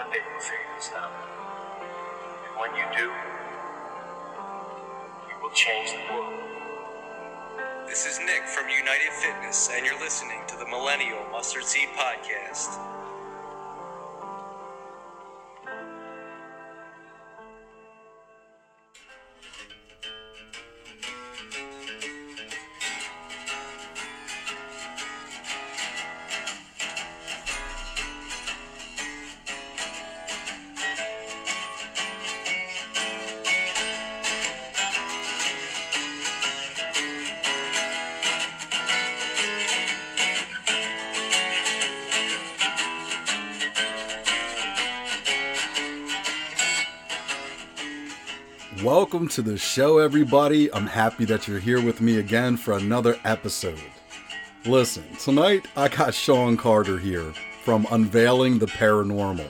one 0.00 0.10
day 0.10 0.18
you'll 0.32 0.40
figure 0.40 0.64
this 0.76 0.90
out. 0.96 1.12
And 2.48 2.58
when 2.58 2.70
you 2.72 2.84
do, 2.96 3.12
you 5.28 5.36
will 5.42 5.50
change 5.50 5.92
the 5.92 6.14
world. 6.14 6.40
This 7.86 8.06
is 8.06 8.18
Nick 8.20 8.48
from 8.48 8.70
United 8.70 9.12
Fitness, 9.20 9.68
and 9.70 9.84
you're 9.84 10.00
listening 10.00 10.40
to 10.48 10.56
the 10.56 10.64
Millennial 10.64 11.22
Mustard 11.30 11.64
Seed 11.64 11.90
Podcast. 11.98 12.99
To 49.30 49.42
the 49.42 49.56
show, 49.56 49.98
everybody. 49.98 50.72
I'm 50.74 50.88
happy 50.88 51.24
that 51.26 51.46
you're 51.46 51.60
here 51.60 51.80
with 51.80 52.00
me 52.00 52.18
again 52.18 52.56
for 52.56 52.76
another 52.76 53.16
episode. 53.22 53.80
Listen, 54.66 55.04
tonight 55.20 55.66
I 55.76 55.86
got 55.86 56.14
Sean 56.14 56.56
Carter 56.56 56.98
here 56.98 57.32
from 57.62 57.86
Unveiling 57.92 58.58
the 58.58 58.66
Paranormal. 58.66 59.46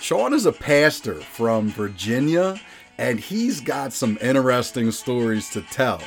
Sean 0.00 0.32
is 0.32 0.46
a 0.46 0.52
pastor 0.52 1.14
from 1.14 1.70
Virginia, 1.70 2.60
and 2.98 3.18
he's 3.18 3.60
got 3.60 3.92
some 3.92 4.16
interesting 4.22 4.92
stories 4.92 5.50
to 5.50 5.62
tell. 5.62 6.00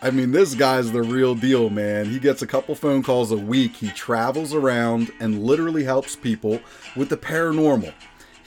I 0.00 0.10
mean, 0.10 0.32
this 0.32 0.54
guy's 0.54 0.90
the 0.90 1.02
real 1.02 1.34
deal, 1.34 1.68
man. 1.68 2.06
He 2.06 2.18
gets 2.18 2.40
a 2.40 2.46
couple 2.46 2.74
phone 2.74 3.02
calls 3.02 3.30
a 3.30 3.36
week. 3.36 3.76
He 3.76 3.90
travels 3.90 4.54
around 4.54 5.10
and 5.20 5.44
literally 5.44 5.84
helps 5.84 6.16
people 6.16 6.60
with 6.96 7.10
the 7.10 7.18
paranormal. 7.18 7.92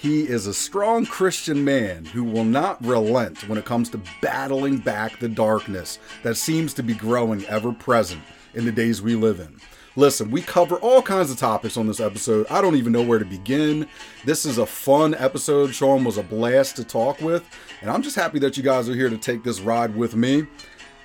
He 0.01 0.27
is 0.27 0.47
a 0.47 0.53
strong 0.53 1.05
Christian 1.05 1.63
man 1.63 2.05
who 2.05 2.23
will 2.23 2.43
not 2.43 2.83
relent 2.83 3.47
when 3.47 3.59
it 3.59 3.65
comes 3.65 3.87
to 3.91 4.01
battling 4.19 4.79
back 4.79 5.19
the 5.19 5.29
darkness 5.29 5.99
that 6.23 6.37
seems 6.37 6.73
to 6.73 6.81
be 6.81 6.95
growing 6.95 7.45
ever 7.45 7.71
present 7.71 8.23
in 8.55 8.65
the 8.65 8.71
days 8.71 8.99
we 8.99 9.13
live 9.13 9.39
in. 9.39 9.55
Listen, 9.95 10.31
we 10.31 10.41
cover 10.41 10.77
all 10.77 11.03
kinds 11.03 11.29
of 11.29 11.37
topics 11.37 11.77
on 11.77 11.85
this 11.85 11.99
episode. 11.99 12.47
I 12.49 12.61
don't 12.61 12.77
even 12.77 12.91
know 12.91 13.03
where 13.03 13.19
to 13.19 13.25
begin. 13.25 13.87
This 14.25 14.43
is 14.43 14.57
a 14.57 14.65
fun 14.65 15.13
episode. 15.13 15.75
Sean 15.75 16.03
was 16.03 16.17
a 16.17 16.23
blast 16.23 16.77
to 16.77 16.83
talk 16.83 17.21
with, 17.21 17.47
and 17.81 17.91
I'm 17.91 18.01
just 18.01 18.15
happy 18.15 18.39
that 18.39 18.57
you 18.57 18.63
guys 18.63 18.89
are 18.89 18.95
here 18.95 19.09
to 19.09 19.19
take 19.19 19.43
this 19.43 19.59
ride 19.59 19.95
with 19.95 20.15
me. 20.15 20.47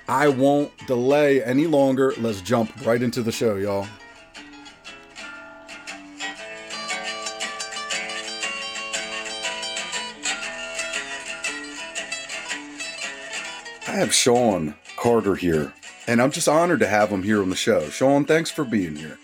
I 0.07 0.27
won't 0.27 0.71
delay 0.87 1.43
any 1.43 1.67
longer. 1.67 2.15
Let's 2.17 2.41
jump 2.41 2.83
right 2.83 3.03
into 3.03 3.21
the 3.21 3.31
show, 3.31 3.57
y'all. 3.57 3.87
Have 13.97 14.13
Sean 14.13 14.75
Carter 14.95 15.33
here, 15.33 15.73
and 16.05 16.21
I'm 16.21 16.29
just 16.29 16.47
honored 16.47 16.81
to 16.81 16.87
have 16.87 17.09
him 17.09 17.23
here 17.23 17.41
on 17.41 17.49
the 17.49 17.55
show. 17.55 17.89
Sean, 17.89 18.25
thanks 18.25 18.51
for 18.51 18.63
being 18.63 18.95
here. 18.95 19.17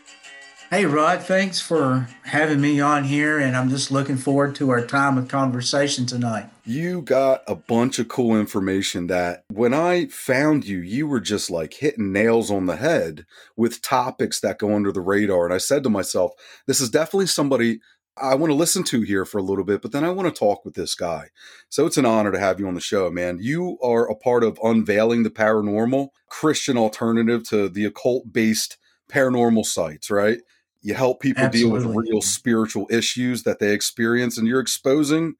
Hey, 0.71 0.87
Rod, 0.87 1.21
thanks 1.21 1.61
for 1.61 2.07
having 2.23 2.59
me 2.59 2.79
on 2.79 3.03
here, 3.03 3.37
and 3.37 3.55
I'm 3.55 3.69
just 3.69 3.91
looking 3.91 4.17
forward 4.17 4.55
to 4.55 4.71
our 4.71 4.83
time 4.83 5.19
of 5.19 5.27
conversation 5.27 6.07
tonight. 6.07 6.49
You 6.65 7.03
got 7.03 7.43
a 7.45 7.53
bunch 7.53 7.99
of 7.99 8.07
cool 8.07 8.35
information 8.35 9.05
that 9.05 9.43
when 9.51 9.75
I 9.75 10.07
found 10.07 10.65
you, 10.65 10.79
you 10.79 11.05
were 11.05 11.19
just 11.19 11.51
like 11.51 11.75
hitting 11.75 12.11
nails 12.11 12.49
on 12.49 12.65
the 12.65 12.77
head 12.77 13.27
with 13.55 13.83
topics 13.83 14.39
that 14.39 14.57
go 14.57 14.73
under 14.73 14.91
the 14.91 15.01
radar. 15.01 15.45
And 15.45 15.53
I 15.53 15.59
said 15.59 15.83
to 15.83 15.89
myself, 15.91 16.31
this 16.65 16.81
is 16.81 16.89
definitely 16.89 17.27
somebody 17.27 17.79
I 18.15 18.35
want 18.35 18.51
to 18.51 18.55
listen 18.55 18.83
to 18.85 19.01
here 19.01 19.25
for 19.25 19.39
a 19.39 19.43
little 19.43 19.63
bit, 19.63 19.81
but 19.81 19.91
then 19.91 20.03
I 20.03 20.11
want 20.11 20.33
to 20.33 20.39
talk 20.39 20.63
with 20.63 20.75
this 20.75 20.93
guy. 20.93 21.29
So 21.69 21.85
it's 21.85 21.97
an 21.97 22.05
honor 22.05 22.31
to 22.31 22.39
have 22.39 22.59
you 22.59 22.67
on 22.67 22.75
the 22.75 22.81
show, 22.81 23.09
man. 23.09 23.39
You 23.41 23.79
are 23.81 24.09
a 24.09 24.15
part 24.15 24.43
of 24.43 24.59
Unveiling 24.63 25.23
the 25.23 25.31
Paranormal, 25.31 26.09
Christian 26.29 26.77
alternative 26.77 27.43
to 27.49 27.69
the 27.69 27.85
occult 27.85 28.31
based 28.31 28.77
paranormal 29.09 29.65
sites, 29.65 30.11
right? 30.11 30.39
You 30.81 30.93
help 30.93 31.21
people 31.21 31.43
Absolutely. 31.43 31.79
deal 31.79 31.93
with 31.93 32.07
real 32.07 32.21
spiritual 32.21 32.87
issues 32.91 33.43
that 33.43 33.59
they 33.59 33.73
experience, 33.73 34.37
and 34.37 34.47
you're 34.47 34.59
exposing, 34.59 35.35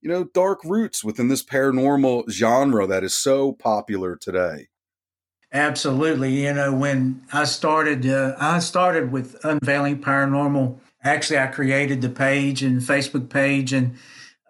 you 0.00 0.08
know, 0.08 0.24
dark 0.24 0.64
roots 0.64 1.04
within 1.04 1.28
this 1.28 1.44
paranormal 1.44 2.30
genre 2.30 2.86
that 2.86 3.04
is 3.04 3.14
so 3.14 3.52
popular 3.52 4.16
today. 4.16 4.68
Absolutely. 5.52 6.44
You 6.44 6.52
know, 6.52 6.74
when 6.74 7.22
I 7.32 7.44
started, 7.44 8.06
uh, 8.06 8.34
I 8.38 8.58
started 8.58 9.12
with 9.12 9.36
Unveiling 9.44 10.00
Paranormal. 10.00 10.78
Actually, 11.06 11.38
I 11.38 11.46
created 11.46 12.02
the 12.02 12.08
page 12.08 12.64
and 12.64 12.80
Facebook 12.80 13.30
page, 13.30 13.72
and 13.72 13.94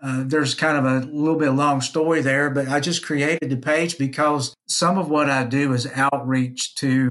uh, 0.02 0.24
there's 0.26 0.54
kind 0.54 0.78
of 0.78 0.84
a 0.86 1.06
little 1.06 1.38
bit 1.38 1.50
long 1.50 1.82
story 1.82 2.22
there, 2.22 2.48
but 2.48 2.66
I 2.66 2.80
just 2.80 3.04
created 3.04 3.50
the 3.50 3.58
page 3.58 3.98
because 3.98 4.54
some 4.66 4.96
of 4.96 5.10
what 5.10 5.28
I 5.28 5.44
do 5.44 5.74
is 5.74 5.86
outreach 5.94 6.74
to 6.76 7.10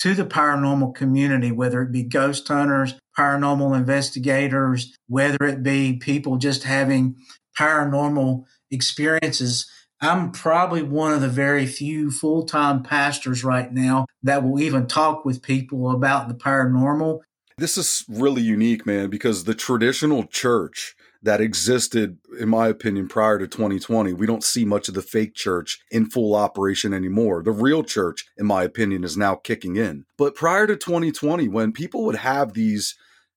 to 0.00 0.14
the 0.14 0.24
paranormal 0.24 0.94
community, 0.94 1.52
whether 1.52 1.82
it 1.82 1.92
be 1.92 2.02
ghost 2.02 2.48
hunters, 2.48 2.94
paranormal 3.16 3.76
investigators, 3.76 4.96
whether 5.06 5.44
it 5.44 5.62
be 5.62 5.98
people 5.98 6.36
just 6.36 6.64
having 6.64 7.14
paranormal 7.56 8.44
experiences. 8.72 9.70
I'm 10.00 10.32
probably 10.32 10.82
one 10.82 11.12
of 11.12 11.20
the 11.20 11.28
very 11.28 11.66
few 11.66 12.10
full 12.10 12.44
time 12.44 12.82
pastors 12.82 13.44
right 13.44 13.70
now 13.72 14.06
that 14.24 14.42
will 14.42 14.58
even 14.60 14.88
talk 14.88 15.24
with 15.24 15.42
people 15.42 15.92
about 15.92 16.28
the 16.28 16.34
paranormal. 16.34 17.20
This 17.60 17.76
is 17.76 18.06
really 18.08 18.40
unique, 18.40 18.86
man, 18.86 19.10
because 19.10 19.44
the 19.44 19.54
traditional 19.54 20.24
church 20.24 20.96
that 21.22 21.42
existed, 21.42 22.16
in 22.38 22.48
my 22.48 22.68
opinion, 22.68 23.06
prior 23.06 23.38
to 23.38 23.46
2020, 23.46 24.14
we 24.14 24.26
don't 24.26 24.42
see 24.42 24.64
much 24.64 24.88
of 24.88 24.94
the 24.94 25.02
fake 25.02 25.34
church 25.34 25.78
in 25.90 26.08
full 26.08 26.34
operation 26.34 26.94
anymore. 26.94 27.42
The 27.42 27.50
real 27.50 27.84
church, 27.84 28.24
in 28.38 28.46
my 28.46 28.62
opinion, 28.62 29.04
is 29.04 29.18
now 29.18 29.34
kicking 29.34 29.76
in. 29.76 30.06
But 30.16 30.34
prior 30.34 30.66
to 30.66 30.74
2020, 30.74 31.48
when 31.48 31.72
people 31.72 32.02
would 32.06 32.16
have 32.16 32.54
these 32.54 32.94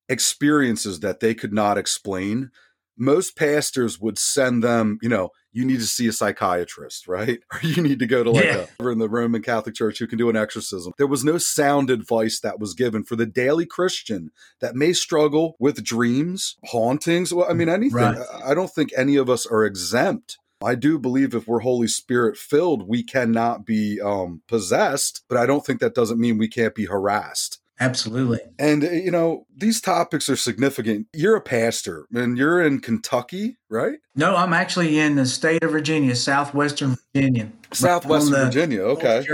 experiences 0.07 1.01
that 1.01 1.19
they 1.19 1.33
could 1.33 1.51
not 1.51 1.77
explain, 1.77 2.49
most 2.97 3.35
pastors 3.35 3.99
would 3.99 4.17
send 4.17 4.63
them, 4.63 4.99
you 5.01 5.09
know, 5.09 5.31
you 5.53 5.63
need 5.65 5.79
to 5.79 5.85
see 5.85 6.07
a 6.07 6.11
psychiatrist, 6.11 7.07
right? 7.07 7.39
Or 7.53 7.59
you 7.61 7.81
need 7.81 7.99
to 7.99 8.05
go 8.07 8.23
to 8.23 8.31
like 8.31 8.43
Yeah. 8.45 8.65
a 8.79 8.87
in 8.89 8.97
the 8.99 9.07
Roman 9.09 9.41
Catholic 9.41 9.75
Church 9.75 9.99
who 9.99 10.07
can 10.07 10.17
do 10.17 10.29
an 10.29 10.35
exorcism. 10.35 10.93
There 10.97 11.07
was 11.07 11.23
no 11.23 11.37
sound 11.37 11.89
advice 11.89 12.39
that 12.41 12.59
was 12.59 12.73
given 12.73 13.03
for 13.03 13.15
the 13.15 13.25
daily 13.25 13.65
Christian 13.65 14.31
that 14.59 14.75
may 14.75 14.93
struggle 14.93 15.55
with 15.59 15.83
dreams, 15.83 16.57
hauntings. 16.65 17.33
Well, 17.33 17.47
I 17.49 17.53
mean, 17.53 17.69
anything. 17.69 17.95
Right. 17.95 18.17
I- 18.17 18.51
I 18.51 18.53
don't 18.53 18.69
think 18.73 18.91
any 18.97 19.15
of 19.15 19.29
us 19.29 19.45
are 19.45 19.63
exempt. 19.65 20.37
I 20.63 20.75
do 20.75 20.97
believe 20.97 21.33
if 21.33 21.47
we're 21.47 21.59
Holy 21.59 21.87
Spirit 21.87 22.37
filled, 22.37 22.87
we 22.87 23.03
cannot 23.03 23.65
be 23.65 23.99
um, 23.99 24.41
possessed, 24.47 25.23
but 25.27 25.37
I 25.37 25.45
don't 25.45 25.65
think 25.65 25.79
that 25.81 25.93
doesn't 25.95 26.19
mean 26.19 26.37
we 26.37 26.47
can't 26.47 26.73
be 26.75 26.85
harassed. 26.85 27.59
Absolutely. 27.79 28.39
And, 28.59 28.83
uh, 28.83 28.91
you 28.91 29.11
know, 29.11 29.45
these 29.55 29.81
topics 29.81 30.29
are 30.29 30.35
significant. 30.35 31.07
You're 31.13 31.35
a 31.35 31.41
pastor 31.41 32.05
and 32.13 32.37
you're 32.37 32.61
in 32.61 32.79
Kentucky, 32.79 33.57
right? 33.69 33.97
No, 34.15 34.35
I'm 34.35 34.53
actually 34.53 34.99
in 34.99 35.15
the 35.15 35.25
state 35.25 35.63
of 35.63 35.71
Virginia, 35.71 36.15
southwestern 36.15 36.97
Virginia. 37.13 37.49
Southwestern 37.71 38.35
on 38.35 38.39
the- 38.39 38.45
Virginia. 38.45 38.81
Okay. 38.81 39.25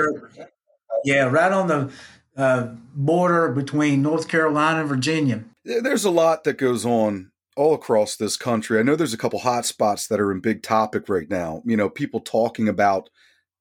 Yeah, 1.04 1.26
right 1.26 1.52
on 1.52 1.68
the 1.68 1.92
uh, 2.38 2.68
border 2.96 3.50
between 3.52 4.02
North 4.02 4.28
Carolina 4.28 4.82
and 4.82 4.90
Virginia. 4.90 5.44
There's 5.66 6.06
a 6.06 6.10
lot 6.10 6.46
that 6.46 6.58
goes 6.58 6.86
on 6.86 7.32
all 7.58 7.74
across 7.74 8.16
this 8.16 8.38
country. 8.38 8.80
I 8.80 8.84
know 8.84 8.96
there's 8.96 9.14
a 9.14 9.18
couple 9.18 9.40
hot 9.40 9.66
spots 9.66 10.08
that 10.08 10.20
are 10.20 10.32
in 10.32 10.40
big 10.40 10.64
topic 10.64 11.10
right 11.10 11.30
now. 11.30 11.62
You 11.66 11.76
know, 11.76 11.90
people 11.90 12.22
talking 12.22 12.70
about 12.70 13.10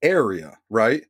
area, 0.02 0.58
right? 0.70 1.02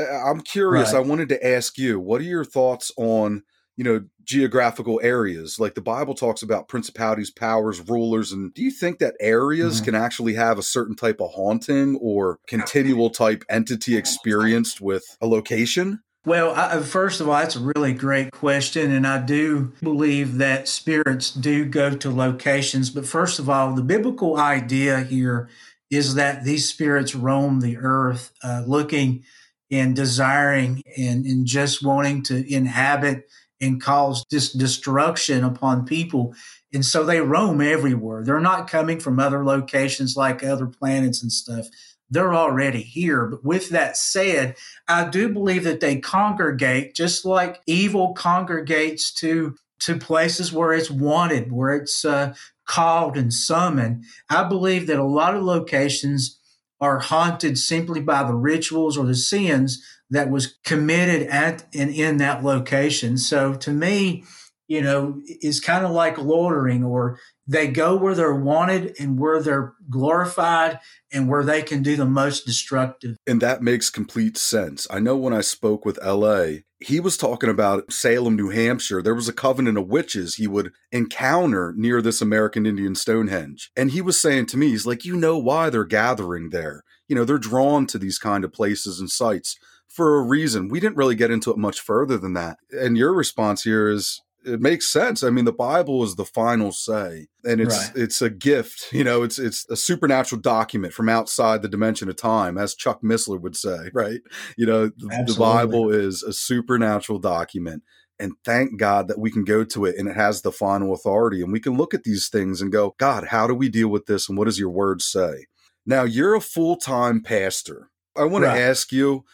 I'm 0.00 0.40
curious. 0.40 0.92
Right. 0.92 0.98
I 0.98 1.06
wanted 1.06 1.28
to 1.30 1.46
ask 1.46 1.78
you, 1.78 1.98
what 2.00 2.20
are 2.20 2.24
your 2.24 2.44
thoughts 2.44 2.90
on, 2.96 3.42
you 3.76 3.84
know, 3.84 4.04
geographical 4.24 5.00
areas? 5.02 5.58
Like 5.58 5.74
the 5.74 5.80
Bible 5.80 6.14
talks 6.14 6.42
about 6.42 6.68
principalities, 6.68 7.30
powers, 7.30 7.80
rulers, 7.80 8.32
and 8.32 8.54
do 8.54 8.62
you 8.62 8.70
think 8.70 8.98
that 8.98 9.14
areas 9.20 9.80
Mhm. 9.80 9.84
can 9.84 9.94
actually 9.94 10.34
have 10.34 10.58
a 10.58 10.62
certain 10.62 10.94
type 10.96 11.20
of 11.20 11.30
haunting 11.32 11.96
or 12.00 12.38
continual 12.46 13.10
type 13.10 13.44
entity 13.48 13.96
experienced 13.96 14.80
with 14.80 15.04
a 15.20 15.26
location? 15.26 16.00
Well, 16.26 16.50
I, 16.50 16.72
uh, 16.72 16.82
first 16.82 17.22
of 17.22 17.28
all, 17.28 17.38
that's 17.38 17.56
a 17.56 17.72
really 17.74 17.94
great 17.94 18.30
question. 18.30 18.92
And 18.92 19.06
I 19.06 19.18
do 19.18 19.72
believe 19.82 20.36
that 20.36 20.68
spirits 20.68 21.30
do 21.30 21.64
go 21.64 21.96
to 21.96 22.10
locations. 22.10 22.90
But 22.90 23.06
first 23.06 23.38
of 23.38 23.48
all, 23.48 23.74
the 23.74 23.82
biblical 23.82 24.36
idea 24.36 25.00
here 25.00 25.48
is 25.90 26.14
that 26.16 26.44
these 26.44 26.68
spirits 26.68 27.14
roam 27.14 27.60
the 27.60 27.78
earth 27.78 28.32
uh, 28.44 28.62
looking 28.66 29.24
and 29.70 29.94
desiring 29.94 30.82
and, 30.96 31.24
and 31.24 31.46
just 31.46 31.84
wanting 31.84 32.22
to 32.24 32.52
inhabit 32.52 33.28
and 33.60 33.80
cause 33.80 34.24
destruction 34.24 35.44
upon 35.44 35.84
people. 35.84 36.34
And 36.72 36.84
so 36.84 37.04
they 37.04 37.20
roam 37.20 37.60
everywhere. 37.60 38.24
They're 38.24 38.40
not 38.40 38.68
coming 38.68 39.00
from 39.00 39.20
other 39.20 39.44
locations 39.44 40.16
like 40.16 40.42
other 40.42 40.66
planets 40.66 41.22
and 41.22 41.30
stuff. 41.30 41.66
They're 42.08 42.34
already 42.34 42.82
here. 42.82 43.26
But 43.26 43.44
with 43.44 43.68
that 43.70 43.96
said, 43.96 44.56
I 44.88 45.08
do 45.08 45.28
believe 45.28 45.64
that 45.64 45.80
they 45.80 45.96
congregate 46.00 46.94
just 46.94 47.24
like 47.24 47.60
evil 47.66 48.14
congregates 48.14 49.12
to 49.14 49.56
to 49.80 49.96
places 49.96 50.52
where 50.52 50.74
it's 50.74 50.90
wanted, 50.90 51.50
where 51.50 51.74
it's 51.74 52.04
uh, 52.04 52.34
called 52.66 53.16
and 53.16 53.32
summoned. 53.32 54.04
I 54.28 54.44
believe 54.44 54.86
that 54.88 54.98
a 54.98 55.04
lot 55.04 55.34
of 55.34 55.42
locations 55.42 56.38
are 56.80 56.98
haunted 56.98 57.58
simply 57.58 58.00
by 58.00 58.22
the 58.22 58.34
rituals 58.34 58.96
or 58.96 59.06
the 59.06 59.14
sins 59.14 59.84
that 60.10 60.30
was 60.30 60.58
committed 60.64 61.28
at 61.28 61.66
and 61.74 61.90
in 61.90 62.16
that 62.16 62.42
location. 62.42 63.18
So 63.18 63.54
to 63.54 63.70
me, 63.70 64.24
you 64.66 64.80
know, 64.80 65.20
is 65.26 65.60
kind 65.60 65.84
of 65.84 65.90
like 65.90 66.16
loitering 66.16 66.84
or 66.84 67.18
they 67.50 67.66
go 67.66 67.96
where 67.96 68.14
they're 68.14 68.32
wanted 68.32 68.94
and 69.00 69.18
where 69.18 69.42
they're 69.42 69.72
glorified 69.90 70.78
and 71.12 71.28
where 71.28 71.42
they 71.42 71.62
can 71.62 71.82
do 71.82 71.96
the 71.96 72.06
most 72.06 72.46
destructive. 72.46 73.16
And 73.26 73.40
that 73.40 73.60
makes 73.60 73.90
complete 73.90 74.38
sense. 74.38 74.86
I 74.88 75.00
know 75.00 75.16
when 75.16 75.34
I 75.34 75.40
spoke 75.40 75.84
with 75.84 75.98
LA, 76.04 76.60
he 76.78 77.00
was 77.00 77.16
talking 77.16 77.50
about 77.50 77.92
Salem, 77.92 78.36
New 78.36 78.50
Hampshire. 78.50 79.02
There 79.02 79.16
was 79.16 79.28
a 79.28 79.32
covenant 79.32 79.78
of 79.78 79.88
witches 79.88 80.36
he 80.36 80.46
would 80.46 80.70
encounter 80.92 81.74
near 81.76 82.00
this 82.00 82.22
American 82.22 82.66
Indian 82.66 82.94
Stonehenge. 82.94 83.72
And 83.76 83.90
he 83.90 84.00
was 84.00 84.20
saying 84.20 84.46
to 84.46 84.56
me, 84.56 84.68
he's 84.68 84.86
like, 84.86 85.04
you 85.04 85.16
know 85.16 85.36
why 85.36 85.70
they're 85.70 85.84
gathering 85.84 86.50
there. 86.50 86.84
You 87.08 87.16
know, 87.16 87.24
they're 87.24 87.36
drawn 87.36 87.84
to 87.88 87.98
these 87.98 88.18
kind 88.18 88.44
of 88.44 88.52
places 88.52 89.00
and 89.00 89.10
sites 89.10 89.56
for 89.88 90.20
a 90.20 90.22
reason. 90.22 90.68
We 90.68 90.78
didn't 90.78 90.96
really 90.96 91.16
get 91.16 91.32
into 91.32 91.50
it 91.50 91.58
much 91.58 91.80
further 91.80 92.16
than 92.16 92.34
that. 92.34 92.58
And 92.70 92.96
your 92.96 93.12
response 93.12 93.64
here 93.64 93.88
is 93.88 94.22
it 94.44 94.60
makes 94.60 94.88
sense. 94.88 95.22
I 95.22 95.30
mean, 95.30 95.44
the 95.44 95.52
Bible 95.52 96.02
is 96.02 96.16
the 96.16 96.24
final 96.24 96.72
say, 96.72 97.28
and 97.44 97.60
it's 97.60 97.76
right. 97.76 97.96
it's 97.96 98.22
a 98.22 98.30
gift. 98.30 98.92
You 98.92 99.04
know, 99.04 99.22
it's 99.22 99.38
it's 99.38 99.68
a 99.70 99.76
supernatural 99.76 100.40
document 100.40 100.94
from 100.94 101.08
outside 101.08 101.62
the 101.62 101.68
dimension 101.68 102.08
of 102.08 102.16
time, 102.16 102.56
as 102.56 102.74
Chuck 102.74 103.02
Missler 103.02 103.40
would 103.40 103.56
say. 103.56 103.90
Right? 104.00 104.20
You 104.56 104.66
know, 104.66 104.86
the, 104.88 105.24
the 105.26 105.36
Bible 105.38 105.90
is 105.90 106.22
a 106.22 106.32
supernatural 106.32 107.18
document, 107.18 107.82
and 108.18 108.32
thank 108.44 108.78
God 108.78 109.08
that 109.08 109.18
we 109.18 109.30
can 109.30 109.44
go 109.44 109.64
to 109.64 109.84
it 109.84 109.96
and 109.98 110.08
it 110.08 110.16
has 110.16 110.42
the 110.42 110.52
final 110.52 110.92
authority, 110.92 111.42
and 111.42 111.52
we 111.52 111.60
can 111.60 111.76
look 111.76 111.92
at 111.92 112.04
these 112.04 112.28
things 112.28 112.62
and 112.62 112.72
go, 112.72 112.94
God, 112.98 113.26
how 113.28 113.46
do 113.46 113.54
we 113.54 113.68
deal 113.68 113.88
with 113.88 114.06
this, 114.06 114.28
and 114.28 114.38
what 114.38 114.46
does 114.46 114.58
your 114.58 114.70
word 114.70 115.02
say? 115.02 115.46
Now, 115.84 116.04
you're 116.04 116.34
a 116.34 116.40
full 116.40 116.76
time 116.76 117.22
pastor. 117.22 117.90
I 118.16 118.24
want 118.24 118.44
right. 118.44 118.54
to 118.54 118.60
ask 118.60 118.92
you 118.92 119.24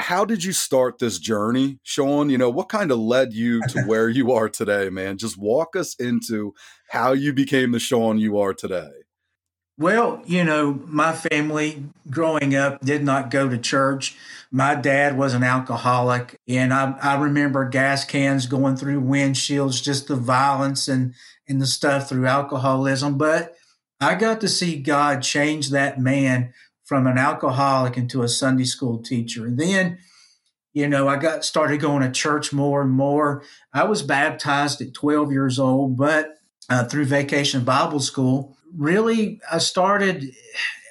how 0.00 0.24
did 0.24 0.42
you 0.42 0.52
start 0.52 0.98
this 0.98 1.18
journey, 1.18 1.78
Sean? 1.82 2.30
You 2.30 2.38
know, 2.38 2.50
what 2.50 2.68
kind 2.68 2.90
of 2.90 2.98
led 2.98 3.32
you 3.32 3.60
to 3.68 3.82
where 3.86 4.08
you 4.08 4.32
are 4.32 4.48
today, 4.48 4.88
man? 4.88 5.18
Just 5.18 5.36
walk 5.36 5.76
us 5.76 5.94
into 5.96 6.54
how 6.88 7.12
you 7.12 7.32
became 7.32 7.72
the 7.72 7.78
Sean 7.78 8.18
you 8.18 8.38
are 8.38 8.54
today. 8.54 8.90
Well, 9.78 10.22
you 10.26 10.44
know, 10.44 10.80
my 10.86 11.12
family 11.12 11.84
growing 12.10 12.54
up 12.54 12.80
did 12.82 13.02
not 13.02 13.30
go 13.30 13.48
to 13.48 13.56
church. 13.56 14.16
My 14.50 14.74
dad 14.74 15.16
was 15.16 15.32
an 15.32 15.42
alcoholic, 15.42 16.38
and 16.46 16.74
I, 16.74 16.98
I 17.00 17.18
remember 17.18 17.66
gas 17.68 18.04
cans 18.04 18.46
going 18.46 18.76
through 18.76 19.00
windshields, 19.00 19.82
just 19.82 20.08
the 20.08 20.16
violence 20.16 20.86
and, 20.86 21.14
and 21.48 21.62
the 21.62 21.66
stuff 21.66 22.08
through 22.08 22.26
alcoholism. 22.26 23.16
But 23.16 23.56
I 24.00 24.16
got 24.16 24.40
to 24.42 24.48
see 24.48 24.76
God 24.76 25.22
change 25.22 25.70
that 25.70 25.98
man 25.98 26.52
from 26.90 27.06
an 27.06 27.18
alcoholic 27.18 27.96
into 27.96 28.24
a 28.24 28.28
Sunday 28.28 28.64
school 28.64 29.00
teacher. 29.00 29.46
And 29.46 29.56
then, 29.56 29.98
you 30.72 30.88
know, 30.88 31.06
I 31.06 31.18
got 31.18 31.44
started 31.44 31.80
going 31.80 32.02
to 32.02 32.10
church 32.10 32.52
more 32.52 32.82
and 32.82 32.90
more. 32.90 33.44
I 33.72 33.84
was 33.84 34.02
baptized 34.02 34.80
at 34.80 34.92
12 34.92 35.30
years 35.30 35.60
old, 35.60 35.96
but 35.96 36.34
uh, 36.68 36.82
through 36.86 37.04
Vacation 37.04 37.62
Bible 37.62 38.00
School, 38.00 38.56
really, 38.76 39.40
I 39.52 39.58
started 39.58 40.32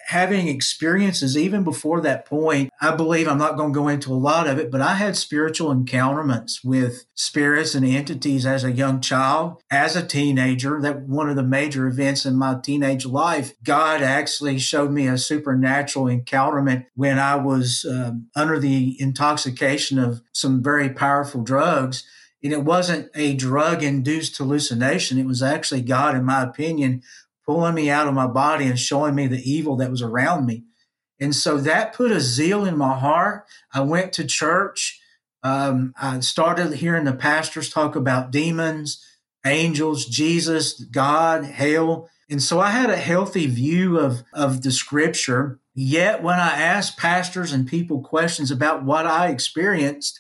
having 0.09 0.47
experiences 0.47 1.37
even 1.37 1.63
before 1.63 2.01
that 2.01 2.25
point. 2.25 2.71
I 2.81 2.95
believe 2.95 3.27
I'm 3.27 3.37
not 3.37 3.57
going 3.57 3.71
to 3.71 3.79
go 3.79 3.87
into 3.87 4.11
a 4.11 4.15
lot 4.15 4.47
of 4.47 4.57
it, 4.57 4.71
but 4.71 4.81
I 4.81 4.95
had 4.95 5.15
spiritual 5.15 5.71
encounterments 5.71 6.63
with 6.63 7.05
spirits 7.13 7.75
and 7.75 7.85
entities 7.85 8.43
as 8.43 8.63
a 8.63 8.71
young 8.71 9.01
child, 9.01 9.61
as 9.69 9.95
a 9.95 10.03
teenager. 10.03 10.81
That 10.81 11.01
one 11.01 11.29
of 11.29 11.35
the 11.35 11.43
major 11.43 11.85
events 11.85 12.25
in 12.25 12.35
my 12.35 12.57
teenage 12.59 13.05
life, 13.05 13.53
God 13.63 14.01
actually 14.01 14.57
showed 14.57 14.91
me 14.91 15.05
a 15.05 15.15
supernatural 15.15 16.07
encounterment 16.07 16.87
when 16.95 17.19
I 17.19 17.35
was 17.35 17.85
um, 17.87 18.29
under 18.35 18.59
the 18.59 18.99
intoxication 18.99 19.99
of 19.99 20.23
some 20.33 20.63
very 20.63 20.89
powerful 20.89 21.43
drugs. 21.43 22.03
And 22.43 22.53
it 22.53 22.63
wasn't 22.63 23.11
a 23.13 23.35
drug 23.35 23.83
induced 23.83 24.37
hallucination. 24.37 25.19
It 25.19 25.27
was 25.27 25.43
actually 25.43 25.81
God, 25.81 26.15
in 26.15 26.25
my 26.25 26.41
opinion, 26.41 27.03
pulling 27.49 27.73
me 27.73 27.89
out 27.89 28.07
of 28.07 28.13
my 28.13 28.27
body 28.27 28.67
and 28.67 28.77
showing 28.77 29.15
me 29.15 29.25
the 29.25 29.41
evil 29.41 29.75
that 29.75 29.89
was 29.89 30.03
around 30.03 30.45
me. 30.45 30.63
And 31.19 31.35
so 31.35 31.57
that 31.57 31.95
put 31.95 32.11
a 32.11 32.19
zeal 32.19 32.63
in 32.63 32.77
my 32.77 32.95
heart. 32.95 33.47
I 33.73 33.81
went 33.81 34.13
to 34.13 34.23
church. 34.23 35.01
Um, 35.41 35.91
I 35.99 36.19
started 36.19 36.73
hearing 36.73 37.05
the 37.05 37.13
pastors 37.13 37.71
talk 37.71 37.95
about 37.95 38.29
demons, 38.29 39.03
angels, 39.43 40.05
Jesus, 40.05 40.79
God, 40.79 41.43
hell. 41.43 42.07
And 42.29 42.43
so 42.43 42.59
I 42.59 42.69
had 42.69 42.91
a 42.91 42.95
healthy 42.95 43.47
view 43.47 43.97
of, 43.97 44.21
of 44.31 44.61
the 44.61 44.71
scripture. 44.71 45.59
Yet 45.73 46.21
when 46.21 46.37
I 46.37 46.51
asked 46.51 46.99
pastors 46.99 47.51
and 47.51 47.67
people 47.67 48.03
questions 48.03 48.51
about 48.51 48.85
what 48.85 49.07
I 49.07 49.29
experienced, 49.29 50.19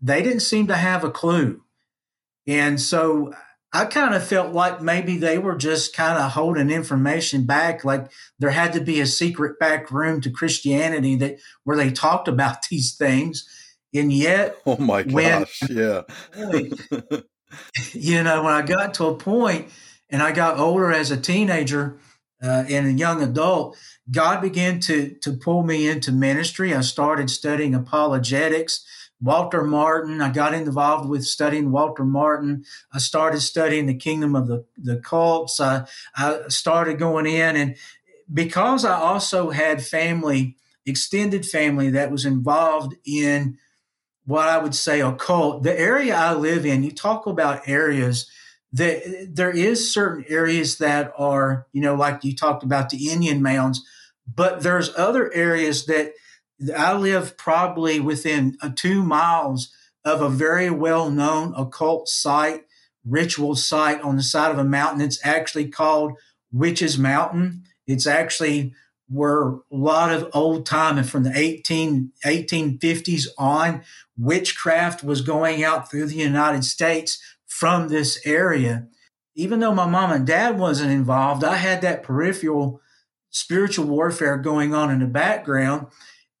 they 0.00 0.22
didn't 0.22 0.40
seem 0.40 0.66
to 0.68 0.76
have 0.76 1.04
a 1.04 1.10
clue. 1.10 1.60
And 2.46 2.80
so 2.80 3.34
I 3.72 3.84
kind 3.84 4.14
of 4.14 4.26
felt 4.26 4.54
like 4.54 4.80
maybe 4.80 5.18
they 5.18 5.38
were 5.38 5.56
just 5.56 5.94
kind 5.94 6.18
of 6.18 6.32
holding 6.32 6.70
information 6.70 7.44
back, 7.44 7.84
like 7.84 8.10
there 8.38 8.50
had 8.50 8.72
to 8.72 8.80
be 8.80 9.00
a 9.00 9.06
secret 9.06 9.58
back 9.58 9.90
room 9.90 10.22
to 10.22 10.30
Christianity 10.30 11.16
that 11.16 11.38
where 11.64 11.76
they 11.76 11.90
talked 11.90 12.28
about 12.28 12.62
these 12.70 12.94
things. 12.96 13.46
And 13.94 14.12
yet, 14.12 14.56
oh 14.66 14.78
my 14.78 15.02
gosh, 15.02 15.62
when, 15.62 15.76
yeah. 15.76 16.02
you 17.92 18.22
know, 18.22 18.42
when 18.42 18.52
I 18.52 18.62
got 18.62 18.94
to 18.94 19.06
a 19.06 19.16
point 19.16 19.68
and 20.08 20.22
I 20.22 20.32
got 20.32 20.58
older 20.58 20.90
as 20.90 21.10
a 21.10 21.16
teenager 21.16 21.98
uh, 22.42 22.64
and 22.68 22.86
a 22.86 22.92
young 22.92 23.22
adult, 23.22 23.76
God 24.10 24.40
began 24.40 24.80
to 24.80 25.14
to 25.22 25.32
pull 25.32 25.62
me 25.62 25.88
into 25.88 26.12
ministry. 26.12 26.74
I 26.74 26.80
started 26.80 27.28
studying 27.28 27.74
apologetics. 27.74 28.86
Walter 29.20 29.64
Martin. 29.64 30.20
I 30.20 30.30
got 30.30 30.54
involved 30.54 31.08
with 31.08 31.24
studying 31.24 31.70
Walter 31.70 32.04
Martin. 32.04 32.64
I 32.92 32.98
started 32.98 33.40
studying 33.40 33.86
the 33.86 33.94
kingdom 33.94 34.36
of 34.36 34.46
the, 34.46 34.64
the 34.76 34.96
cults. 34.96 35.60
I, 35.60 35.86
I 36.16 36.42
started 36.48 36.98
going 36.98 37.26
in, 37.26 37.56
and 37.56 37.76
because 38.32 38.84
I 38.84 38.94
also 38.94 39.50
had 39.50 39.84
family, 39.84 40.56
extended 40.86 41.46
family 41.46 41.90
that 41.90 42.10
was 42.10 42.24
involved 42.24 42.94
in 43.04 43.58
what 44.24 44.48
I 44.48 44.58
would 44.58 44.74
say 44.74 45.00
occult, 45.00 45.62
the 45.62 45.78
area 45.78 46.14
I 46.14 46.34
live 46.34 46.66
in, 46.66 46.82
you 46.82 46.90
talk 46.90 47.26
about 47.26 47.66
areas 47.66 48.30
that 48.72 49.28
there 49.32 49.50
is 49.50 49.92
certain 49.92 50.24
areas 50.28 50.76
that 50.78 51.12
are, 51.16 51.66
you 51.72 51.80
know, 51.80 51.94
like 51.94 52.22
you 52.24 52.36
talked 52.36 52.62
about 52.62 52.90
the 52.90 53.08
Indian 53.10 53.42
mounds, 53.42 53.82
but 54.32 54.62
there's 54.62 54.94
other 54.96 55.32
areas 55.32 55.86
that 55.86 56.12
I 56.76 56.92
live 56.94 57.36
probably 57.36 58.00
within 58.00 58.56
uh, 58.60 58.70
two 58.74 59.02
miles 59.02 59.72
of 60.04 60.20
a 60.20 60.28
very 60.28 60.70
well 60.70 61.10
known 61.10 61.54
occult 61.56 62.08
site, 62.08 62.64
ritual 63.04 63.54
site 63.54 64.00
on 64.00 64.16
the 64.16 64.22
side 64.22 64.50
of 64.50 64.58
a 64.58 64.64
mountain. 64.64 65.00
It's 65.00 65.24
actually 65.24 65.68
called 65.68 66.14
Witches 66.52 66.98
Mountain. 66.98 67.64
It's 67.86 68.06
actually 68.06 68.74
where 69.08 69.48
a 69.48 69.60
lot 69.70 70.12
of 70.12 70.28
old 70.34 70.66
time 70.66 70.98
and 70.98 71.08
from 71.08 71.22
the 71.22 71.32
18, 71.34 72.12
1850s 72.24 73.26
on, 73.38 73.82
witchcraft 74.18 75.02
was 75.02 75.22
going 75.22 75.64
out 75.64 75.90
through 75.90 76.06
the 76.06 76.16
United 76.16 76.64
States 76.64 77.18
from 77.46 77.88
this 77.88 78.20
area. 78.26 78.86
Even 79.34 79.60
though 79.60 79.74
my 79.74 79.86
mom 79.86 80.10
and 80.10 80.26
dad 80.26 80.58
wasn't 80.58 80.90
involved, 80.90 81.42
I 81.42 81.56
had 81.56 81.80
that 81.82 82.02
peripheral 82.02 82.80
spiritual 83.30 83.86
warfare 83.86 84.36
going 84.36 84.74
on 84.74 84.90
in 84.90 84.98
the 84.98 85.06
background. 85.06 85.86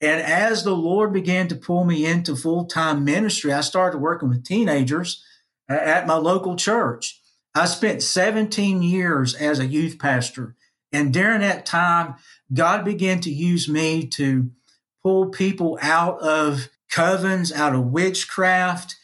And 0.00 0.20
as 0.20 0.62
the 0.62 0.76
Lord 0.76 1.12
began 1.12 1.48
to 1.48 1.56
pull 1.56 1.84
me 1.84 2.06
into 2.06 2.36
full 2.36 2.66
time 2.66 3.04
ministry, 3.04 3.52
I 3.52 3.62
started 3.62 3.98
working 3.98 4.28
with 4.28 4.44
teenagers 4.44 5.24
at 5.68 6.06
my 6.06 6.16
local 6.16 6.56
church. 6.56 7.20
I 7.54 7.66
spent 7.66 8.02
17 8.02 8.82
years 8.82 9.34
as 9.34 9.58
a 9.58 9.66
youth 9.66 9.98
pastor. 9.98 10.54
And 10.92 11.12
during 11.12 11.40
that 11.40 11.66
time, 11.66 12.14
God 12.52 12.84
began 12.84 13.20
to 13.20 13.30
use 13.30 13.68
me 13.68 14.06
to 14.08 14.50
pull 15.02 15.30
people 15.30 15.78
out 15.82 16.20
of 16.20 16.68
covens, 16.90 17.52
out 17.52 17.74
of 17.74 17.86
witchcraft, 17.86 18.96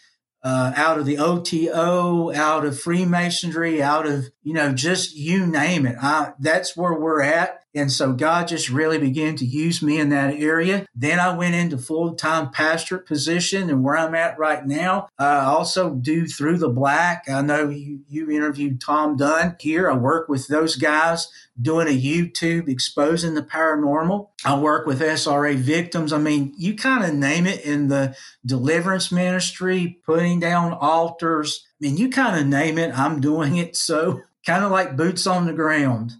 uh, 0.43 0.73
out 0.77 0.99
of 0.99 1.07
the 1.07 1.19
OTO, 1.19 2.33
out 2.33 2.65
of 2.65 2.81
Freemasonry, 2.81 3.83
out 3.83 4.07
of, 4.07 4.27
you 4.43 4.53
know, 4.53 4.73
just 4.73 5.17
you 5.17 5.47
name 5.47 5.87
it. 5.87 5.97
I, 6.01 6.35
that's 6.39 6.77
where 6.77 6.95
we're 6.95 7.23
at. 7.23 7.64
And 7.75 7.91
so 7.91 8.13
God 8.13 8.47
just 8.47 8.71
really 8.71 8.99
began 8.99 9.35
to 9.37 9.45
use 9.45 9.83
me 9.83 9.99
in 9.99 10.11
that 10.11 10.35
area. 10.35 10.87
Then 10.95 11.19
I 11.19 11.37
went 11.37 11.57
into 11.57 11.77
full 11.77 12.15
time 12.15 12.51
pastorate 12.51 13.07
position 13.07 13.69
and 13.69 13.83
where 13.83 13.97
I'm 13.97 14.15
at 14.15 14.39
right 14.39 14.65
now. 14.65 15.09
I 15.19 15.41
also 15.41 15.91
do 15.91 16.27
Through 16.27 16.59
the 16.59 16.69
Black. 16.69 17.25
I 17.29 17.43
know 17.43 17.69
you, 17.69 18.01
you 18.09 18.31
interviewed 18.31 18.81
Tom 18.81 19.17
Dunn 19.17 19.57
here. 19.59 19.91
I 19.91 19.97
work 19.97 20.29
with 20.29 20.47
those 20.47 20.77
guys 20.77 21.29
doing 21.61 21.89
a 21.89 21.91
YouTube 21.91 22.69
exposing 22.69 23.35
the 23.35 23.43
paranormal. 23.43 24.29
I 24.45 24.59
work 24.59 24.87
with 24.87 25.01
SRA 25.01 25.57
victims. 25.57 26.13
I 26.13 26.19
mean, 26.19 26.53
you 26.57 26.77
kind 26.77 27.05
of 27.05 27.15
name 27.15 27.47
it 27.47 27.65
in 27.65 27.89
the 27.89 28.17
deliverance 28.47 29.11
ministry, 29.11 29.99
putting 30.05 30.41
down 30.41 30.73
altars. 30.73 31.65
I 31.81 31.87
mean, 31.87 31.97
you 31.97 32.11
kind 32.11 32.39
of 32.41 32.47
name 32.47 32.79
it, 32.79 32.97
I'm 32.97 33.21
doing 33.21 33.57
it. 33.57 33.77
So, 33.77 34.23
kind 34.45 34.65
of 34.65 34.71
like 34.71 34.97
boots 34.97 35.27
on 35.27 35.47
the 35.47 35.53
ground. 35.53 36.13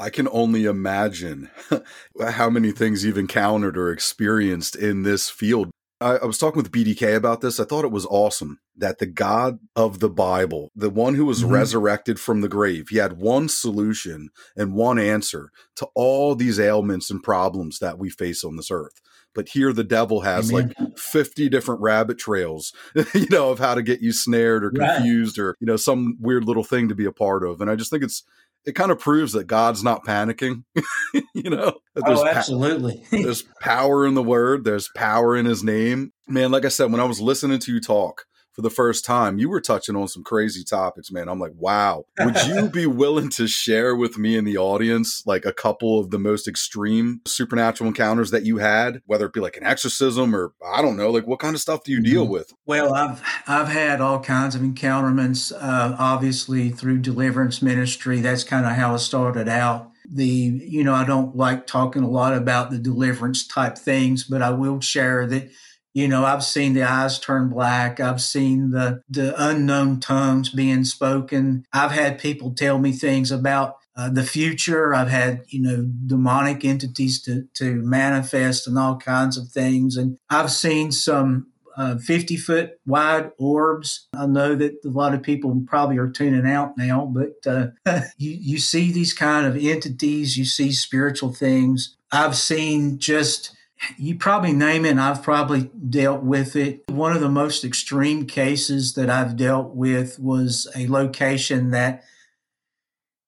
I 0.00 0.08
can 0.08 0.28
only 0.32 0.64
imagine 0.64 1.50
how 2.30 2.48
many 2.48 2.72
things 2.72 3.04
you've 3.04 3.18
encountered 3.18 3.76
or 3.76 3.92
experienced 3.92 4.74
in 4.74 5.02
this 5.02 5.28
field. 5.28 5.70
I, 6.00 6.16
I, 6.16 6.24
was 6.24 6.38
talking 6.38 6.62
with 6.62 6.72
BDK 6.72 7.14
about 7.14 7.42
this. 7.42 7.60
I 7.60 7.64
thought 7.64 7.84
it 7.84 7.92
was 7.92 8.06
awesome 8.06 8.60
that 8.74 8.98
the 8.98 9.06
God 9.06 9.58
of 9.76 10.00
the 10.00 10.08
Bible, 10.08 10.70
the 10.74 10.88
one 10.88 11.14
who 11.14 11.26
was 11.26 11.42
mm-hmm. 11.42 11.52
resurrected 11.52 12.18
from 12.18 12.40
the 12.40 12.48
grave, 12.48 12.88
he 12.88 12.96
had 12.96 13.18
one 13.18 13.50
solution 13.50 14.30
and 14.56 14.74
one 14.74 14.98
answer 14.98 15.50
to 15.76 15.86
all 15.94 16.34
these 16.34 16.58
ailments 16.58 17.10
and 17.10 17.22
problems 17.22 17.78
that 17.80 17.98
we 17.98 18.08
face 18.08 18.42
on 18.42 18.56
this 18.56 18.70
earth. 18.70 19.02
But 19.34 19.50
here 19.50 19.72
the 19.72 19.84
devil 19.84 20.22
has 20.22 20.52
Amen. 20.52 20.74
like 20.78 20.98
50 20.98 21.48
different 21.50 21.80
rabbit 21.82 22.18
trails, 22.18 22.72
you 23.14 23.28
know, 23.30 23.50
of 23.50 23.58
how 23.58 23.74
to 23.74 23.82
get 23.82 24.00
you 24.00 24.12
snared 24.12 24.64
or 24.64 24.70
confused 24.70 25.38
right. 25.38 25.44
or, 25.44 25.56
you 25.60 25.66
know, 25.66 25.76
some 25.76 26.16
weird 26.18 26.44
little 26.44 26.64
thing 26.64 26.88
to 26.88 26.94
be 26.94 27.04
a 27.04 27.12
part 27.12 27.44
of. 27.44 27.60
And 27.60 27.70
I 27.70 27.76
just 27.76 27.90
think 27.90 28.02
it's 28.02 28.24
it 28.64 28.72
kind 28.72 28.90
of 28.90 28.98
proves 28.98 29.32
that 29.32 29.46
God's 29.46 29.82
not 29.82 30.04
panicking. 30.04 30.64
you 31.34 31.50
know, 31.50 31.80
oh, 32.04 32.26
absolutely. 32.26 33.04
Pa- 33.10 33.16
there's 33.22 33.42
power 33.60 34.06
in 34.06 34.14
the 34.14 34.22
word. 34.22 34.64
There's 34.64 34.88
power 34.94 35.36
in 35.36 35.46
His 35.46 35.62
name. 35.62 36.12
Man, 36.28 36.50
like 36.50 36.64
I 36.64 36.68
said, 36.68 36.92
when 36.92 37.00
I 37.00 37.04
was 37.04 37.20
listening 37.20 37.58
to 37.60 37.72
you 37.72 37.80
talk, 37.80 38.26
for 38.60 38.68
the 38.68 38.74
first 38.74 39.06
time, 39.06 39.38
you 39.38 39.48
were 39.48 39.60
touching 39.60 39.96
on 39.96 40.06
some 40.06 40.22
crazy 40.22 40.62
topics, 40.62 41.10
man. 41.10 41.30
I'm 41.30 41.40
like, 41.40 41.54
wow. 41.56 42.04
Would 42.18 42.36
you 42.44 42.68
be 42.72 42.86
willing 42.86 43.30
to 43.30 43.46
share 43.46 43.96
with 43.96 44.18
me 44.18 44.36
and 44.36 44.46
the 44.46 44.58
audience 44.58 45.22
like 45.24 45.46
a 45.46 45.52
couple 45.52 45.98
of 45.98 46.10
the 46.10 46.18
most 46.18 46.46
extreme 46.46 47.22
supernatural 47.26 47.88
encounters 47.88 48.30
that 48.32 48.44
you 48.44 48.58
had, 48.58 49.00
whether 49.06 49.24
it 49.24 49.32
be 49.32 49.40
like 49.40 49.56
an 49.56 49.64
exorcism 49.64 50.36
or 50.36 50.52
I 50.62 50.82
don't 50.82 50.98
know, 50.98 51.10
like 51.10 51.26
what 51.26 51.38
kind 51.38 51.54
of 51.54 51.62
stuff 51.62 51.84
do 51.84 51.92
you 51.92 52.02
deal 52.02 52.24
mm-hmm. 52.24 52.32
with? 52.32 52.52
Well, 52.66 52.92
I've 52.92 53.22
I've 53.46 53.68
had 53.68 54.02
all 54.02 54.20
kinds 54.20 54.54
of 54.54 54.60
encounterments, 54.60 55.50
uh, 55.50 55.96
obviously 55.98 56.68
through 56.68 56.98
deliverance 56.98 57.62
ministry. 57.62 58.20
That's 58.20 58.44
kind 58.44 58.66
of 58.66 58.72
how 58.72 58.94
it 58.94 58.98
started 58.98 59.48
out 59.48 59.90
the 60.12 60.26
you 60.26 60.82
know 60.82 60.92
i 60.92 61.04
don't 61.04 61.36
like 61.36 61.68
talking 61.68 62.02
a 62.02 62.08
lot 62.08 62.34
about 62.34 62.70
the 62.70 62.78
deliverance 62.78 63.46
type 63.46 63.78
things 63.78 64.24
but 64.24 64.42
i 64.42 64.50
will 64.50 64.80
share 64.80 65.24
that 65.24 65.48
you 65.92 66.06
know, 66.06 66.24
I've 66.24 66.44
seen 66.44 66.74
the 66.74 66.84
eyes 66.84 67.18
turn 67.18 67.48
black. 67.48 68.00
I've 68.00 68.20
seen 68.20 68.70
the, 68.70 69.02
the 69.08 69.34
unknown 69.36 70.00
tongues 70.00 70.48
being 70.48 70.84
spoken. 70.84 71.64
I've 71.72 71.90
had 71.90 72.18
people 72.18 72.54
tell 72.54 72.78
me 72.78 72.92
things 72.92 73.30
about 73.30 73.76
uh, 73.96 74.08
the 74.08 74.22
future. 74.22 74.94
I've 74.94 75.10
had, 75.10 75.42
you 75.48 75.60
know, 75.60 75.88
demonic 76.06 76.64
entities 76.64 77.20
to, 77.22 77.44
to 77.54 77.74
manifest 77.74 78.66
and 78.66 78.78
all 78.78 78.96
kinds 78.96 79.36
of 79.36 79.48
things. 79.48 79.96
And 79.96 80.16
I've 80.30 80.52
seen 80.52 80.92
some 80.92 81.48
uh, 81.76 81.98
50 81.98 82.36
foot 82.36 82.72
wide 82.86 83.30
orbs. 83.38 84.08
I 84.14 84.26
know 84.26 84.54
that 84.54 84.74
a 84.84 84.88
lot 84.88 85.14
of 85.14 85.22
people 85.22 85.62
probably 85.66 85.98
are 85.98 86.10
tuning 86.10 86.46
out 86.46 86.76
now, 86.76 87.12
but 87.12 87.50
uh, 87.50 87.68
you, 88.16 88.36
you 88.40 88.58
see 88.58 88.92
these 88.92 89.12
kind 89.12 89.46
of 89.46 89.56
entities, 89.56 90.36
you 90.36 90.44
see 90.44 90.72
spiritual 90.72 91.32
things. 91.32 91.96
I've 92.12 92.36
seen 92.36 92.98
just 92.98 93.56
you 93.96 94.16
probably 94.16 94.52
name 94.52 94.84
it, 94.84 94.98
I've 94.98 95.22
probably 95.22 95.70
dealt 95.88 96.22
with 96.22 96.56
it. 96.56 96.84
One 96.88 97.12
of 97.12 97.20
the 97.20 97.28
most 97.30 97.64
extreme 97.64 98.26
cases 98.26 98.94
that 98.94 99.08
I've 99.08 99.36
dealt 99.36 99.74
with 99.74 100.18
was 100.18 100.68
a 100.76 100.86
location 100.86 101.70
that 101.70 102.04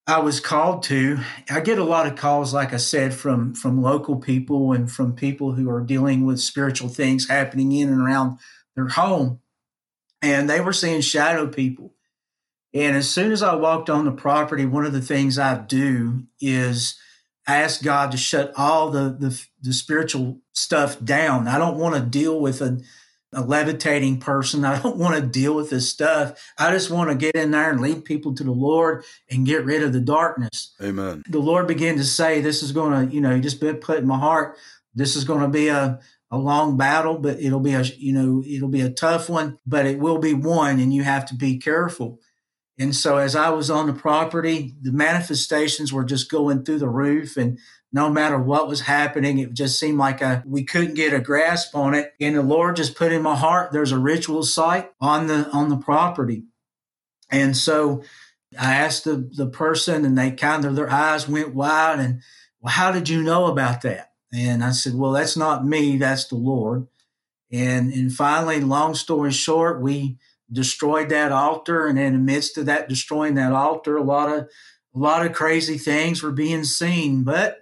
I 0.06 0.18
was 0.18 0.40
called 0.40 0.82
to. 0.84 1.18
I 1.48 1.60
get 1.60 1.78
a 1.78 1.84
lot 1.84 2.06
of 2.06 2.16
calls, 2.16 2.52
like 2.52 2.72
I 2.72 2.78
said, 2.78 3.14
from 3.14 3.54
from 3.54 3.82
local 3.82 4.16
people 4.16 4.72
and 4.72 4.90
from 4.90 5.14
people 5.14 5.52
who 5.52 5.70
are 5.70 5.80
dealing 5.80 6.26
with 6.26 6.40
spiritual 6.40 6.88
things 6.88 7.28
happening 7.28 7.72
in 7.72 7.88
and 7.88 8.00
around 8.00 8.38
their 8.74 8.88
home. 8.88 9.40
And 10.20 10.50
they 10.50 10.60
were 10.60 10.72
seeing 10.72 11.00
shadow 11.00 11.46
people. 11.46 11.94
And 12.74 12.96
as 12.96 13.08
soon 13.08 13.32
as 13.32 13.42
I 13.42 13.54
walked 13.54 13.90
on 13.90 14.04
the 14.04 14.12
property, 14.12 14.64
one 14.64 14.86
of 14.86 14.92
the 14.92 15.00
things 15.00 15.38
I 15.38 15.58
do 15.58 16.24
is 16.40 16.96
ask 17.46 17.82
God 17.82 18.12
to 18.12 18.16
shut 18.16 18.52
all 18.56 18.90
the, 18.90 19.16
the, 19.18 19.46
the 19.60 19.72
spiritual 19.72 20.40
stuff 20.52 21.02
down. 21.02 21.48
I 21.48 21.58
don't 21.58 21.78
want 21.78 21.94
to 21.94 22.00
deal 22.00 22.40
with 22.40 22.60
a, 22.60 22.80
a 23.32 23.42
levitating 23.42 24.18
person. 24.20 24.64
I 24.64 24.80
don't 24.80 24.96
want 24.96 25.16
to 25.16 25.26
deal 25.26 25.54
with 25.54 25.70
this 25.70 25.88
stuff. 25.88 26.40
I 26.58 26.70
just 26.72 26.90
want 26.90 27.10
to 27.10 27.16
get 27.16 27.34
in 27.34 27.50
there 27.50 27.70
and 27.70 27.80
lead 27.80 28.04
people 28.04 28.34
to 28.34 28.44
the 28.44 28.52
Lord 28.52 29.04
and 29.30 29.46
get 29.46 29.64
rid 29.64 29.82
of 29.82 29.92
the 29.92 30.00
darkness. 30.00 30.74
Amen. 30.80 31.22
The 31.28 31.40
Lord 31.40 31.66
began 31.66 31.96
to 31.96 32.04
say, 32.04 32.40
This 32.40 32.62
is 32.62 32.72
going 32.72 33.08
to, 33.08 33.14
you 33.14 33.20
know, 33.20 33.38
just 33.40 33.60
put 33.60 33.98
in 33.98 34.06
my 34.06 34.18
heart, 34.18 34.56
this 34.94 35.16
is 35.16 35.24
going 35.24 35.40
to 35.40 35.48
be 35.48 35.68
a, 35.68 35.98
a 36.30 36.38
long 36.38 36.76
battle, 36.76 37.18
but 37.18 37.40
it'll 37.40 37.60
be 37.60 37.74
a, 37.74 37.82
you 37.82 38.12
know, 38.12 38.42
it'll 38.46 38.68
be 38.68 38.80
a 38.80 38.90
tough 38.90 39.28
one, 39.28 39.58
but 39.66 39.86
it 39.86 39.98
will 39.98 40.18
be 40.18 40.34
won 40.34 40.78
and 40.78 40.94
you 40.94 41.02
have 41.02 41.26
to 41.26 41.34
be 41.34 41.58
careful. 41.58 42.20
And 42.82 42.96
so 42.96 43.16
as 43.16 43.36
I 43.36 43.50
was 43.50 43.70
on 43.70 43.86
the 43.86 43.92
property, 43.92 44.74
the 44.82 44.90
manifestations 44.90 45.92
were 45.92 46.02
just 46.02 46.28
going 46.28 46.64
through 46.64 46.80
the 46.80 46.88
roof 46.88 47.36
and 47.36 47.60
no 47.92 48.10
matter 48.10 48.36
what 48.36 48.66
was 48.66 48.80
happening, 48.80 49.38
it 49.38 49.52
just 49.52 49.78
seemed 49.78 49.98
like 49.98 50.20
a, 50.20 50.42
we 50.44 50.64
couldn't 50.64 50.94
get 50.94 51.14
a 51.14 51.20
grasp 51.20 51.76
on 51.76 51.94
it. 51.94 52.12
And 52.20 52.34
the 52.34 52.42
Lord 52.42 52.74
just 52.74 52.96
put 52.96 53.12
in 53.12 53.22
my 53.22 53.36
heart, 53.36 53.70
there's 53.70 53.92
a 53.92 53.98
ritual 53.98 54.42
site 54.42 54.90
on 55.00 55.28
the, 55.28 55.48
on 55.50 55.68
the 55.68 55.76
property. 55.76 56.42
And 57.30 57.56
so 57.56 58.02
I 58.58 58.74
asked 58.74 59.04
the, 59.04 59.30
the 59.32 59.46
person 59.46 60.04
and 60.04 60.18
they 60.18 60.32
kind 60.32 60.64
of, 60.64 60.74
their 60.74 60.90
eyes 60.90 61.28
went 61.28 61.54
wide 61.54 62.00
and, 62.00 62.20
well, 62.60 62.72
how 62.72 62.90
did 62.90 63.08
you 63.08 63.22
know 63.22 63.46
about 63.46 63.82
that? 63.82 64.10
And 64.34 64.64
I 64.64 64.72
said, 64.72 64.94
well, 64.94 65.12
that's 65.12 65.36
not 65.36 65.64
me. 65.64 65.98
That's 65.98 66.24
the 66.24 66.34
Lord. 66.34 66.88
And, 67.52 67.92
and 67.92 68.12
finally, 68.12 68.60
long 68.60 68.96
story 68.96 69.30
short, 69.30 69.80
we, 69.80 70.18
destroyed 70.52 71.08
that 71.08 71.32
altar, 71.32 71.86
and 71.86 71.98
in 71.98 72.12
the 72.12 72.18
midst 72.18 72.58
of 72.58 72.66
that 72.66 72.88
destroying 72.88 73.34
that 73.34 73.52
altar, 73.52 73.96
a 73.96 74.02
lot 74.02 74.30
of 74.30 74.48
a 74.94 74.98
lot 74.98 75.24
of 75.24 75.32
crazy 75.32 75.78
things 75.78 76.22
were 76.22 76.32
being 76.32 76.64
seen. 76.64 77.24
But 77.24 77.58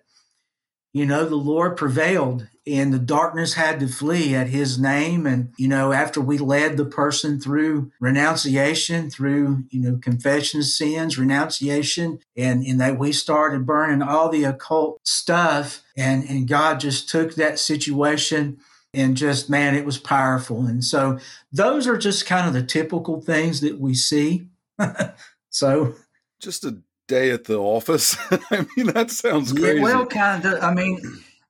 you 0.93 1.07
know, 1.07 1.25
the 1.25 1.37
Lord 1.37 1.77
prevailed, 1.77 2.49
and 2.67 2.93
the 2.93 2.99
darkness 2.99 3.55
had 3.55 3.79
to 3.79 3.87
flee 3.87 4.35
at 4.35 4.49
His 4.49 4.79
name. 4.79 5.25
And 5.25 5.53
you 5.57 5.69
know, 5.69 5.93
after 5.93 6.21
we 6.21 6.37
led 6.37 6.77
the 6.77 6.85
person 6.85 7.41
through 7.41 7.93
renunciation, 8.01 9.09
through 9.09 9.65
you 9.71 9.81
know 9.81 9.99
confession 10.03 10.61
of 10.61 10.67
sins, 10.67 11.17
renunciation, 11.19 12.19
and 12.37 12.65
and 12.65 12.81
that 12.81 12.99
we 12.99 13.13
started 13.13 13.67
burning 13.67 14.03
all 14.03 14.29
the 14.29 14.45
occult 14.45 15.01
stuff, 15.05 15.83
and 15.97 16.29
and 16.29 16.49
God 16.49 16.81
just 16.81 17.09
took 17.09 17.37
that 17.37 17.61
situation 17.61 18.59
and 18.93 19.17
just 19.17 19.49
man 19.49 19.75
it 19.75 19.85
was 19.85 19.99
powerful. 19.99 20.67
And 20.67 20.85
so 20.85 21.19
those 21.53 21.87
are 21.87 21.99
just 21.99 22.27
kind 22.27 22.47
of 22.47 22.53
the 22.55 22.63
typical 22.63 23.21
things 23.21 23.61
that 23.61 23.79
we 23.79 23.95
see. 23.95 24.49
So 25.51 25.95
just 26.41 26.65
a 26.65 26.79
day 27.09 27.31
at 27.31 27.45
the 27.45 27.59
office? 27.59 28.17
I 28.51 28.67
mean 28.77 28.87
that 28.89 29.11
sounds 29.11 29.53
crazy. 29.53 29.79
yeah, 29.79 29.83
well 29.83 30.07
kind 30.07 30.45
of 30.45 30.63
i 30.63 30.73
mean 30.73 31.01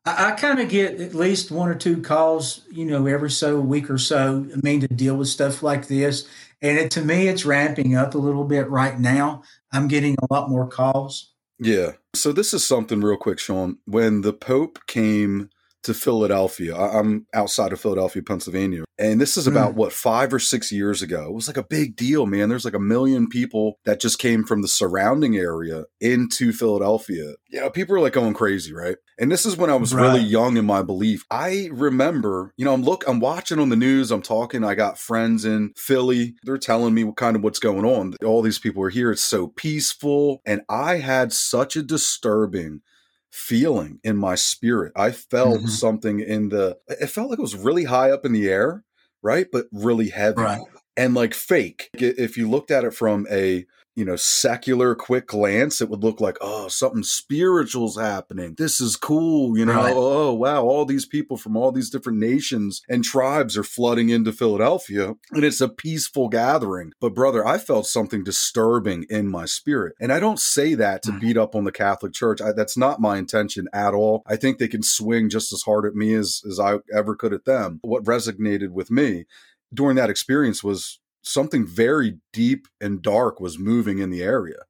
i, 0.07 0.29
I 0.29 0.31
kind 0.33 0.59
of 0.59 0.69
get 0.69 1.01
at 1.01 1.15
least 1.15 1.51
one 1.51 1.69
or 1.69 1.75
two 1.75 2.01
calls 2.01 2.63
you 2.71 2.87
know 2.87 3.07
every 3.07 3.31
so 3.31 3.61
week 3.61 3.91
or 3.91 3.99
so 3.99 4.47
i 4.53 4.61
mean 4.63 4.81
to 4.81 4.89
deal 4.89 5.17
with 5.17 5.29
stuff 5.29 5.63
like 5.63 5.87
this. 5.87 6.27
And 6.63 6.79
it, 6.79 6.91
to 6.93 7.03
me 7.03 7.29
it's 7.29 7.45
ramping 7.45 7.95
up 7.95 8.15
a 8.15 8.19
little 8.19 8.45
bit 8.45 8.69
right 8.69 8.99
now. 8.99 9.43
I'm 9.73 9.87
getting 9.89 10.17
a 10.21 10.33
lot 10.33 10.51
more 10.51 10.67
calls. 10.67 11.31
Yeah. 11.59 11.93
So 12.15 12.33
this 12.33 12.53
is 12.53 12.65
something 12.65 13.01
real 13.03 13.17
quick 13.17 13.39
sean. 13.39 13.79
When 13.85 14.23
the 14.23 14.33
pope 14.33 14.79
came 14.87 15.51
to 15.83 15.95
Philadelphia. 15.95 16.77
I'm 16.77 17.27
outside 17.35 17.73
of 17.73 17.81
Philadelphia, 17.81 18.23
Pennsylvania. 18.23 18.85
And 18.99 19.19
this 19.19 19.39
is 19.39 19.47
about 19.47 19.73
mm. 19.73 19.77
what, 19.77 19.93
five 19.93 20.33
or 20.33 20.39
six 20.39 20.71
years 20.71 21.01
ago. 21.01 21.27
It 21.29 21.35
was 21.35 21.49
like 21.49 21.57
a 21.57 21.65
big 21.65 21.97
deal, 21.97 22.27
man. 22.27 22.51
There's 22.51 22.67
like 22.67 22.75
a 22.75 22.79
million 22.79 23.29
people 23.29 23.79
that 23.87 24.01
just 24.01 24.19
came 24.19 24.45
from 24.45 24.61
the 24.61 24.69
surrounding 24.69 25.37
area 25.37 25.85
into 26.01 26.53
Philadelphia. 26.53 27.35
You 27.49 27.61
know, 27.61 27.71
people 27.71 27.97
are 27.97 28.01
like 28.01 28.13
going 28.13 28.35
crazy, 28.35 28.75
right? 28.75 28.97
And 29.19 29.33
this 29.33 29.47
is 29.47 29.57
when 29.57 29.71
I 29.71 29.75
was 29.77 29.95
right. 29.95 30.03
really 30.03 30.21
young 30.21 30.59
in 30.59 30.67
my 30.67 30.83
belief. 30.83 31.25
I 31.31 31.71
remember, 31.73 32.53
you 32.59 32.65
know, 32.67 32.75
I'm 32.75 32.83
look, 32.83 33.05
I'm 33.09 33.21
watching 33.21 33.59
on 33.59 33.71
the 33.71 33.77
news, 33.77 34.11
I'm 34.11 34.23
talking, 34.23 34.65
I 34.65 34.75
got 34.75 34.99
friends 34.99 35.47
in 35.47 35.73
Philly. 35.77 36.35
They're 36.43 36.59
telling 36.59 36.93
me 36.93 37.05
what 37.05 37.17
kind 37.17 37.37
of 37.37 37.43
what's 37.43 37.59
going 37.59 37.87
on. 37.87 38.15
All 38.25 38.43
these 38.43 38.59
people 38.59 38.83
are 38.83 38.91
here. 38.91 39.11
It's 39.11 39.23
so 39.23 39.47
peaceful. 39.47 40.43
And 40.45 40.61
I 40.69 40.97
had 40.97 41.33
such 41.33 41.75
a 41.77 41.83
disturbing 41.83 42.83
feeling 43.31 44.01
in 44.03 44.17
my 44.17 44.35
spirit. 44.35 44.93
I 44.97 45.13
felt 45.13 45.59
mm-hmm. 45.59 45.67
something 45.69 46.21
in 46.21 46.49
the, 46.49 46.79
it 46.89 47.09
felt 47.09 47.31
like 47.31 47.39
it 47.39 47.43
was 47.43 47.57
really 47.57 47.85
high 47.85 48.11
up 48.11 48.25
in 48.25 48.33
the 48.33 48.49
air, 48.49 48.85
right? 49.23 49.47
But 49.51 49.67
really 49.73 50.09
heavy. 50.09 50.43
Right. 50.43 50.61
and 50.97 51.15
like 51.15 51.35
fake. 51.35 51.91
If 51.95 52.37
you 52.37 52.49
looked 52.49 52.71
at 52.71 52.85
it 52.85 52.95
from 52.95 53.27
a 53.31 53.67
you 53.97 54.05
know, 54.05 54.17
secular 54.17 54.95
quick 54.95 55.27
glance, 55.27 55.81
it 55.81 55.91
would 55.91 56.03
look 56.03 56.21
like, 56.21 56.39
oh, 56.41 56.69
something 56.69 57.03
spiritual's 57.03 57.99
happening. 57.99 58.55
This 58.57 58.81
is 58.81 58.97
cool. 58.97 59.59
You 59.59 59.67
know, 59.67 59.75
right. 59.75 59.95
oh, 59.95 60.33
wow, 60.33 60.63
all 60.63 60.85
these 60.85 61.07
people 61.07 61.37
from 61.37 61.57
all 61.57 61.73
these 61.73 61.91
different 61.91 62.19
nations 62.19 62.83
and 62.89 63.05
tribes 63.05 63.57
are 63.57 63.65
flooding 63.65 64.09
into 64.09 64.33
Philadelphia 64.33 65.15
and 65.33 65.45
it's 65.45 65.61
a 65.61 65.69
peaceful 65.69 66.29
gathering. 66.29 66.93
But, 67.01 67.15
brother, 67.15 67.47
I 67.47 67.59
felt 67.59 67.87
something 67.87 68.23
disturbing 68.23 69.07
in 69.11 69.29
my 69.29 69.45
spirit. 69.45 69.95
And 70.01 70.13
I 70.13 70.21
don't 70.21 70.41
say 70.41 70.75
that 70.75 71.03
to 71.03 71.13
mm. 71.13 71.21
beat 71.21 71.37
up 71.37 71.55
on 71.55 71.65
the 71.65 71.73
Catholic 71.73 72.13
Church. 72.13 72.41
I, 72.41 72.53
that's 72.53 72.77
not 72.77 73.01
my 73.01 73.19
intention 73.19 73.69
at 73.73 73.95
all. 73.95 74.23
I 74.27 74.37
think 74.37 74.59
they 74.59 74.69
can 74.69 74.83
swing 74.83 75.29
just 75.29 75.53
as 75.53 75.63
hard 75.63 75.85
at 75.85 75.95
me 75.95 76.15
as, 76.15 76.43
as 76.49 76.61
I 76.61 76.77
ever 76.95 77.17
could 77.17 77.33
at 77.33 77.45
them. 77.45 77.81
What 77.83 78.05
resonated 78.05 78.71
with 78.71 78.91
me 78.91 79.25
during 79.73 79.97
that 79.97 80.11
experience 80.11 80.65
was 80.65 81.00
something 81.23 81.67
very 81.67 82.19
deep 82.33 82.67
and 82.81 83.03
dark 83.03 83.41
was 83.41 83.59
moving 83.59 83.99
in 83.99 84.11
the 84.11 84.23
area. 84.23 84.65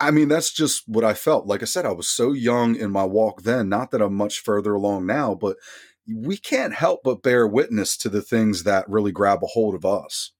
I, 0.00 0.10
mean, 0.10 0.28
that's 0.28 0.52
just 0.52 0.82
what 0.86 1.04
I 1.04 1.14
felt. 1.14 1.46
Like 1.46 1.62
I 1.62 1.66
said, 1.66 1.86
I 1.86 1.92
was 1.92 2.08
so 2.08 2.32
young 2.32 2.76
in 2.76 2.90
my 2.90 3.04
walk 3.04 3.42
then, 3.42 3.68
not 3.68 3.90
that 3.90 4.02
I'm 4.02 4.14
much 4.14 4.40
further 4.40 4.74
along 4.74 5.06
now, 5.06 5.34
but 5.34 5.56
we 6.12 6.36
can't 6.36 6.74
help 6.74 7.00
but 7.04 7.22
bear 7.22 7.46
witness 7.46 7.96
to 7.98 8.08
the 8.08 8.22
things 8.22 8.64
that 8.64 8.88
really 8.88 9.12
grab 9.12 9.42
a 9.42 9.46
hold 9.46 9.74
of 9.74 9.84
us. 9.84 10.32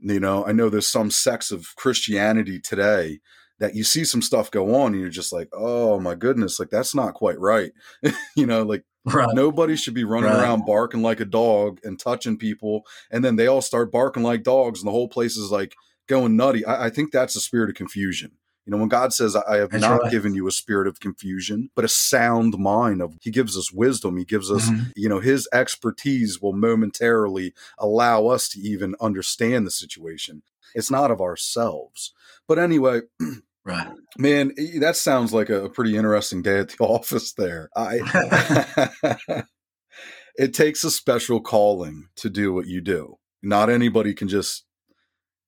You 0.00 0.20
know, 0.20 0.44
I 0.46 0.52
know 0.52 0.68
there's 0.68 0.86
some 0.86 1.10
sects 1.10 1.50
of 1.50 1.66
Christianity 1.76 2.60
today 2.60 3.20
that 3.58 3.74
you 3.74 3.84
see 3.84 4.04
some 4.04 4.22
stuff 4.22 4.50
go 4.50 4.74
on 4.74 4.92
and 4.92 5.00
you're 5.00 5.10
just 5.10 5.32
like, 5.32 5.48
oh 5.52 5.98
my 5.98 6.14
goodness, 6.14 6.60
like 6.60 6.70
that's 6.70 6.94
not 6.94 7.14
quite 7.14 7.38
right. 7.40 7.72
you 8.36 8.46
know, 8.46 8.62
like 8.62 8.84
Right. 9.14 9.34
Nobody 9.34 9.76
should 9.76 9.94
be 9.94 10.04
running 10.04 10.30
right. 10.30 10.40
around 10.40 10.66
barking 10.66 11.02
like 11.02 11.20
a 11.20 11.24
dog 11.24 11.80
and 11.84 11.98
touching 11.98 12.36
people, 12.36 12.86
and 13.10 13.24
then 13.24 13.36
they 13.36 13.46
all 13.46 13.62
start 13.62 13.92
barking 13.92 14.22
like 14.22 14.42
dogs, 14.42 14.80
and 14.80 14.88
the 14.88 14.92
whole 14.92 15.08
place 15.08 15.36
is 15.36 15.50
like 15.50 15.74
going 16.06 16.36
nutty. 16.36 16.64
I, 16.64 16.86
I 16.86 16.90
think 16.90 17.12
that's 17.12 17.36
a 17.36 17.40
spirit 17.40 17.70
of 17.70 17.76
confusion. 17.76 18.32
You 18.68 18.72
know, 18.72 18.80
when 18.80 18.90
God 18.90 19.14
says, 19.14 19.34
I 19.34 19.56
have 19.56 19.70
That's 19.70 19.80
not 19.80 20.02
right. 20.02 20.10
given 20.12 20.34
you 20.34 20.46
a 20.46 20.52
spirit 20.52 20.86
of 20.86 21.00
confusion, 21.00 21.70
but 21.74 21.86
a 21.86 21.88
sound 21.88 22.58
mind 22.58 23.00
of 23.00 23.16
He 23.22 23.30
gives 23.30 23.56
us 23.56 23.72
wisdom. 23.72 24.18
He 24.18 24.26
gives 24.26 24.50
us, 24.50 24.68
mm-hmm. 24.68 24.90
you 24.94 25.08
know, 25.08 25.20
His 25.20 25.48
expertise 25.54 26.42
will 26.42 26.52
momentarily 26.52 27.54
allow 27.78 28.26
us 28.26 28.46
to 28.50 28.60
even 28.60 28.94
understand 29.00 29.66
the 29.66 29.70
situation. 29.70 30.42
It's 30.74 30.90
not 30.90 31.10
of 31.10 31.22
ourselves. 31.22 32.12
But 32.46 32.58
anyway, 32.58 33.00
Right. 33.68 33.88
Man, 34.16 34.52
that 34.80 34.96
sounds 34.96 35.34
like 35.34 35.50
a, 35.50 35.68
pretty 35.68 35.94
interesting 35.94 36.40
day 36.40 36.58
at 36.58 36.70
the 36.70 36.76
office 36.84 37.34
there. 37.34 37.68
I 37.76 38.92
It 40.38 40.54
takes 40.54 40.84
a 40.84 40.90
special 40.90 41.40
calling 41.40 42.08
to 42.16 42.30
do 42.30 42.52
what 42.52 42.66
you 42.66 42.80
do. 42.80 43.16
Not 43.42 43.68
anybody 43.68 44.14
can 44.14 44.28
just 44.28 44.64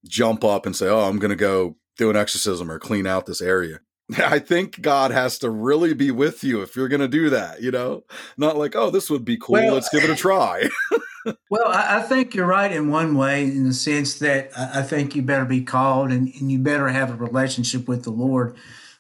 jump 0.07 0.45
up 0.45 0.67
and 0.67 0.77
say, 0.77 0.89
"Oh, 0.89 1.09
I'm 1.09 1.19
going 1.19 1.31
to 1.31 1.37
go 1.37 1.77
do 1.97 2.11
an 2.11 2.17
exorcism 2.17 2.71
or 2.71 2.79
clean 2.79 3.07
out 3.07 3.25
this 3.25 3.41
area." 3.41 3.79
I 4.19 4.41
think 4.41 4.83
God 4.83 5.13
has 5.13 5.39
to 5.39 5.51
really 5.51 5.95
be 5.95 6.11
with 6.11 6.43
you 6.43 6.61
if 6.63 6.75
you're 6.75 6.89
going 6.89 7.01
to 7.01 7.09
do 7.09 7.31
that, 7.31 7.63
you 7.63 7.71
know? 7.71 8.03
Not 8.37 8.57
like, 8.57 8.75
"Oh, 8.77 8.91
this 8.91 9.09
would 9.09 9.25
be 9.25 9.39
cool. 9.39 9.55
Well, 9.55 9.75
Let's 9.75 9.89
give 9.89 10.05
it 10.05 10.11
a 10.11 10.17
try." 10.17 10.69
Well, 11.51 11.69
I, 11.69 11.99
I, 11.99 12.03
think 12.03 12.35
you're 12.35 12.47
right 12.47 12.73
in 12.73 12.91
one 12.91 13.15
way, 13.15 13.45
in 13.45 13.65
the 13.65 13.75
sense 13.75 14.19
that 14.21 14.51
I, 14.57 14.81
I 14.81 14.83
think 14.83 15.15
you 15.15 15.23
better 15.23 15.45
be 15.45 15.63
called 15.63 16.11
and, 16.11 16.33
and, 16.41 16.51
you 16.51 16.59
better 16.59 16.89
have 16.89 17.11
a 17.11 17.15
relationship 17.15 17.87
with 17.89 18.05
the 18.05 18.11
Lord. 18.11 18.57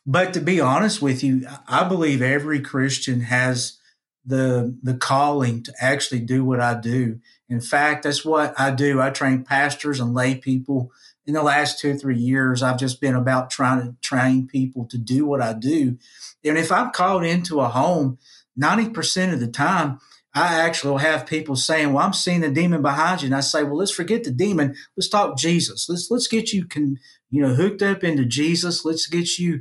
But 0.06 0.34
to 0.34 0.40
be 0.40 0.60
honest 0.60 1.00
with 1.00 1.22
you, 1.22 1.46
I 1.66 1.84
believe 1.84 2.22
every 2.22 2.60
Christian 2.60 3.20
has 3.22 3.78
the 4.24 4.76
the 4.82 4.94
calling 4.94 5.62
to 5.62 5.72
actually 5.80 6.20
do 6.20 6.44
what 6.44 6.60
I 6.60 6.74
do. 6.74 7.20
In 7.48 7.60
fact, 7.60 8.04
that's 8.04 8.24
what 8.24 8.58
I 8.58 8.70
do. 8.70 9.00
I 9.00 9.10
train 9.10 9.44
pastors 9.44 10.00
and 10.00 10.14
lay 10.14 10.34
people. 10.34 10.92
In 11.26 11.34
the 11.34 11.42
last 11.42 11.78
two 11.78 11.92
or 11.92 11.96
three 11.96 12.18
years, 12.18 12.62
I've 12.62 12.78
just 12.78 13.00
been 13.00 13.14
about 13.14 13.50
trying 13.50 13.80
to 13.82 13.96
train 14.00 14.46
people 14.46 14.86
to 14.86 14.98
do 14.98 15.26
what 15.26 15.40
I 15.40 15.52
do. 15.52 15.98
And 16.44 16.58
if 16.58 16.72
I'm 16.72 16.90
called 16.90 17.24
into 17.24 17.60
a 17.60 17.68
home, 17.68 18.18
90% 18.60 19.32
of 19.32 19.40
the 19.40 19.46
time, 19.46 20.00
I 20.34 20.60
actually 20.60 20.92
will 20.92 20.98
have 20.98 21.26
people 21.26 21.56
saying, 21.56 21.92
"Well, 21.92 22.04
I'm 22.04 22.12
seeing 22.12 22.44
a 22.44 22.50
demon 22.50 22.82
behind 22.82 23.22
you," 23.22 23.26
and 23.26 23.34
I 23.34 23.40
say, 23.40 23.64
"Well, 23.64 23.76
let's 23.76 23.90
forget 23.90 24.24
the 24.24 24.30
demon. 24.30 24.76
Let's 24.96 25.08
talk 25.08 25.36
Jesus. 25.36 25.88
Let's 25.88 26.08
let's 26.10 26.28
get 26.28 26.52
you 26.52 26.66
can 26.66 26.98
you 27.30 27.42
know 27.42 27.54
hooked 27.54 27.82
up 27.82 28.04
into 28.04 28.24
Jesus. 28.24 28.84
Let's 28.84 29.06
get 29.06 29.38
you 29.38 29.60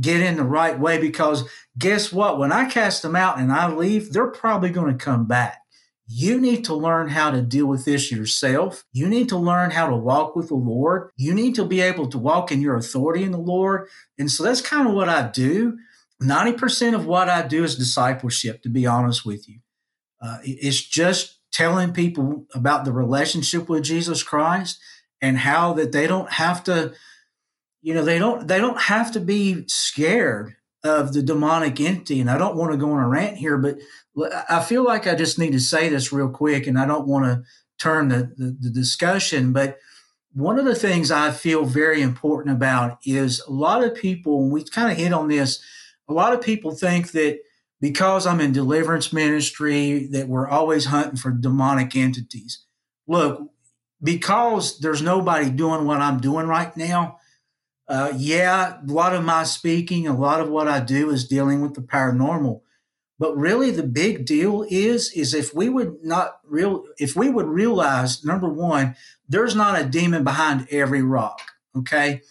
get 0.00 0.20
in 0.20 0.36
the 0.36 0.44
right 0.44 0.78
way 0.78 0.98
because 0.98 1.48
guess 1.78 2.12
what? 2.12 2.38
When 2.38 2.52
I 2.52 2.68
cast 2.68 3.02
them 3.02 3.16
out 3.16 3.38
and 3.38 3.52
I 3.52 3.72
leave, 3.72 4.12
they're 4.12 4.30
probably 4.30 4.70
going 4.70 4.96
to 4.96 5.04
come 5.04 5.26
back. 5.26 5.58
You 6.12 6.40
need 6.40 6.64
to 6.64 6.74
learn 6.74 7.08
how 7.08 7.30
to 7.30 7.40
deal 7.40 7.66
with 7.66 7.84
this 7.84 8.10
yourself. 8.10 8.84
You 8.92 9.08
need 9.08 9.28
to 9.28 9.36
learn 9.36 9.70
how 9.70 9.88
to 9.88 9.96
walk 9.96 10.34
with 10.34 10.48
the 10.48 10.56
Lord. 10.56 11.10
You 11.16 11.34
need 11.34 11.54
to 11.54 11.64
be 11.64 11.80
able 11.80 12.08
to 12.08 12.18
walk 12.18 12.50
in 12.50 12.60
your 12.60 12.74
authority 12.74 13.22
in 13.22 13.30
the 13.30 13.38
Lord. 13.38 13.88
And 14.18 14.28
so 14.28 14.42
that's 14.42 14.60
kind 14.60 14.88
of 14.88 14.94
what 14.94 15.08
I 15.08 15.28
do. 15.28 15.78
90% 16.20 16.94
of 16.94 17.06
what 17.06 17.28
I 17.28 17.46
do 17.46 17.62
is 17.62 17.76
discipleship, 17.76 18.62
to 18.62 18.68
be 18.68 18.86
honest 18.86 19.24
with 19.24 19.48
you. 19.48 19.60
Uh, 20.20 20.38
it's 20.42 20.82
just 20.82 21.38
telling 21.52 21.92
people 21.92 22.46
about 22.54 22.84
the 22.84 22.92
relationship 22.92 23.68
with 23.68 23.82
Jesus 23.82 24.22
Christ 24.22 24.78
and 25.20 25.38
how 25.38 25.72
that 25.74 25.92
they 25.92 26.06
don't 26.06 26.30
have 26.32 26.62
to, 26.64 26.92
you 27.82 27.94
know, 27.94 28.04
they 28.04 28.18
don't 28.18 28.46
they 28.46 28.58
don't 28.58 28.80
have 28.80 29.12
to 29.12 29.20
be 29.20 29.64
scared 29.66 30.56
of 30.82 31.12
the 31.12 31.22
demonic 31.22 31.80
entity. 31.80 32.20
And 32.20 32.30
I 32.30 32.38
don't 32.38 32.56
want 32.56 32.72
to 32.72 32.78
go 32.78 32.92
on 32.92 33.02
a 33.02 33.08
rant 33.08 33.36
here, 33.36 33.58
but 33.58 33.78
I 34.48 34.62
feel 34.62 34.84
like 34.84 35.06
I 35.06 35.14
just 35.14 35.38
need 35.38 35.52
to 35.52 35.60
say 35.60 35.88
this 35.88 36.12
real 36.12 36.28
quick, 36.28 36.66
and 36.66 36.78
I 36.78 36.86
don't 36.86 37.06
want 37.06 37.26
to 37.26 37.42
turn 37.78 38.08
the, 38.08 38.32
the, 38.36 38.56
the 38.60 38.70
discussion, 38.70 39.52
but 39.52 39.78
one 40.32 40.58
of 40.58 40.64
the 40.64 40.74
things 40.74 41.10
I 41.10 41.32
feel 41.32 41.64
very 41.64 42.02
important 42.02 42.54
about 42.54 42.98
is 43.04 43.40
a 43.40 43.50
lot 43.50 43.82
of 43.82 43.94
people, 43.94 44.42
and 44.42 44.52
we 44.52 44.62
kind 44.64 44.90
of 44.90 44.96
hit 44.96 45.12
on 45.12 45.28
this, 45.28 45.60
a 46.08 46.12
lot 46.12 46.32
of 46.32 46.40
people 46.40 46.70
think 46.72 47.12
that 47.12 47.40
because 47.80 48.26
I'm 48.26 48.40
in 48.40 48.52
deliverance 48.52 49.12
ministry 49.12 50.06
that 50.12 50.28
we're 50.28 50.48
always 50.48 50.86
hunting 50.86 51.16
for 51.16 51.30
demonic 51.30 51.96
entities. 51.96 52.64
Look, 53.06 53.50
because 54.02 54.78
there's 54.78 55.02
nobody 55.02 55.50
doing 55.50 55.86
what 55.86 56.00
I'm 56.00 56.20
doing 56.20 56.46
right 56.46 56.76
now. 56.76 57.18
Uh, 57.88 58.12
yeah, 58.16 58.78
a 58.80 58.92
lot 58.92 59.14
of 59.14 59.24
my 59.24 59.42
speaking, 59.42 60.06
a 60.06 60.16
lot 60.16 60.40
of 60.40 60.48
what 60.48 60.68
I 60.68 60.80
do 60.80 61.10
is 61.10 61.26
dealing 61.26 61.60
with 61.60 61.74
the 61.74 61.80
paranormal. 61.80 62.60
But 63.18 63.36
really, 63.36 63.70
the 63.70 63.82
big 63.82 64.24
deal 64.24 64.64
is 64.70 65.12
is 65.12 65.34
if 65.34 65.54
we 65.54 65.68
would 65.68 65.96
not 66.02 66.38
real 66.44 66.84
if 66.96 67.16
we 67.16 67.28
would 67.28 67.48
realize 67.48 68.24
number 68.24 68.48
one, 68.48 68.96
there's 69.28 69.54
not 69.54 69.78
a 69.78 69.84
demon 69.84 70.24
behind 70.24 70.68
every 70.70 71.02
rock. 71.02 71.40
Okay, 71.76 72.22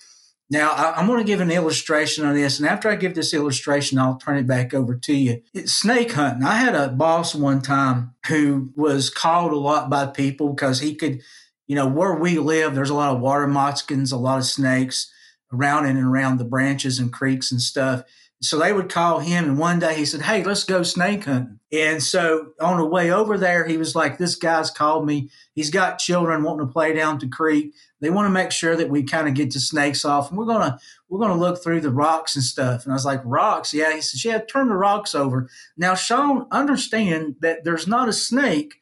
now, 0.51 0.71
I'm 0.71 1.05
going 1.05 1.19
to 1.19 1.25
give 1.25 1.41
an 1.41 1.51
illustration 1.51 2.25
on 2.25 2.33
this. 2.33 2.59
And 2.59 2.67
after 2.67 2.89
I 2.89 2.95
give 2.95 3.13
this 3.13 3.35
illustration, 3.35 3.99
I'll 3.99 4.17
turn 4.17 4.38
it 4.38 4.47
back 4.47 4.73
over 4.73 4.95
to 4.95 5.13
you. 5.13 5.43
It's 5.53 5.71
snake 5.71 6.13
hunting. 6.13 6.43
I 6.43 6.55
had 6.55 6.73
a 6.73 6.89
boss 6.89 7.35
one 7.35 7.62
time 7.62 8.15
who 8.27 8.71
was 8.75 9.12
called 9.12 9.51
a 9.51 9.57
lot 9.57 9.91
by 9.91 10.07
people 10.07 10.53
because 10.53 10.79
he 10.79 10.95
could, 10.95 11.21
you 11.67 11.75
know, 11.75 11.88
where 11.88 12.15
we 12.15 12.39
live, 12.39 12.73
there's 12.73 12.89
a 12.89 12.95
lot 12.95 13.15
of 13.15 13.21
water 13.21 13.47
moccasins, 13.47 14.12
a 14.12 14.17
lot 14.17 14.39
of 14.39 14.45
snakes 14.45 15.12
around 15.53 15.85
in 15.85 15.97
and 15.97 16.07
around 16.07 16.38
the 16.38 16.45
branches 16.45 16.97
and 16.97 17.13
creeks 17.13 17.51
and 17.51 17.62
stuff. 17.62 18.03
So 18.41 18.58
they 18.58 18.71
would 18.71 18.88
call 18.88 19.19
him, 19.19 19.43
and 19.43 19.58
one 19.58 19.80
day 19.80 19.95
he 19.95 20.06
said, 20.06 20.21
Hey, 20.21 20.43
let's 20.43 20.63
go 20.63 20.82
snake 20.82 21.25
hunting. 21.25 21.60
And 21.73 22.02
so 22.02 22.54
on 22.62 22.78
the 22.78 22.86
way 22.86 23.12
over 23.12 23.38
there, 23.38 23.67
he 23.67 23.78
was 23.78 23.95
like, 23.95 24.17
This 24.17 24.36
guy's 24.36 24.71
called 24.71 25.06
me. 25.06 25.30
He's 25.56 25.69
got 25.69 25.99
children 25.99 26.43
wanting 26.43 26.65
to 26.65 26.71
play 26.71 26.93
down 26.93 27.19
the 27.19 27.28
creek. 27.28 27.73
They 27.99 28.10
want 28.10 28.28
to 28.28 28.32
make 28.32 28.52
sure 28.52 28.78
that 28.78 28.89
we 28.89 29.04
kind 29.04 29.28
of 29.28 29.34
get 29.34 29.52
the 29.52 29.60
snakes 29.60 30.06
off. 30.06 30.30
And 30.30 30.38
we're 30.38 30.45
gonna 30.45 30.80
we're 31.10 31.19
gonna 31.19 31.39
look 31.39 31.62
through 31.62 31.82
the 31.82 31.91
rocks 31.91 32.36
and 32.36 32.43
stuff. 32.43 32.86
And 32.86 32.93
I 32.93 32.95
was 32.95 33.06
like, 33.06 33.21
Rocks? 33.25 33.73
Yeah. 33.73 33.93
He 33.93 33.99
said, 33.99 34.23
Yeah, 34.23 34.38
turn 34.39 34.69
the 34.69 34.75
rocks 34.75 35.13
over. 35.13 35.49
Now, 35.75 35.95
Sean, 35.95 36.47
understand 36.49 37.36
that 37.41 37.65
there's 37.65 37.88
not 37.88 38.08
a 38.08 38.13
snake 38.13 38.75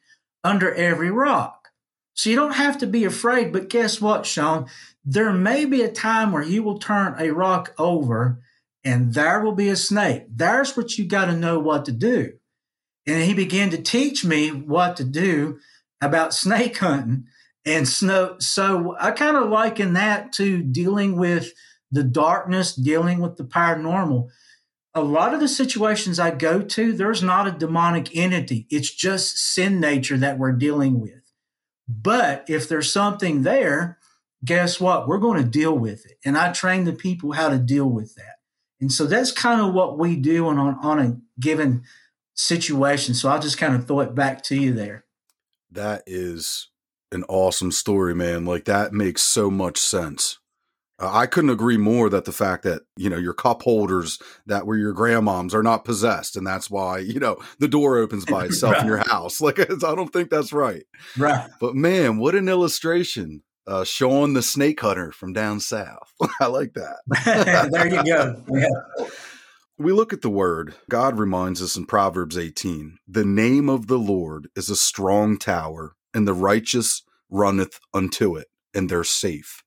under 0.44 0.72
every 0.72 1.10
rock. 1.10 1.68
So 2.14 2.30
you 2.30 2.36
don't 2.36 2.54
have 2.54 2.78
to 2.78 2.86
be 2.86 3.04
afraid. 3.04 3.52
But 3.52 3.70
guess 3.70 4.00
what, 4.00 4.24
Sean? 4.24 4.66
There 5.04 5.32
may 5.32 5.64
be 5.64 5.82
a 5.82 5.90
time 5.90 6.30
where 6.30 6.42
you 6.42 6.62
will 6.62 6.78
turn 6.78 7.16
a 7.18 7.30
rock 7.32 7.74
over 7.76 8.40
and 8.88 9.12
there 9.12 9.42
will 9.42 9.52
be 9.52 9.68
a 9.68 9.76
snake. 9.76 10.24
There's 10.34 10.74
what 10.74 10.96
you 10.96 11.04
got 11.04 11.26
to 11.26 11.36
know 11.36 11.58
what 11.58 11.84
to 11.84 11.92
do. 11.92 12.32
And 13.06 13.22
he 13.22 13.34
began 13.34 13.68
to 13.68 13.82
teach 13.82 14.24
me 14.24 14.48
what 14.48 14.96
to 14.96 15.04
do 15.04 15.58
about 16.00 16.32
snake 16.32 16.78
hunting. 16.78 17.26
And 17.66 17.86
so, 17.86 18.36
so 18.38 18.96
I 18.98 19.10
kind 19.10 19.36
of 19.36 19.50
liken 19.50 19.92
that 19.92 20.32
to 20.34 20.62
dealing 20.62 21.18
with 21.18 21.52
the 21.90 22.02
darkness, 22.02 22.74
dealing 22.74 23.20
with 23.20 23.36
the 23.36 23.44
paranormal. 23.44 24.28
A 24.94 25.02
lot 25.02 25.34
of 25.34 25.40
the 25.40 25.48
situations 25.48 26.18
I 26.18 26.30
go 26.30 26.62
to, 26.62 26.94
there's 26.94 27.22
not 27.22 27.46
a 27.46 27.52
demonic 27.52 28.16
entity. 28.16 28.66
It's 28.70 28.90
just 28.90 29.36
sin 29.36 29.80
nature 29.80 30.16
that 30.16 30.38
we're 30.38 30.52
dealing 30.52 30.98
with. 30.98 31.30
But 31.86 32.46
if 32.48 32.70
there's 32.70 32.90
something 32.90 33.42
there, 33.42 33.98
guess 34.42 34.80
what? 34.80 35.06
We're 35.06 35.18
going 35.18 35.42
to 35.42 35.48
deal 35.48 35.76
with 35.76 36.06
it. 36.06 36.16
And 36.24 36.38
I 36.38 36.52
train 36.52 36.84
the 36.84 36.94
people 36.94 37.32
how 37.32 37.50
to 37.50 37.58
deal 37.58 37.86
with 37.86 38.14
that. 38.14 38.37
And 38.80 38.92
so 38.92 39.06
that's 39.06 39.32
kind 39.32 39.60
of 39.60 39.74
what 39.74 39.98
we 39.98 40.16
do 40.16 40.46
on, 40.46 40.58
on, 40.58 40.98
a 40.98 41.16
given 41.40 41.82
situation. 42.34 43.14
So 43.14 43.28
I'll 43.28 43.40
just 43.40 43.58
kind 43.58 43.74
of 43.74 43.86
throw 43.86 44.00
it 44.00 44.14
back 44.14 44.42
to 44.44 44.56
you 44.56 44.72
there. 44.72 45.04
That 45.70 46.02
is 46.06 46.68
an 47.10 47.24
awesome 47.28 47.72
story, 47.72 48.14
man. 48.14 48.44
Like 48.44 48.64
that 48.66 48.92
makes 48.92 49.22
so 49.22 49.50
much 49.50 49.78
sense. 49.78 50.38
Uh, 51.00 51.10
I 51.12 51.26
couldn't 51.26 51.50
agree 51.50 51.76
more 51.76 52.08
that 52.10 52.24
the 52.24 52.32
fact 52.32 52.64
that, 52.64 52.82
you 52.96 53.08
know, 53.08 53.16
your 53.16 53.32
cup 53.32 53.62
holders 53.62 54.18
that 54.46 54.66
were 54.66 54.76
your 54.76 54.92
grandmom's 54.92 55.54
are 55.54 55.62
not 55.62 55.84
possessed. 55.84 56.36
And 56.36 56.46
that's 56.46 56.70
why, 56.70 56.98
you 56.98 57.20
know, 57.20 57.38
the 57.58 57.68
door 57.68 57.98
opens 57.98 58.24
by 58.24 58.44
itself 58.46 58.74
right. 58.74 58.82
in 58.82 58.88
your 58.88 58.98
house. 59.08 59.40
Like, 59.48 59.60
I 59.60 59.94
don't 59.94 60.12
think 60.12 60.28
that's 60.28 60.52
right. 60.52 60.84
Right. 61.16 61.48
But 61.60 61.74
man, 61.74 62.18
what 62.18 62.34
an 62.34 62.48
illustration. 62.48 63.42
Uh, 63.68 63.84
showing 63.84 64.32
the 64.32 64.40
snake 64.40 64.80
hunter 64.80 65.12
from 65.12 65.34
down 65.34 65.60
south. 65.60 66.10
I 66.40 66.46
like 66.46 66.72
that. 66.72 67.68
there 67.70 67.86
you 67.86 68.02
go. 68.02 68.42
Yeah. 68.50 69.06
We 69.76 69.92
look 69.92 70.14
at 70.14 70.22
the 70.22 70.30
word. 70.30 70.74
God 70.88 71.18
reminds 71.18 71.60
us 71.60 71.76
in 71.76 71.84
Proverbs 71.84 72.38
18 72.38 72.98
the 73.06 73.26
name 73.26 73.68
of 73.68 73.86
the 73.86 73.98
Lord 73.98 74.48
is 74.56 74.70
a 74.70 74.76
strong 74.76 75.38
tower, 75.38 75.94
and 76.14 76.26
the 76.26 76.32
righteous 76.32 77.02
runneth 77.30 77.78
unto 77.92 78.36
it, 78.36 78.48
and 78.74 78.88
they're 78.88 79.04
safe. 79.04 79.62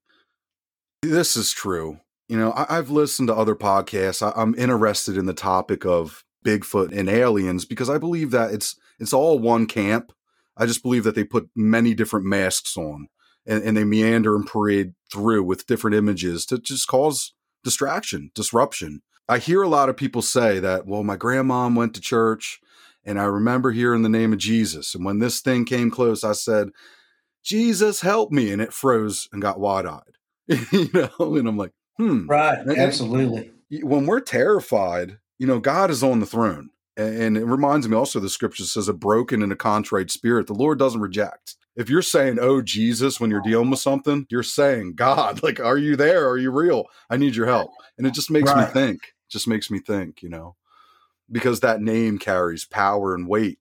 This 1.03 1.37
is 1.37 1.51
true. 1.51 1.99
You 2.27 2.37
know, 2.37 2.53
I, 2.55 2.75
have 2.75 2.89
listened 2.89 3.27
to 3.27 3.35
other 3.35 3.55
podcasts. 3.55 4.25
I, 4.25 4.33
I'm 4.35 4.55
interested 4.55 5.15
in 5.15 5.27
the 5.27 5.33
topic 5.33 5.85
of 5.85 6.23
Bigfoot 6.43 6.91
and 6.91 7.07
aliens 7.07 7.65
because 7.65 7.89
I 7.89 7.99
believe 7.99 8.31
that 8.31 8.51
it's 8.51 8.75
it's 8.99 9.13
all 9.13 9.37
one 9.37 9.67
camp. 9.67 10.11
I 10.57 10.65
just 10.65 10.81
believe 10.81 11.03
that 11.03 11.13
they 11.13 11.23
put 11.23 11.49
many 11.55 11.93
different 11.93 12.25
masks 12.25 12.75
on 12.75 13.07
and, 13.45 13.63
and 13.63 13.75
they 13.77 13.83
meander 13.83 14.35
and 14.35 14.45
parade 14.45 14.93
through 15.11 15.43
with 15.43 15.67
different 15.67 15.95
images 15.95 16.45
to 16.47 16.57
just 16.57 16.87
cause 16.87 17.33
distraction, 17.63 18.31
disruption. 18.33 19.01
I 19.27 19.37
hear 19.37 19.61
a 19.61 19.69
lot 19.69 19.89
of 19.89 19.97
people 19.97 20.21
say 20.21 20.59
that, 20.59 20.85
well, 20.85 21.03
my 21.03 21.17
grandmom 21.17 21.75
went 21.75 21.93
to 21.95 22.01
church 22.01 22.59
and 23.03 23.19
I 23.19 23.23
remember 23.23 23.71
hearing 23.71 24.01
the 24.01 24.09
name 24.09 24.33
of 24.33 24.39
Jesus. 24.39 24.93
And 24.93 25.05
when 25.05 25.19
this 25.19 25.39
thing 25.39 25.65
came 25.65 25.89
close, 25.89 26.23
I 26.23 26.33
said, 26.33 26.69
Jesus, 27.43 28.01
help 28.01 28.31
me. 28.31 28.51
And 28.51 28.61
it 28.61 28.73
froze 28.73 29.27
and 29.31 29.41
got 29.41 29.59
wide 29.59 29.85
eyed. 29.85 30.01
you 30.71 30.89
know, 30.93 31.35
and 31.35 31.47
I'm 31.47 31.57
like, 31.57 31.71
hmm. 31.97 32.27
Right. 32.27 32.59
And, 32.59 32.77
Absolutely. 32.77 33.51
when 33.81 34.05
we're 34.05 34.19
terrified, 34.19 35.19
you 35.39 35.47
know, 35.47 35.59
God 35.59 35.89
is 35.89 36.03
on 36.03 36.19
the 36.19 36.25
throne. 36.25 36.69
And 37.07 37.37
it 37.37 37.45
reminds 37.45 37.87
me 37.87 37.95
also 37.95 38.19
the 38.19 38.29
scripture 38.29 38.63
says 38.63 38.87
a 38.87 38.93
broken 38.93 39.41
and 39.41 39.51
a 39.51 39.55
contrite 39.55 40.11
spirit, 40.11 40.47
the 40.47 40.53
Lord 40.53 40.79
doesn't 40.79 41.01
reject. 41.01 41.55
If 41.75 41.89
you're 41.89 42.01
saying, 42.01 42.37
Oh, 42.39 42.61
Jesus, 42.61 43.19
when 43.19 43.29
you're 43.29 43.41
dealing 43.41 43.69
with 43.69 43.79
something, 43.79 44.25
you're 44.29 44.43
saying, 44.43 44.95
God, 44.95 45.43
like, 45.43 45.59
are 45.59 45.77
you 45.77 45.95
there? 45.95 46.27
Are 46.27 46.37
you 46.37 46.51
real? 46.51 46.85
I 47.09 47.17
need 47.17 47.35
your 47.35 47.47
help. 47.47 47.71
And 47.97 48.05
it 48.05 48.13
just 48.13 48.31
makes 48.31 48.51
right. 48.51 48.67
me 48.67 48.73
think, 48.73 49.13
just 49.29 49.47
makes 49.47 49.71
me 49.71 49.79
think, 49.79 50.21
you 50.21 50.29
know, 50.29 50.55
because 51.31 51.59
that 51.61 51.81
name 51.81 52.17
carries 52.17 52.65
power 52.65 53.15
and 53.15 53.27
weight 53.27 53.59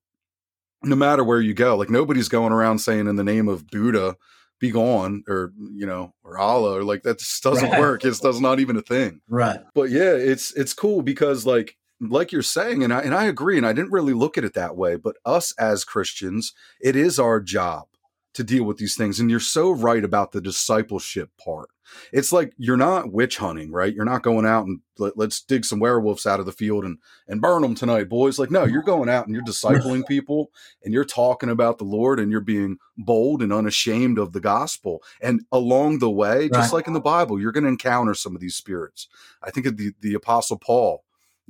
no 0.83 0.97
matter 0.97 1.23
where 1.23 1.41
you 1.41 1.53
go. 1.53 1.77
Like, 1.77 1.91
nobody's 1.91 2.29
going 2.29 2.55
around 2.55 2.79
saying, 2.79 3.07
in 3.07 3.17
the 3.17 3.23
name 3.23 3.49
of 3.49 3.67
Buddha, 3.67 4.17
be 4.61 4.71
gone 4.71 5.25
or 5.27 5.53
you 5.73 5.87
know 5.87 6.13
or 6.23 6.39
Allah 6.39 6.79
or 6.79 6.85
like 6.85 7.03
that 7.03 7.19
just 7.19 7.43
doesn't 7.43 7.71
right. 7.71 7.81
work. 7.81 8.05
It's 8.05 8.21
does 8.21 8.41
not 8.41 8.61
even 8.61 8.77
a 8.77 8.83
thing. 8.83 9.23
Right. 9.29 9.59
But 9.75 9.91
yeah, 9.91 10.13
it's 10.13 10.53
it's 10.53 10.75
cool 10.75 11.03
because 11.03 11.47
like 11.47 11.77
like 12.01 12.33
you're 12.33 12.43
saying, 12.43 12.83
and 12.83 12.93
I 12.93 13.01
and 13.01 13.15
I 13.15 13.25
agree, 13.25 13.57
and 13.57 13.67
I 13.67 13.73
didn't 13.73 13.93
really 13.93 14.15
look 14.15 14.39
at 14.39 14.45
it 14.45 14.55
that 14.55 14.77
way, 14.77 14.97
but 14.97 15.17
us 15.25 15.53
as 15.59 15.85
Christians, 15.85 16.53
it 16.81 16.97
is 16.97 17.19
our 17.19 17.41
job 17.41 17.87
to 18.35 18.45
deal 18.45 18.65
with 18.65 18.79
these 18.79 18.97
things. 18.97 19.19
And 19.19 19.31
you're 19.31 19.41
so 19.41 19.71
right 19.73 20.05
about 20.05 20.33
the 20.33 20.41
discipleship 20.41 21.31
part. 21.43 21.71
It's 22.13 22.33
like 22.33 22.53
you're 22.57 22.77
not 22.77 23.13
witch 23.13 23.39
hunting, 23.39 23.73
right? 23.73 23.93
You're 23.93 24.05
not 24.05 24.23
going 24.23 24.47
out 24.47 24.65
and 24.65 24.79
let, 24.99 25.19
us 25.19 25.41
dig 25.41 25.65
some 25.65 25.81
werewolves 25.81 26.25
out 26.25 26.39
of 26.39 26.47
the 26.47 26.53
field 26.53 26.85
and 26.85 26.99
and 27.27 27.41
burn 27.41 27.63
them 27.63 27.75
tonight, 27.75 28.09
boys. 28.09 28.39
Like 28.39 28.53
no, 28.53 28.65
you're 28.65 28.83
going 28.83 29.09
out 29.09 29.27
and 29.27 29.35
you're 29.35 29.45
discipling 29.45 30.07
people 30.09 30.53
and 30.85 30.95
you're 30.95 31.05
talking 31.05 31.51
about 31.51 31.79
the 31.79 31.85
Lord 31.85 32.21
and 32.21 32.31
you're 32.31 32.41
being 32.41 32.77
bold 32.97 33.43
and 33.43 33.53
unashamed 33.53 34.19
of 34.19 34.33
the 34.33 34.41
gospel. 34.41 35.03
And 35.21 35.43
along 35.51 35.99
the 35.99 36.11
way, 36.11 36.43
right. 36.43 36.53
just 36.53 36.73
like 36.73 36.87
in 36.87 36.93
the 36.93 37.01
Bible, 37.01 37.41
you're 37.41 37.53
going 37.53 37.65
to 37.65 37.71
encounter 37.71 38.15
some 38.15 38.37
of 38.37 38.41
these 38.41 38.55
spirits. 38.55 39.09
I 39.43 39.51
think 39.51 39.67
of 39.67 39.77
the 39.77 39.93
the 40.01 40.15
apostle 40.15 40.59
Paul. 40.59 41.03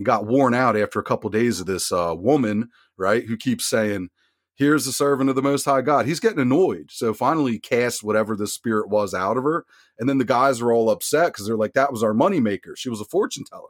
Got 0.03 0.27
worn 0.27 0.55
out 0.55 0.77
after 0.77 0.99
a 0.99 1.05
couple 1.05 1.29
of 1.29 1.35
days 1.35 1.61
of 1.61 1.67
this 1.67 1.93
uh, 1.93 2.15
woman, 2.17 2.71
right, 2.97 3.25
who 3.27 3.37
keeps 3.37 3.67
saying, 3.67 4.09
here's 4.55 4.85
the 4.85 4.93
servant 4.93 5.31
of 5.31 5.37
the 5.37 5.43
most 5.43 5.65
high 5.65 5.81
God. 5.81 6.07
He's 6.07 6.21
getting 6.21 6.39
annoyed. 6.39 6.91
So 6.91 7.13
finally 7.15 7.53
he 7.53 7.59
casts 7.59 8.03
whatever 8.03 8.37
the 8.37 8.47
spirit 8.47 8.89
was 8.89 9.15
out 9.15 9.37
of 9.37 9.45
her. 9.45 9.65
And 9.99 10.09
then 10.09 10.19
the 10.19 10.25
guys 10.25 10.61
are 10.61 10.73
all 10.73 10.91
upset 10.91 11.33
because 11.33 11.47
they're 11.47 11.57
like, 11.57 11.73
that 11.73 11.93
was 11.93 12.03
our 12.03 12.13
moneymaker. 12.13 12.77
She 12.77 12.91
was 12.91 13.01
a 13.01 13.07
fortune 13.07 13.45
teller. 13.45 13.69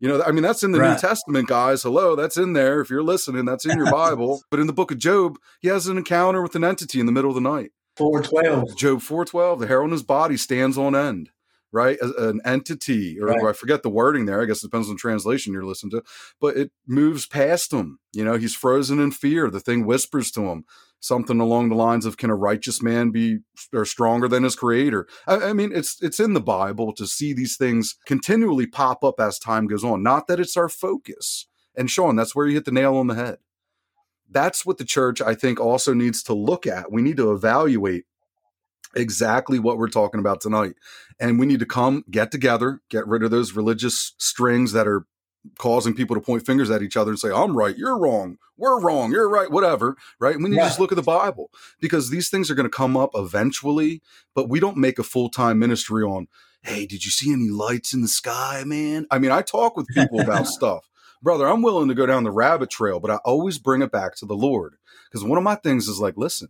You 0.00 0.08
know, 0.08 0.22
I 0.22 0.30
mean, 0.30 0.42
that's 0.42 0.62
in 0.62 0.72
the 0.72 0.80
right. 0.80 0.92
New 0.92 0.98
Testament, 0.98 1.48
guys. 1.48 1.82
Hello, 1.82 2.14
that's 2.14 2.36
in 2.36 2.52
there. 2.52 2.80
If 2.80 2.90
you're 2.90 3.02
listening, 3.02 3.44
that's 3.44 3.66
in 3.66 3.76
your 3.76 3.90
Bible. 3.90 4.42
but 4.50 4.60
in 4.60 4.68
the 4.68 4.72
book 4.72 4.92
of 4.92 4.98
Job, 4.98 5.38
he 5.60 5.68
has 5.68 5.88
an 5.88 5.98
encounter 5.98 6.42
with 6.42 6.54
an 6.54 6.64
entity 6.64 7.00
in 7.00 7.06
the 7.06 7.12
middle 7.12 7.30
of 7.30 7.34
the 7.34 7.40
night. 7.40 7.72
412. 7.96 8.76
Job 8.76 9.02
412, 9.02 9.60
the 9.60 9.66
hair 9.66 9.82
on 9.82 9.90
his 9.90 10.04
body 10.04 10.36
stands 10.36 10.78
on 10.78 10.94
end 10.94 11.30
right? 11.72 11.98
An 12.00 12.40
entity, 12.44 13.18
or, 13.20 13.26
right. 13.26 13.44
I 13.44 13.52
forget 13.52 13.82
the 13.82 13.90
wording 13.90 14.26
there. 14.26 14.40
I 14.40 14.44
guess 14.46 14.62
it 14.62 14.66
depends 14.66 14.88
on 14.88 14.94
the 14.94 15.00
translation 15.00 15.52
you're 15.52 15.64
listening 15.64 15.90
to, 15.90 16.02
but 16.40 16.56
it 16.56 16.70
moves 16.86 17.26
past 17.26 17.72
him. 17.72 17.98
You 18.12 18.24
know, 18.24 18.36
he's 18.36 18.54
frozen 18.54 18.98
in 18.98 19.10
fear. 19.10 19.50
The 19.50 19.60
thing 19.60 19.86
whispers 19.86 20.30
to 20.32 20.42
him 20.42 20.64
something 21.00 21.40
along 21.40 21.68
the 21.68 21.74
lines 21.76 22.04
of, 22.06 22.16
"Can 22.16 22.30
a 22.30 22.34
righteous 22.34 22.82
man 22.82 23.10
be 23.10 23.38
or 23.72 23.84
stronger 23.84 24.28
than 24.28 24.42
his 24.42 24.56
creator?" 24.56 25.06
I, 25.26 25.36
I 25.36 25.52
mean, 25.52 25.70
it's 25.72 26.02
it's 26.02 26.20
in 26.20 26.34
the 26.34 26.40
Bible 26.40 26.92
to 26.94 27.06
see 27.06 27.32
these 27.32 27.56
things 27.56 27.96
continually 28.06 28.66
pop 28.66 29.04
up 29.04 29.20
as 29.20 29.38
time 29.38 29.66
goes 29.66 29.84
on. 29.84 30.02
Not 30.02 30.26
that 30.26 30.40
it's 30.40 30.56
our 30.56 30.68
focus. 30.68 31.46
And 31.76 31.90
Sean, 31.90 32.16
that's 32.16 32.34
where 32.34 32.46
you 32.46 32.54
hit 32.54 32.64
the 32.64 32.72
nail 32.72 32.96
on 32.96 33.06
the 33.06 33.14
head. 33.14 33.38
That's 34.28 34.66
what 34.66 34.78
the 34.78 34.84
church, 34.84 35.22
I 35.22 35.34
think, 35.34 35.60
also 35.60 35.94
needs 35.94 36.22
to 36.24 36.34
look 36.34 36.66
at. 36.66 36.90
We 36.92 37.02
need 37.02 37.16
to 37.18 37.32
evaluate 37.32 38.04
exactly 38.94 39.58
what 39.58 39.78
we're 39.78 39.88
talking 39.88 40.20
about 40.20 40.40
tonight. 40.40 40.74
And 41.20 41.38
we 41.38 41.46
need 41.46 41.60
to 41.60 41.66
come 41.66 42.04
get 42.10 42.30
together, 42.30 42.80
get 42.88 43.06
rid 43.06 43.22
of 43.22 43.30
those 43.30 43.52
religious 43.52 44.14
strings 44.18 44.72
that 44.72 44.86
are 44.86 45.06
causing 45.58 45.94
people 45.94 46.14
to 46.16 46.20
point 46.20 46.44
fingers 46.44 46.70
at 46.70 46.82
each 46.82 46.96
other 46.96 47.10
and 47.10 47.18
say, 47.18 47.30
I'm 47.30 47.56
right, 47.56 47.76
you're 47.76 47.98
wrong, 47.98 48.38
we're 48.56 48.80
wrong, 48.80 49.12
you're 49.12 49.28
right, 49.28 49.50
whatever, 49.50 49.96
right? 50.20 50.34
And 50.34 50.44
we 50.44 50.50
need 50.50 50.56
yeah. 50.56 50.64
to 50.64 50.68
just 50.68 50.80
look 50.80 50.92
at 50.92 50.96
the 50.96 51.02
Bible 51.02 51.50
because 51.80 52.10
these 52.10 52.28
things 52.28 52.50
are 52.50 52.54
going 52.54 52.68
to 52.68 52.76
come 52.76 52.96
up 52.96 53.10
eventually, 53.14 54.02
but 54.34 54.48
we 54.48 54.60
don't 54.60 54.76
make 54.76 54.98
a 54.98 55.04
full 55.04 55.30
time 55.30 55.58
ministry 55.58 56.02
on, 56.02 56.28
hey, 56.62 56.86
did 56.86 57.04
you 57.04 57.10
see 57.10 57.32
any 57.32 57.48
lights 57.48 57.94
in 57.94 58.02
the 58.02 58.08
sky, 58.08 58.64
man? 58.66 59.06
I 59.10 59.18
mean, 59.18 59.30
I 59.30 59.42
talk 59.42 59.76
with 59.76 59.86
people 59.94 60.20
about 60.20 60.46
stuff. 60.46 60.88
Brother, 61.22 61.48
I'm 61.48 61.62
willing 61.62 61.88
to 61.88 61.94
go 61.94 62.06
down 62.06 62.24
the 62.24 62.30
rabbit 62.30 62.70
trail, 62.70 63.00
but 63.00 63.10
I 63.10 63.16
always 63.24 63.58
bring 63.58 63.82
it 63.82 63.90
back 63.90 64.14
to 64.16 64.26
the 64.26 64.36
Lord. 64.36 64.76
Because 65.10 65.24
one 65.24 65.38
of 65.38 65.44
my 65.44 65.56
things 65.56 65.88
is 65.88 65.98
like, 65.98 66.16
listen, 66.16 66.48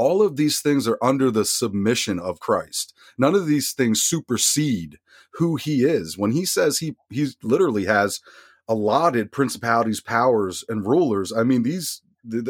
all 0.00 0.22
of 0.22 0.36
these 0.36 0.62
things 0.62 0.88
are 0.88 0.96
under 1.02 1.30
the 1.30 1.44
submission 1.44 2.18
of 2.18 2.40
Christ. 2.40 2.94
None 3.18 3.34
of 3.34 3.46
these 3.46 3.72
things 3.72 4.02
supersede 4.02 4.98
who 5.34 5.56
he 5.56 5.84
is. 5.84 6.16
When 6.16 6.32
he 6.32 6.46
says 6.46 6.78
he 6.78 6.96
he 7.10 7.28
literally 7.42 7.84
has 7.84 8.20
allotted 8.66 9.30
principalities, 9.30 10.00
powers, 10.00 10.64
and 10.70 10.86
rulers, 10.86 11.34
I 11.34 11.42
mean 11.42 11.64
these 11.64 12.00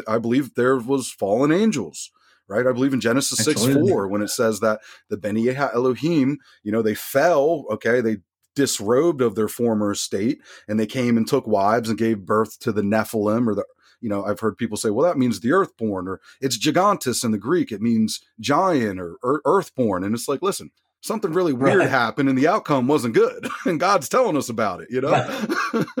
I 0.07 0.17
believe 0.17 0.55
there 0.55 0.77
was 0.77 1.11
fallen 1.11 1.51
angels 1.51 2.09
right? 2.47 2.67
I 2.67 2.73
believe 2.73 2.93
in 2.93 2.99
Genesis 2.99 3.45
6 3.45 3.65
4, 3.65 4.09
when 4.09 4.21
it 4.21 4.27
says 4.27 4.59
that 4.59 4.81
the 5.07 5.15
Beni 5.15 5.47
Elohim, 5.55 6.37
you 6.63 6.71
know, 6.73 6.81
they 6.81 6.95
fell, 6.95 7.63
okay, 7.71 8.01
they 8.01 8.17
disrobed 8.55 9.21
of 9.21 9.35
their 9.35 9.47
former 9.47 9.95
state 9.95 10.41
and 10.67 10.77
they 10.77 10.85
came 10.85 11.15
and 11.15 11.25
took 11.25 11.47
wives 11.47 11.87
and 11.87 11.97
gave 11.97 12.25
birth 12.25 12.59
to 12.59 12.73
the 12.73 12.81
Nephilim 12.81 13.47
or 13.47 13.55
the 13.55 13.63
you 14.01 14.09
know, 14.09 14.25
I've 14.25 14.39
heard 14.39 14.57
people 14.57 14.77
say, 14.77 14.89
well, 14.89 15.07
that 15.07 15.17
means 15.17 15.39
the 15.39 15.51
earthborn, 15.51 16.07
or 16.07 16.19
it's 16.41 16.57
gigantus 16.57 17.23
in 17.23 17.31
the 17.31 17.37
Greek. 17.37 17.71
It 17.71 17.81
means 17.81 18.21
giant 18.39 18.99
or, 18.99 19.17
or 19.23 19.41
earthborn. 19.45 20.03
And 20.03 20.13
it's 20.13 20.27
like, 20.27 20.41
listen, 20.41 20.71
something 21.01 21.31
really 21.31 21.53
weird 21.53 21.79
right. 21.79 21.89
happened 21.89 22.29
and 22.29 22.37
the 22.37 22.47
outcome 22.47 22.87
wasn't 22.87 23.13
good. 23.13 23.47
and 23.65 23.79
God's 23.79 24.09
telling 24.09 24.37
us 24.37 24.49
about 24.49 24.81
it, 24.81 24.89
you 24.89 25.01
know? 25.01 25.13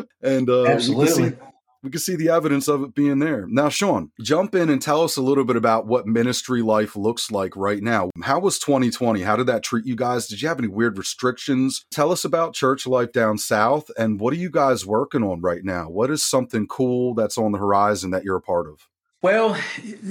and 0.21 0.49
uh, 0.49 0.65
Absolutely 0.65 1.37
we 1.83 1.89
can 1.89 1.99
see 1.99 2.15
the 2.15 2.29
evidence 2.29 2.67
of 2.67 2.83
it 2.83 2.93
being 2.93 3.19
there. 3.19 3.45
Now, 3.47 3.69
Sean, 3.69 4.11
jump 4.21 4.53
in 4.53 4.69
and 4.69 4.81
tell 4.81 5.03
us 5.03 5.17
a 5.17 5.21
little 5.21 5.43
bit 5.43 5.55
about 5.55 5.87
what 5.87 6.05
ministry 6.05 6.61
life 6.61 6.95
looks 6.95 7.31
like 7.31 7.55
right 7.55 7.81
now. 7.81 8.09
How 8.23 8.39
was 8.39 8.59
2020? 8.59 9.21
How 9.21 9.35
did 9.35 9.47
that 9.47 9.63
treat 9.63 9.85
you 9.85 9.95
guys? 9.95 10.27
Did 10.27 10.41
you 10.41 10.47
have 10.47 10.59
any 10.59 10.67
weird 10.67 10.97
restrictions? 10.97 11.85
Tell 11.91 12.11
us 12.11 12.23
about 12.23 12.53
church 12.53 12.85
life 12.85 13.11
down 13.11 13.37
south 13.37 13.89
and 13.97 14.19
what 14.19 14.33
are 14.33 14.37
you 14.37 14.49
guys 14.49 14.85
working 14.85 15.23
on 15.23 15.41
right 15.41 15.63
now? 15.63 15.89
What 15.89 16.11
is 16.11 16.23
something 16.23 16.67
cool 16.67 17.13
that's 17.13 17.37
on 17.37 17.51
the 17.51 17.57
horizon 17.57 18.11
that 18.11 18.23
you're 18.23 18.37
a 18.37 18.41
part 18.41 18.67
of? 18.67 18.87
Well, 19.21 19.55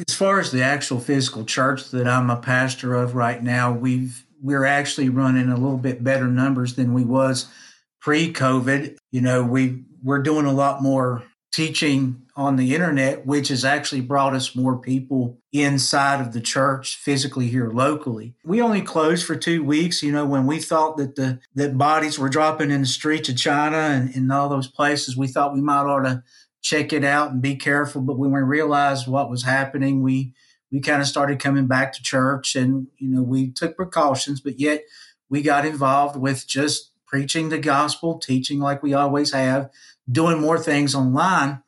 as 0.09 0.15
far 0.15 0.39
as 0.39 0.53
the 0.53 0.63
actual 0.63 1.01
physical 1.01 1.45
church 1.45 1.91
that 1.91 2.07
I'm 2.07 2.31
a 2.31 2.37
pastor 2.37 2.95
of 2.95 3.15
right 3.15 3.43
now, 3.43 3.73
we've 3.73 4.25
we're 4.43 4.65
actually 4.65 5.11
running 5.11 5.51
a 5.51 5.57
little 5.57 5.77
bit 5.77 6.03
better 6.03 6.27
numbers 6.27 6.75
than 6.75 6.95
we 6.95 7.05
was 7.05 7.47
pre-COVID. 8.01 8.97
You 9.11 9.21
know, 9.21 9.43
we 9.45 9.85
we're 10.03 10.23
doing 10.23 10.47
a 10.47 10.53
lot 10.53 10.83
more 10.83 11.25
teaching 11.53 12.23
on 12.37 12.57
the 12.57 12.75
internet, 12.75 13.27
which 13.27 13.49
has 13.49 13.65
actually 13.65 14.01
brought 14.01 14.35
us 14.35 14.55
more 14.55 14.79
people 14.79 15.39
inside 15.53 16.21
of 16.21 16.33
the 16.33 16.41
church 16.41 16.97
physically 16.97 17.49
here 17.49 17.71
locally. 17.71 18.35
We 18.45 18.63
only 18.63 18.83
closed 18.83 19.27
for 19.27 19.35
two 19.35 19.65
weeks. 19.65 20.03
You 20.03 20.13
know, 20.13 20.25
when 20.25 20.47
we 20.47 20.61
thought 20.61 20.97
that 20.99 21.17
the 21.17 21.41
that 21.55 21.77
bodies 21.77 22.19
were 22.19 22.29
dropping 22.29 22.71
in 22.71 22.83
the 22.83 22.87
streets 22.87 23.29
of 23.29 23.37
China 23.37 23.77
and, 23.77 24.15
and 24.15 24.33
all 24.33 24.49
those 24.49 24.69
places, 24.69 25.17
we 25.17 25.27
thought 25.27 25.55
we 25.55 25.61
might 25.61 25.87
ought 25.87 26.05
to 26.05 26.23
check 26.63 26.93
it 26.93 27.05
out 27.05 27.33
and 27.33 27.43
be 27.43 27.57
careful. 27.57 28.01
But 28.01 28.19
when 28.19 28.31
we 28.31 28.41
realized 28.41 29.09
what 29.09 29.31
was 29.31 29.43
happening, 29.43 30.03
we 30.03 30.35
we 30.71 30.81
kind 30.81 31.03
of 31.03 31.09
started 31.09 31.41
coming 31.41 31.67
back 31.67 31.93
to 31.95 32.03
church 32.03 32.55
and, 32.55 32.87
you 32.99 33.09
know, 33.09 33.23
we 33.23 33.51
took 33.51 33.77
precautions, 33.77 34.41
but 34.41 34.61
yet 34.61 34.85
we 35.29 35.43
got 35.43 35.67
involved 35.67 36.17
with 36.17 36.47
just 36.47 36.93
preaching 37.07 37.49
the 37.49 37.59
gospel, 37.59 38.19
teaching 38.19 38.61
like 38.61 38.83
we 38.83 38.95
always 38.95 39.33
have, 39.33 39.69
doing 40.11 40.41
more 40.41 40.59
things 40.59 40.95
online. 40.95 41.63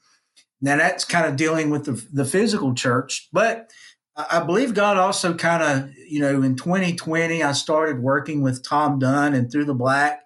Now 0.61 0.77
that's 0.77 1.05
kind 1.05 1.27
of 1.27 1.37
dealing 1.37 1.71
with 1.71 1.85
the, 1.85 2.07
the 2.13 2.25
physical 2.25 2.75
church, 2.75 3.29
but 3.33 3.71
I 4.15 4.41
believe 4.41 4.75
God 4.75 4.99
also 4.99 5.35
kind 5.35 5.63
of, 5.63 5.95
you 5.97 6.21
know, 6.21 6.43
in 6.43 6.55
2020, 6.55 7.43
I 7.43 7.53
started 7.53 8.03
working 8.03 8.43
with 8.43 8.63
Tom 8.63 8.99
Dunn 8.99 9.33
and 9.33 9.51
Through 9.51 9.65
the 9.65 9.75
Black. 9.75 10.23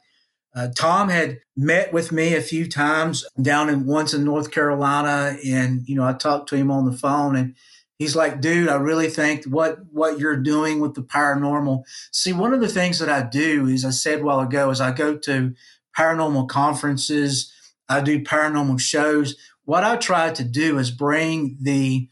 Uh, 0.54 0.68
Tom 0.74 1.08
had 1.08 1.38
met 1.56 1.92
with 1.92 2.10
me 2.10 2.34
a 2.34 2.40
few 2.40 2.68
times 2.68 3.24
down 3.40 3.68
in 3.68 3.86
once 3.86 4.12
in 4.12 4.24
North 4.24 4.50
Carolina, 4.50 5.36
and 5.46 5.86
you 5.86 5.94
know, 5.94 6.04
I 6.04 6.14
talked 6.14 6.48
to 6.48 6.56
him 6.56 6.70
on 6.70 6.86
the 6.86 6.96
phone, 6.96 7.36
and 7.36 7.54
he's 7.98 8.16
like, 8.16 8.40
"Dude, 8.40 8.68
I 8.68 8.76
really 8.76 9.08
think 9.08 9.44
what 9.44 9.78
what 9.92 10.18
you're 10.18 10.38
doing 10.38 10.80
with 10.80 10.94
the 10.94 11.02
paranormal. 11.02 11.82
See, 12.10 12.32
one 12.32 12.54
of 12.54 12.60
the 12.60 12.68
things 12.68 12.98
that 13.00 13.10
I 13.10 13.22
do 13.22 13.66
is 13.66 13.84
I 13.84 13.90
said 13.90 14.20
a 14.20 14.24
while 14.24 14.40
ago 14.40 14.70
is 14.70 14.80
I 14.80 14.92
go 14.92 15.16
to 15.18 15.54
paranormal 15.96 16.48
conferences, 16.48 17.52
I 17.88 18.00
do 18.00 18.22
paranormal 18.22 18.80
shows. 18.80 19.36
What 19.64 19.84
I 19.84 19.96
try 19.96 20.30
to 20.32 20.44
do 20.44 20.78
is 20.78 20.90
bring 20.90 21.56
the 21.60 22.08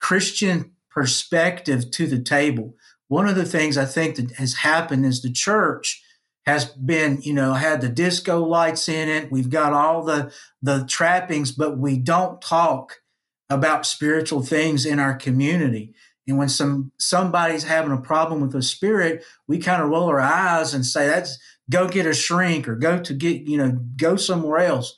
Christian 0.00 0.72
perspective 0.90 1.90
to 1.92 2.06
the 2.06 2.20
table. 2.20 2.74
One 3.08 3.28
of 3.28 3.36
the 3.36 3.44
things 3.44 3.76
I 3.76 3.84
think 3.84 4.16
that 4.16 4.32
has 4.32 4.54
happened 4.54 5.04
is 5.04 5.20
the 5.20 5.32
church 5.32 6.02
has 6.46 6.64
been, 6.64 7.20
you 7.22 7.34
know, 7.34 7.54
had 7.54 7.80
the 7.80 7.88
disco 7.88 8.42
lights 8.44 8.88
in 8.88 9.08
it. 9.08 9.30
We've 9.30 9.50
got 9.50 9.72
all 9.72 10.04
the 10.04 10.32
the 10.62 10.84
trappings, 10.86 11.52
but 11.52 11.78
we 11.78 11.96
don't 11.98 12.40
talk 12.40 13.02
about 13.48 13.84
spiritual 13.84 14.42
things 14.42 14.86
in 14.86 14.98
our 14.98 15.14
community. 15.14 15.94
And 16.26 16.38
when 16.38 16.48
some 16.48 16.92
somebody's 16.98 17.64
having 17.64 17.92
a 17.92 18.00
problem 18.00 18.40
with 18.40 18.54
a 18.54 18.62
spirit, 18.62 19.24
we 19.48 19.58
kind 19.58 19.82
of 19.82 19.88
roll 19.88 20.08
our 20.08 20.20
eyes 20.20 20.72
and 20.72 20.86
say, 20.86 21.06
"That's 21.06 21.38
go 21.68 21.88
get 21.88 22.06
a 22.06 22.14
shrink 22.14 22.68
or 22.68 22.76
go 22.76 23.00
to 23.00 23.12
get, 23.12 23.42
you 23.42 23.58
know, 23.58 23.78
go 23.96 24.16
somewhere 24.16 24.58
else." 24.58 24.96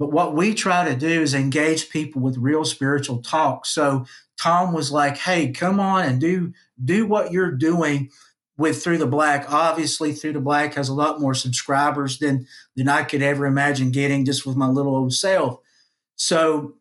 But 0.00 0.12
what 0.12 0.34
we 0.34 0.54
try 0.54 0.88
to 0.88 0.96
do 0.96 1.20
is 1.20 1.34
engage 1.34 1.90
people 1.90 2.22
with 2.22 2.38
real 2.38 2.64
spiritual 2.64 3.18
talk. 3.18 3.66
So 3.66 4.06
Tom 4.40 4.72
was 4.72 4.90
like, 4.90 5.18
"Hey, 5.18 5.52
come 5.52 5.78
on 5.78 6.06
and 6.06 6.18
do 6.18 6.54
do 6.82 7.06
what 7.06 7.32
you're 7.32 7.52
doing 7.52 8.10
with 8.56 8.82
Through 8.82 8.96
the 8.96 9.06
Black. 9.06 9.52
Obviously, 9.52 10.14
Through 10.14 10.32
the 10.32 10.40
Black 10.40 10.72
has 10.74 10.88
a 10.88 10.94
lot 10.94 11.20
more 11.20 11.34
subscribers 11.34 12.18
than 12.18 12.46
than 12.76 12.88
I 12.88 13.02
could 13.02 13.20
ever 13.20 13.44
imagine 13.44 13.90
getting 13.90 14.24
just 14.24 14.46
with 14.46 14.56
my 14.56 14.68
little 14.68 14.96
old 14.96 15.12
self. 15.12 15.58
So 16.16 16.76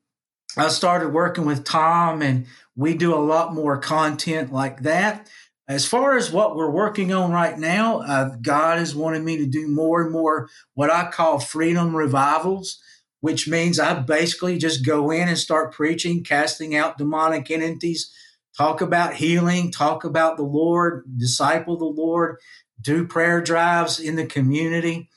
I 0.55 0.69
started 0.69 1.09
working 1.09 1.45
with 1.45 1.65
Tom, 1.65 2.21
and 2.21 2.45
we 2.77 2.93
do 2.93 3.13
a 3.13 3.19
lot 3.19 3.53
more 3.53 3.77
content 3.77 4.53
like 4.53 4.83
that. 4.83 5.29
As 5.67 5.85
far 5.85 6.15
as 6.15 6.31
what 6.31 6.55
we're 6.55 6.71
working 6.71 7.11
on 7.11 7.31
right 7.33 7.59
now, 7.59 7.99
uh, 7.99 8.35
God 8.41 8.79
has 8.79 8.95
wanted 8.95 9.23
me 9.23 9.37
to 9.37 9.45
do 9.45 9.67
more 9.67 10.01
and 10.01 10.11
more 10.11 10.47
what 10.73 10.89
I 10.89 11.11
call 11.11 11.39
freedom 11.39 11.93
revivals 11.93 12.79
which 13.21 13.47
means 13.47 13.79
I 13.79 13.93
basically 13.99 14.57
just 14.57 14.85
go 14.85 15.11
in 15.11 15.27
and 15.27 15.37
start 15.37 15.73
preaching, 15.73 16.23
casting 16.23 16.75
out 16.75 16.97
demonic 16.97 17.51
entities, 17.51 18.11
talk 18.57 18.81
about 18.81 19.15
healing, 19.15 19.71
talk 19.71 20.03
about 20.03 20.37
the 20.37 20.43
Lord, 20.43 21.03
disciple 21.17 21.77
the 21.77 21.85
Lord, 21.85 22.37
do 22.81 23.05
prayer 23.05 23.41
drives 23.41 23.99
in 23.99 24.15
the 24.15 24.25
community, 24.25 25.09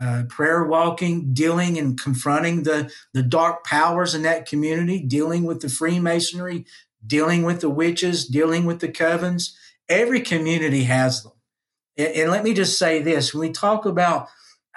uh, 0.00 0.24
prayer 0.28 0.64
walking, 0.64 1.32
dealing 1.32 1.78
and 1.78 1.98
confronting 2.00 2.62
the, 2.62 2.92
the 3.14 3.22
dark 3.22 3.64
powers 3.64 4.14
in 4.14 4.22
that 4.22 4.46
community, 4.46 5.00
dealing 5.00 5.44
with 5.44 5.60
the 5.60 5.68
Freemasonry, 5.68 6.66
dealing 7.06 7.44
with 7.44 7.60
the 7.60 7.70
witches, 7.70 8.26
dealing 8.26 8.64
with 8.64 8.80
the 8.80 8.88
covens. 8.88 9.54
Every 9.88 10.20
community 10.20 10.84
has 10.84 11.22
them. 11.22 11.32
and, 11.96 12.08
and 12.08 12.30
let 12.30 12.44
me 12.44 12.52
just 12.52 12.78
say 12.78 13.02
this 13.02 13.32
when 13.32 13.48
we 13.48 13.52
talk 13.52 13.86
about 13.86 14.28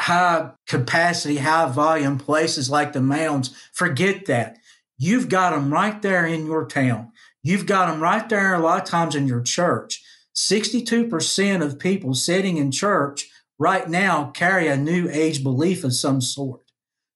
high 0.02 0.52
capacity, 0.68 1.38
high 1.38 1.70
volume 1.70 2.18
places 2.18 2.70
like 2.70 2.94
the 2.94 3.02
mounds, 3.02 3.56
forget 3.72 4.26
that. 4.26 4.58
You've 4.98 5.30
got 5.30 5.52
them 5.52 5.72
right 5.72 6.02
there 6.02 6.26
in 6.26 6.46
your 6.46 6.66
town. 6.66 7.12
You've 7.44 7.66
got 7.66 7.88
them 7.88 8.02
right 8.02 8.28
there 8.28 8.54
a 8.54 8.60
lot 8.60 8.84
of 8.84 8.88
times 8.88 9.16
in 9.16 9.28
your 9.28 9.42
church. 9.42 10.04
62% 10.36 11.62
of 11.62 11.80
people 11.80 12.14
sitting 12.14 12.58
in 12.58 12.72
church 12.72 13.30
right 13.60 13.88
now 13.88 14.32
carry 14.32 14.68
a 14.68 14.78
new 14.78 15.10
age 15.10 15.44
belief 15.44 15.84
of 15.84 15.94
some 15.94 16.22
sort. 16.22 16.62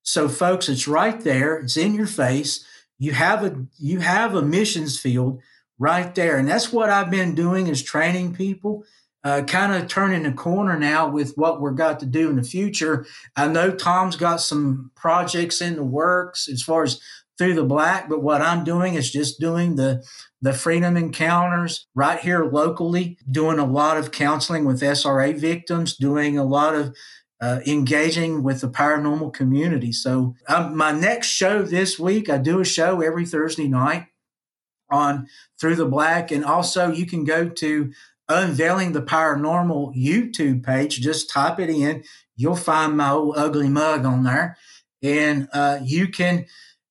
So 0.04 0.30
folks, 0.30 0.70
it's 0.70 0.88
right 0.88 1.20
there. 1.20 1.58
It's 1.58 1.78
in 1.78 1.96
your 1.96 2.08
face. 2.08 2.66
You 3.00 3.14
have 3.14 3.44
a 3.44 3.66
you 3.78 4.00
have 4.00 4.36
a 4.36 4.42
missions 4.42 5.00
field 5.00 5.42
right 5.80 6.14
there. 6.14 6.38
And 6.38 6.48
that's 6.48 6.72
what 6.72 6.90
I've 6.90 7.10
been 7.10 7.36
doing 7.36 7.68
is 7.68 7.82
training 7.82 8.36
people 8.36 8.84
uh, 9.26 9.42
kind 9.42 9.74
of 9.74 9.90
turning 9.90 10.24
the 10.24 10.32
corner 10.32 10.78
now 10.78 11.10
with 11.10 11.34
what 11.36 11.60
we're 11.60 11.72
got 11.72 12.00
to 12.00 12.06
do 12.06 12.30
in 12.30 12.36
the 12.36 12.44
future. 12.44 13.06
I 13.36 13.48
know 13.48 13.72
Tom's 13.72 14.16
got 14.16 14.40
some 14.40 14.92
projects 14.96 15.62
in 15.62 15.76
the 15.76 15.84
works 15.84 16.48
as 16.48 16.62
far 16.62 16.84
as 16.84 17.02
through 17.38 17.56
the 17.56 17.64
black, 17.64 18.08
but 18.08 18.24
what 18.24 18.42
I'm 18.42 18.64
doing 18.64 18.94
is 18.94 19.12
just 19.12 19.40
doing 19.40 19.76
the 19.76 20.06
the 20.42 20.54
freedom 20.54 20.96
encounters 20.96 21.88
right 21.96 22.20
here 22.20 22.46
locally, 22.46 23.18
doing 23.30 23.58
a 23.58 23.66
lot 23.66 23.98
of 23.98 24.12
counseling 24.12 24.64
with 24.64 24.82
SRA 24.82 25.36
victims, 25.36 25.98
doing 25.98 26.38
a 26.38 26.44
lot 26.44 26.76
of 26.76 26.96
uh, 27.42 27.62
engaging 27.66 28.44
with 28.44 28.62
the 28.62 28.70
paranormal 28.70 29.34
community. 29.34 29.92
So, 29.92 30.36
um, 30.48 30.78
my 30.78 30.92
next 30.92 31.28
show 31.28 31.64
this 31.64 31.98
week, 31.98 32.30
I 32.30 32.38
do 32.38 32.60
a 32.60 32.66
show 32.66 33.02
every 33.02 33.26
Thursday 33.26 33.68
night 33.68 34.06
on 34.90 35.28
Through 35.60 35.76
the 35.76 35.86
Black. 35.86 36.32
And 36.32 36.46
also, 36.46 36.92
you 36.92 37.06
can 37.06 37.26
go 37.26 37.50
to 37.50 37.92
Unveiling 38.28 38.94
the 38.94 39.02
Paranormal 39.02 39.96
YouTube 39.96 40.64
page. 40.64 41.02
Just 41.02 41.30
type 41.30 41.60
it 41.60 41.70
in. 41.70 42.04
You'll 42.36 42.56
find 42.56 42.98
my 42.98 43.12
old 43.12 43.36
ugly 43.38 43.70
mug 43.70 44.06
on 44.06 44.24
there. 44.24 44.58
And 45.04 45.48
uh, 45.54 45.80
you 45.84 46.08
can, 46.08 46.46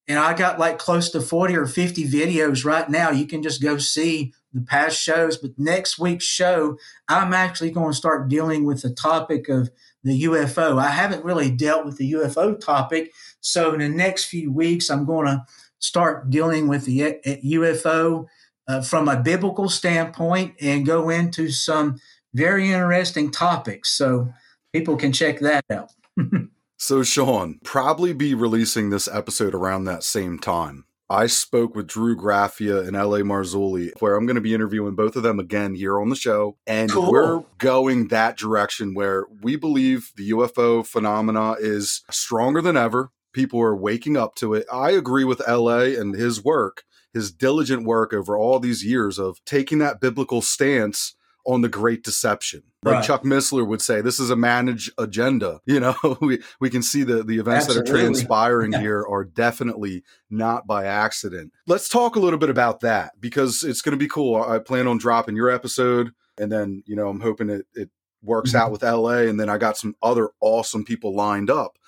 and 0.06 0.18
I 0.18 0.34
got 0.34 0.58
like 0.58 0.78
close 0.78 1.10
to 1.10 1.20
40 1.20 1.56
or 1.56 1.66
50 1.66 2.08
videos 2.08 2.64
right 2.64 2.88
now. 2.88 3.10
You 3.10 3.26
can 3.26 3.42
just 3.42 3.60
go 3.60 3.78
see 3.78 4.32
the 4.52 4.60
past 4.60 4.96
shows. 4.96 5.36
But 5.36 5.58
next 5.58 5.98
week's 5.98 6.24
show, 6.24 6.78
I'm 7.08 7.34
actually 7.34 7.72
going 7.72 7.90
to 7.90 7.96
start 7.96 8.28
dealing 8.28 8.64
with 8.64 8.82
the 8.82 8.90
topic 8.90 9.48
of 9.48 9.70
the 10.04 10.24
UFO. 10.24 10.78
I 10.78 10.90
haven't 10.90 11.24
really 11.24 11.50
dealt 11.50 11.84
with 11.84 11.96
the 11.96 12.12
UFO 12.12 12.58
topic. 12.58 13.12
So 13.40 13.74
in 13.74 13.80
the 13.80 13.88
next 13.88 14.26
few 14.26 14.52
weeks, 14.52 14.88
I'm 14.88 15.04
going 15.04 15.26
to 15.26 15.44
start 15.80 16.30
dealing 16.30 16.68
with 16.68 16.84
the 16.84 17.18
UFO 17.26 18.26
uh, 18.68 18.80
from 18.80 19.08
a 19.08 19.20
biblical 19.20 19.68
standpoint 19.68 20.54
and 20.60 20.86
go 20.86 21.10
into 21.10 21.50
some 21.50 21.98
very 22.32 22.70
interesting 22.70 23.30
topics. 23.30 23.92
So 23.92 24.32
people 24.72 24.96
can 24.96 25.12
check 25.12 25.38
that 25.40 25.64
out. 25.70 25.90
so, 26.78 27.02
Sean, 27.02 27.60
probably 27.64 28.12
be 28.12 28.34
releasing 28.34 28.90
this 28.90 29.08
episode 29.08 29.54
around 29.54 29.84
that 29.84 30.02
same 30.02 30.38
time. 30.38 30.84
I 31.10 31.26
spoke 31.26 31.76
with 31.76 31.86
Drew 31.86 32.16
Graffia 32.16 32.86
and 32.86 32.96
LA 32.96 33.18
Marzulli, 33.18 33.90
where 34.00 34.16
I'm 34.16 34.24
going 34.24 34.36
to 34.36 34.40
be 34.40 34.54
interviewing 34.54 34.94
both 34.94 35.16
of 35.16 35.22
them 35.22 35.38
again 35.38 35.74
here 35.74 36.00
on 36.00 36.08
the 36.08 36.16
show. 36.16 36.56
And 36.66 36.90
cool. 36.90 37.10
we're 37.10 37.44
going 37.58 38.08
that 38.08 38.38
direction 38.38 38.94
where 38.94 39.26
we 39.42 39.56
believe 39.56 40.12
the 40.16 40.30
UFO 40.30 40.84
phenomena 40.84 41.56
is 41.60 42.02
stronger 42.10 42.62
than 42.62 42.76
ever. 42.76 43.10
People 43.34 43.60
are 43.60 43.76
waking 43.76 44.16
up 44.16 44.34
to 44.36 44.54
it. 44.54 44.64
I 44.72 44.92
agree 44.92 45.24
with 45.24 45.46
LA 45.46 45.98
and 45.98 46.14
his 46.14 46.42
work 46.42 46.84
his 47.14 47.32
diligent 47.32 47.86
work 47.86 48.12
over 48.12 48.36
all 48.36 48.58
these 48.58 48.84
years 48.84 49.18
of 49.18 49.42
taking 49.46 49.78
that 49.78 50.00
biblical 50.00 50.42
stance 50.42 51.14
on 51.46 51.60
the 51.60 51.68
great 51.68 52.02
deception. 52.02 52.62
Like 52.82 52.94
right. 52.96 53.04
Chuck 53.04 53.22
Missler 53.22 53.66
would 53.66 53.80
say, 53.80 54.00
this 54.00 54.18
is 54.18 54.30
a 54.30 54.36
managed 54.36 54.92
agenda. 54.98 55.60
You 55.66 55.80
know, 55.80 55.94
we, 56.20 56.40
we 56.60 56.70
can 56.70 56.82
see 56.82 57.02
the, 57.02 57.22
the 57.22 57.38
events 57.38 57.66
Absolutely. 57.66 57.92
that 57.92 57.98
are 57.98 58.02
transpiring 58.02 58.72
yeah. 58.72 58.80
here 58.80 59.06
are 59.08 59.24
definitely 59.24 60.04
not 60.30 60.66
by 60.66 60.84
accident. 60.84 61.52
Let's 61.66 61.88
talk 61.88 62.16
a 62.16 62.20
little 62.20 62.38
bit 62.38 62.50
about 62.50 62.80
that 62.80 63.12
because 63.20 63.62
it's 63.62 63.82
going 63.82 63.96
to 63.96 64.02
be 64.02 64.08
cool. 64.08 64.42
I 64.42 64.58
plan 64.58 64.86
on 64.86 64.98
dropping 64.98 65.36
your 65.36 65.50
episode 65.50 66.12
and 66.38 66.50
then, 66.50 66.82
you 66.86 66.96
know, 66.96 67.08
I'm 67.08 67.20
hoping 67.20 67.50
it, 67.50 67.66
it 67.74 67.90
works 68.22 68.50
mm-hmm. 68.50 68.58
out 68.58 68.72
with 68.72 68.82
LA. 68.82 69.28
And 69.28 69.38
then 69.38 69.48
I 69.48 69.58
got 69.58 69.76
some 69.76 69.96
other 70.02 70.30
awesome 70.40 70.84
people 70.84 71.14
lined 71.14 71.50
up 71.50 71.78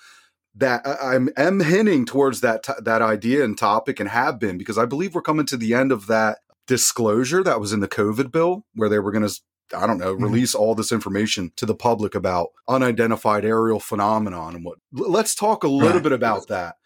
that 0.57 0.81
I'm 0.85 1.29
am 1.37 1.59
hinting 1.59 2.05
towards 2.05 2.41
that 2.41 2.63
t- 2.63 2.73
that 2.81 3.01
idea 3.01 3.43
and 3.43 3.57
topic 3.57 3.99
and 3.99 4.09
have 4.09 4.39
been 4.39 4.57
because 4.57 4.77
I 4.77 4.85
believe 4.85 5.13
we're 5.13 5.21
coming 5.21 5.45
to 5.47 5.57
the 5.57 5.73
end 5.73 5.91
of 5.91 6.07
that 6.07 6.39
disclosure 6.65 7.43
that 7.43 7.59
was 7.59 7.73
in 7.73 7.79
the 7.79 7.87
COVID 7.87 8.31
bill 8.31 8.65
where 8.75 8.89
they 8.89 8.99
were 8.99 9.11
going 9.11 9.27
to 9.27 9.39
I 9.75 9.85
don't 9.85 9.97
know, 9.97 10.13
mm-hmm. 10.13 10.23
release 10.23 10.55
all 10.55 10.75
this 10.75 10.91
information 10.91 11.51
to 11.57 11.65
the 11.65 11.75
public 11.75 12.15
about 12.15 12.49
unidentified 12.67 13.43
aerial 13.43 13.79
phenomenon 13.79 14.55
and 14.55 14.65
what. 14.65 14.77
Let's 14.93 15.35
talk 15.35 15.63
a 15.63 15.67
little 15.67 15.95
right. 15.95 16.03
bit 16.03 16.11
about 16.13 16.47
that. 16.47 16.77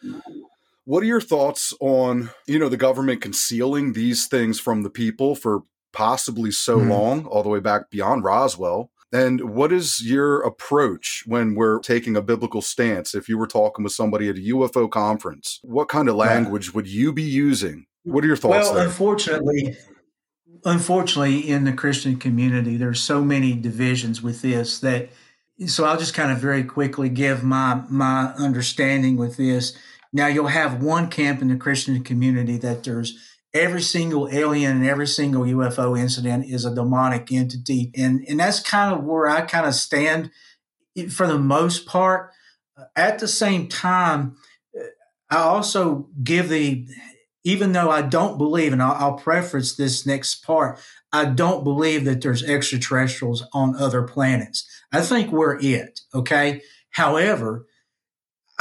What 0.86 1.04
are 1.04 1.08
your 1.08 1.22
thoughts 1.22 1.74
on, 1.80 2.32
you 2.48 2.58
know, 2.58 2.70
the 2.70 2.78
government 2.78 3.22
concealing 3.22 3.94
these 3.94 4.26
things 4.26 4.60
from 4.60 4.82
the 4.82 4.90
people 4.90 5.36
for 5.36 5.62
possibly 5.94 6.52
so 6.52 6.80
mm-hmm. 6.80 6.90
long, 6.90 7.26
all 7.28 7.44
the 7.44 7.50
way 7.50 7.60
back 7.60 7.92
beyond 7.92 8.24
Roswell? 8.24 8.90
And 9.14 9.54
what 9.54 9.74
is 9.74 10.02
your 10.02 10.42
approach 10.42 11.24
when 11.26 11.56
we're 11.56 11.80
taking 11.80 12.16
a 12.16 12.22
biblical 12.22 12.62
stance? 12.62 13.14
If 13.14 13.28
you 13.28 13.38
were 13.38 13.48
talking 13.48 13.84
with 13.84 13.94
somebody 13.94 14.30
at 14.30 14.38
a 14.38 14.40
UFO 14.40 14.90
conference, 14.90 15.60
what 15.64 15.90
kind 15.90 16.08
of 16.08 16.16
language 16.16 16.74
would 16.74 16.88
you 16.88 17.12
be 17.12 17.24
using? 17.24 17.88
What 18.04 18.24
are 18.24 18.28
your 18.28 18.38
thoughts? 18.38 18.68
Well, 18.68 18.76
there? 18.76 18.86
unfortunately, 18.86 19.78
unfortunately, 20.64 21.50
in 21.50 21.66
the 21.66 21.74
Christian 21.74 22.18
community, 22.18 22.78
there's 22.78 23.02
so 23.02 23.24
many 23.24 23.54
divisions 23.54 24.22
with 24.22 24.42
this 24.42 24.80
that. 24.80 25.10
So 25.68 25.86
I'll 25.86 25.98
just 25.98 26.16
kind 26.16 26.32
of 26.32 26.40
very 26.40 26.64
quickly 26.64 27.10
give 27.10 27.44
my 27.44 27.84
my 27.90 28.34
understanding 28.38 29.18
with 29.18 29.38
this. 29.38 29.78
Now 30.14 30.28
you'll 30.28 30.48
have 30.48 30.82
one 30.82 31.10
camp 31.10 31.42
in 31.42 31.50
the 31.50 31.56
Christian 31.56 32.04
community 32.04 32.58
that 32.58 32.84
there's 32.84 33.31
every 33.54 33.82
single 33.82 34.30
alien 34.32 34.78
and 34.78 34.86
every 34.86 35.08
single 35.08 35.44
UFO 35.44 36.00
incident 36.00 36.46
is 36.46 36.66
a 36.66 36.74
demonic 36.74 37.32
entity, 37.32 37.92
and 37.96 38.26
and 38.28 38.40
that's 38.40 38.60
kind 38.60 38.94
of 38.94 39.04
where 39.04 39.28
I 39.28 39.42
kind 39.42 39.66
of 39.66 39.76
stand 39.76 40.32
for 41.10 41.28
the 41.28 41.40
most 41.40 41.86
part. 41.86 42.32
At 42.96 43.20
the 43.20 43.28
same 43.28 43.68
time, 43.68 44.36
I 45.30 45.38
also 45.38 46.10
give 46.24 46.50
the 46.50 46.88
even 47.44 47.72
though 47.72 47.90
I 47.90 48.04
don't 48.04 48.38
believe, 48.38 48.72
and 48.72 48.84
I'll, 48.84 48.94
I'll, 48.94 49.14
preface 49.14 49.76
this 49.76 50.06
next 50.06 50.44
part, 50.46 50.80
I 51.12 51.26
don't 51.26 51.64
believe 51.64 52.06
that 52.06 52.22
there's 52.22 52.44
extraterrestrials 52.44 53.44
on 53.52 53.76
other 53.76 54.04
planets. 54.04 54.68
I 54.92 55.02
think 55.02 55.32
we're 55.32 55.60
it. 55.60 56.02
Okay. 56.14 56.62
However, 56.92 57.66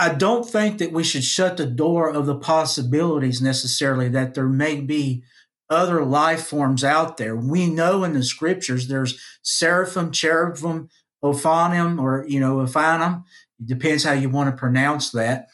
I 0.00 0.14
don't 0.14 0.48
think 0.48 0.78
that 0.78 0.92
we 0.92 1.04
should 1.04 1.24
shut 1.24 1.58
the 1.58 1.66
door 1.66 2.08
of 2.08 2.24
the 2.24 2.34
possibilities 2.34 3.42
necessarily 3.42 4.08
that 4.08 4.32
there 4.32 4.48
may 4.48 4.80
be 4.80 5.22
other 5.68 6.06
life 6.06 6.46
forms 6.46 6.82
out 6.82 7.18
there. 7.18 7.36
We 7.36 7.68
know 7.68 8.02
in 8.02 8.14
the 8.14 8.22
scriptures 8.22 8.88
there's 8.88 9.20
seraphim, 9.42 10.10
cherubim, 10.10 10.88
ophanim, 11.22 12.00
or, 12.00 12.24
you 12.26 12.40
know, 12.40 12.56
ophanim. 12.56 13.24
It 13.60 13.66
depends 13.66 14.04
how 14.04 14.12
you 14.12 14.30
want 14.30 14.48
to 14.48 14.58
pronounce 14.58 15.10
that. 15.10 15.48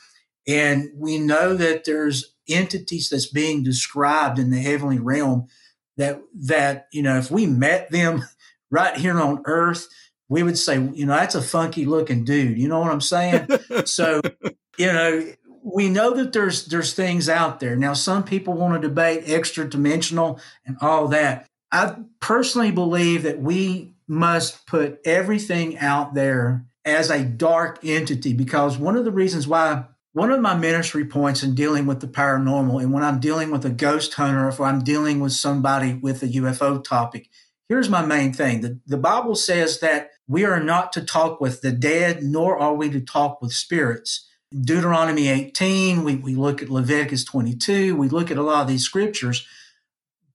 And 0.46 0.90
we 0.94 1.18
know 1.18 1.54
that 1.54 1.84
there's 1.84 2.32
entities 2.48 3.08
that's 3.08 3.26
being 3.26 3.64
described 3.64 4.38
in 4.38 4.50
the 4.50 4.60
heavenly 4.60 5.00
realm 5.00 5.48
that 5.96 6.20
that 6.34 6.86
you 6.92 7.02
know 7.02 7.18
if 7.18 7.30
we 7.30 7.46
met 7.46 7.90
them 7.90 8.22
right 8.70 8.96
here 8.96 9.18
on 9.18 9.42
earth 9.46 9.88
we 10.28 10.42
would 10.42 10.58
say 10.58 10.74
you 10.94 11.06
know 11.06 11.14
that's 11.14 11.34
a 11.34 11.42
funky 11.42 11.84
looking 11.84 12.24
dude. 12.24 12.58
You 12.58 12.68
know 12.68 12.80
what 12.80 12.92
i'm 12.92 13.00
saying? 13.00 13.48
So 13.84 14.20
you 14.78 14.86
know 14.86 15.26
we 15.62 15.88
know 15.88 16.14
that 16.14 16.32
there's 16.32 16.66
there's 16.66 16.94
things 16.94 17.28
out 17.28 17.60
there. 17.60 17.76
Now 17.76 17.92
some 17.92 18.22
people 18.22 18.54
want 18.54 18.80
to 18.80 18.88
debate 18.88 19.24
extra 19.26 19.68
dimensional 19.68 20.40
and 20.64 20.76
all 20.80 21.08
that. 21.08 21.46
I 21.72 21.96
personally 22.20 22.70
believe 22.70 23.24
that 23.24 23.40
we 23.40 23.94
must 24.08 24.66
put 24.66 25.00
everything 25.04 25.78
out 25.78 26.14
there 26.14 26.64
as 26.84 27.10
a 27.10 27.24
dark 27.24 27.80
entity 27.84 28.32
because 28.32 28.78
one 28.78 28.96
of 28.96 29.04
the 29.04 29.10
reasons 29.10 29.48
why 29.48 29.84
one 30.12 30.30
of 30.30 30.40
my 30.40 30.56
ministry 30.56 31.04
points 31.04 31.42
in 31.42 31.54
dealing 31.54 31.84
with 31.84 32.00
the 32.00 32.06
paranormal 32.06 32.80
and 32.80 32.92
when 32.92 33.02
I'm 33.02 33.18
dealing 33.18 33.50
with 33.50 33.64
a 33.64 33.70
ghost 33.70 34.14
hunter, 34.14 34.48
if 34.48 34.60
I'm 34.60 34.84
dealing 34.84 35.20
with 35.20 35.32
somebody 35.32 35.94
with 35.94 36.22
a 36.22 36.28
UFO 36.28 36.82
topic, 36.82 37.28
here's 37.68 37.88
my 37.88 38.04
main 38.04 38.32
thing. 38.32 38.60
The, 38.60 38.80
the 38.86 38.96
Bible 38.96 39.34
says 39.34 39.80
that 39.80 40.10
we 40.28 40.44
are 40.44 40.62
not 40.62 40.92
to 40.94 41.04
talk 41.04 41.40
with 41.40 41.60
the 41.60 41.72
dead, 41.72 42.22
nor 42.22 42.58
are 42.58 42.74
we 42.74 42.90
to 42.90 43.00
talk 43.00 43.40
with 43.40 43.52
spirits. 43.52 44.28
Deuteronomy 44.58 45.28
18, 45.28 46.04
we, 46.04 46.16
we 46.16 46.34
look 46.34 46.62
at 46.62 46.70
Leviticus 46.70 47.24
22, 47.24 47.96
we 47.96 48.08
look 48.08 48.30
at 48.30 48.38
a 48.38 48.42
lot 48.42 48.62
of 48.62 48.68
these 48.68 48.84
scriptures. 48.84 49.46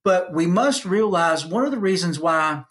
But 0.04 0.34
we 0.34 0.48
must 0.48 0.84
realize 0.84 1.46
one 1.46 1.66
of 1.66 1.72
the 1.72 1.80
reasons 1.80 2.20
why 2.20 2.66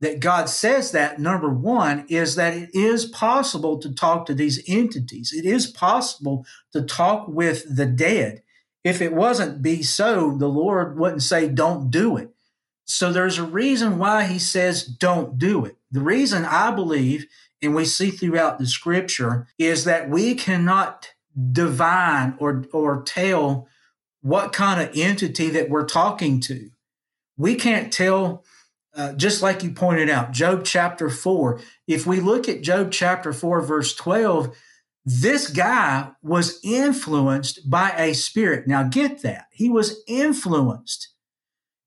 that 0.00 0.20
God 0.20 0.48
says 0.50 0.92
that, 0.92 1.18
number 1.18 1.48
one, 1.48 2.04
is 2.08 2.34
that 2.34 2.54
it 2.54 2.70
is 2.74 3.06
possible 3.06 3.78
to 3.78 3.92
talk 3.92 4.26
to 4.26 4.34
these 4.34 4.62
entities. 4.68 5.32
It 5.32 5.46
is 5.46 5.66
possible 5.66 6.44
to 6.72 6.82
talk 6.82 7.26
with 7.26 7.74
the 7.74 7.86
dead. 7.86 8.42
If 8.82 9.00
it 9.00 9.14
wasn't 9.14 9.62
be 9.62 9.82
so, 9.82 10.36
the 10.36 10.48
Lord 10.48 10.98
wouldn't 10.98 11.22
say, 11.22 11.48
don't 11.48 11.90
do 11.90 12.18
it. 12.18 12.33
So 12.84 13.12
there's 13.12 13.38
a 13.38 13.44
reason 13.44 13.98
why 13.98 14.24
he 14.24 14.38
says, 14.38 14.84
don't 14.84 15.38
do 15.38 15.64
it. 15.64 15.76
The 15.90 16.00
reason 16.00 16.44
I 16.44 16.70
believe, 16.70 17.26
and 17.62 17.74
we 17.74 17.84
see 17.84 18.10
throughout 18.10 18.58
the 18.58 18.66
scripture, 18.66 19.46
is 19.58 19.84
that 19.84 20.10
we 20.10 20.34
cannot 20.34 21.10
divine 21.52 22.36
or, 22.38 22.64
or 22.72 23.02
tell 23.02 23.68
what 24.20 24.52
kind 24.52 24.80
of 24.80 24.96
entity 24.96 25.50
that 25.50 25.70
we're 25.70 25.86
talking 25.86 26.40
to. 26.40 26.70
We 27.36 27.54
can't 27.56 27.92
tell 27.92 28.44
uh, 28.94 29.12
just 29.14 29.42
like 29.42 29.62
you 29.62 29.72
pointed 29.72 30.08
out, 30.08 30.30
Job 30.30 30.64
chapter 30.64 31.10
4. 31.10 31.60
If 31.88 32.06
we 32.06 32.20
look 32.20 32.48
at 32.48 32.62
Job 32.62 32.92
chapter 32.92 33.32
4, 33.32 33.60
verse 33.62 33.94
12, 33.94 34.56
this 35.04 35.50
guy 35.50 36.12
was 36.22 36.60
influenced 36.62 37.68
by 37.68 37.90
a 37.90 38.14
spirit. 38.14 38.66
Now, 38.66 38.84
get 38.84 39.22
that. 39.22 39.46
He 39.50 39.68
was 39.68 40.02
influenced 40.06 41.13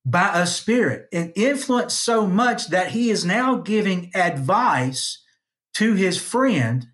by 0.09 0.31
a 0.33 0.47
spirit 0.47 1.09
and 1.11 1.33
influenced 1.35 2.01
so 2.01 2.25
much 2.25 2.69
that 2.69 2.91
he 2.91 3.09
is 3.09 3.25
now 3.25 3.55
giving 3.55 4.09
advice 4.15 5.21
to 5.73 5.95
his 5.95 6.17
friend. 6.17 6.87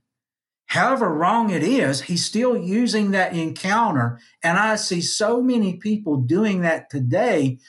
However 0.65 1.13
wrong 1.13 1.51
it 1.51 1.61
is, 1.61 2.01
he's 2.01 2.25
still 2.25 2.57
using 2.57 3.11
that 3.11 3.33
encounter. 3.33 4.19
And 4.41 4.57
I 4.57 4.77
see 4.77 5.01
so 5.01 5.43
many 5.43 5.77
people 5.77 6.17
doing 6.17 6.61
that 6.61 6.89
today 6.89 7.59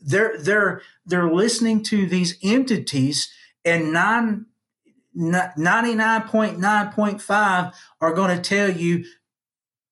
they're 0.00 0.38
they're 0.38 0.80
they're 1.06 1.32
listening 1.32 1.82
to 1.84 2.06
these 2.06 2.36
entities 2.40 3.32
and 3.64 3.92
nine 3.92 4.46
99.9.5 5.16 7.72
are 8.00 8.14
going 8.14 8.36
to 8.36 8.42
tell 8.42 8.70
you 8.70 9.04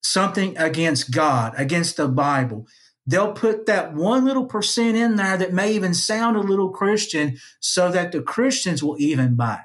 something 0.02 0.56
against 0.56 1.10
God, 1.10 1.52
against 1.58 1.98
the 1.98 2.08
Bible. 2.08 2.66
They'll 3.10 3.32
put 3.32 3.66
that 3.66 3.94
one 3.94 4.24
little 4.24 4.46
percent 4.46 4.96
in 4.96 5.16
there 5.16 5.36
that 5.36 5.52
may 5.52 5.72
even 5.72 5.94
sound 5.94 6.36
a 6.36 6.40
little 6.40 6.70
Christian 6.70 7.38
so 7.58 7.90
that 7.90 8.12
the 8.12 8.22
Christians 8.22 8.82
will 8.82 8.96
even 8.98 9.34
buy 9.34 9.60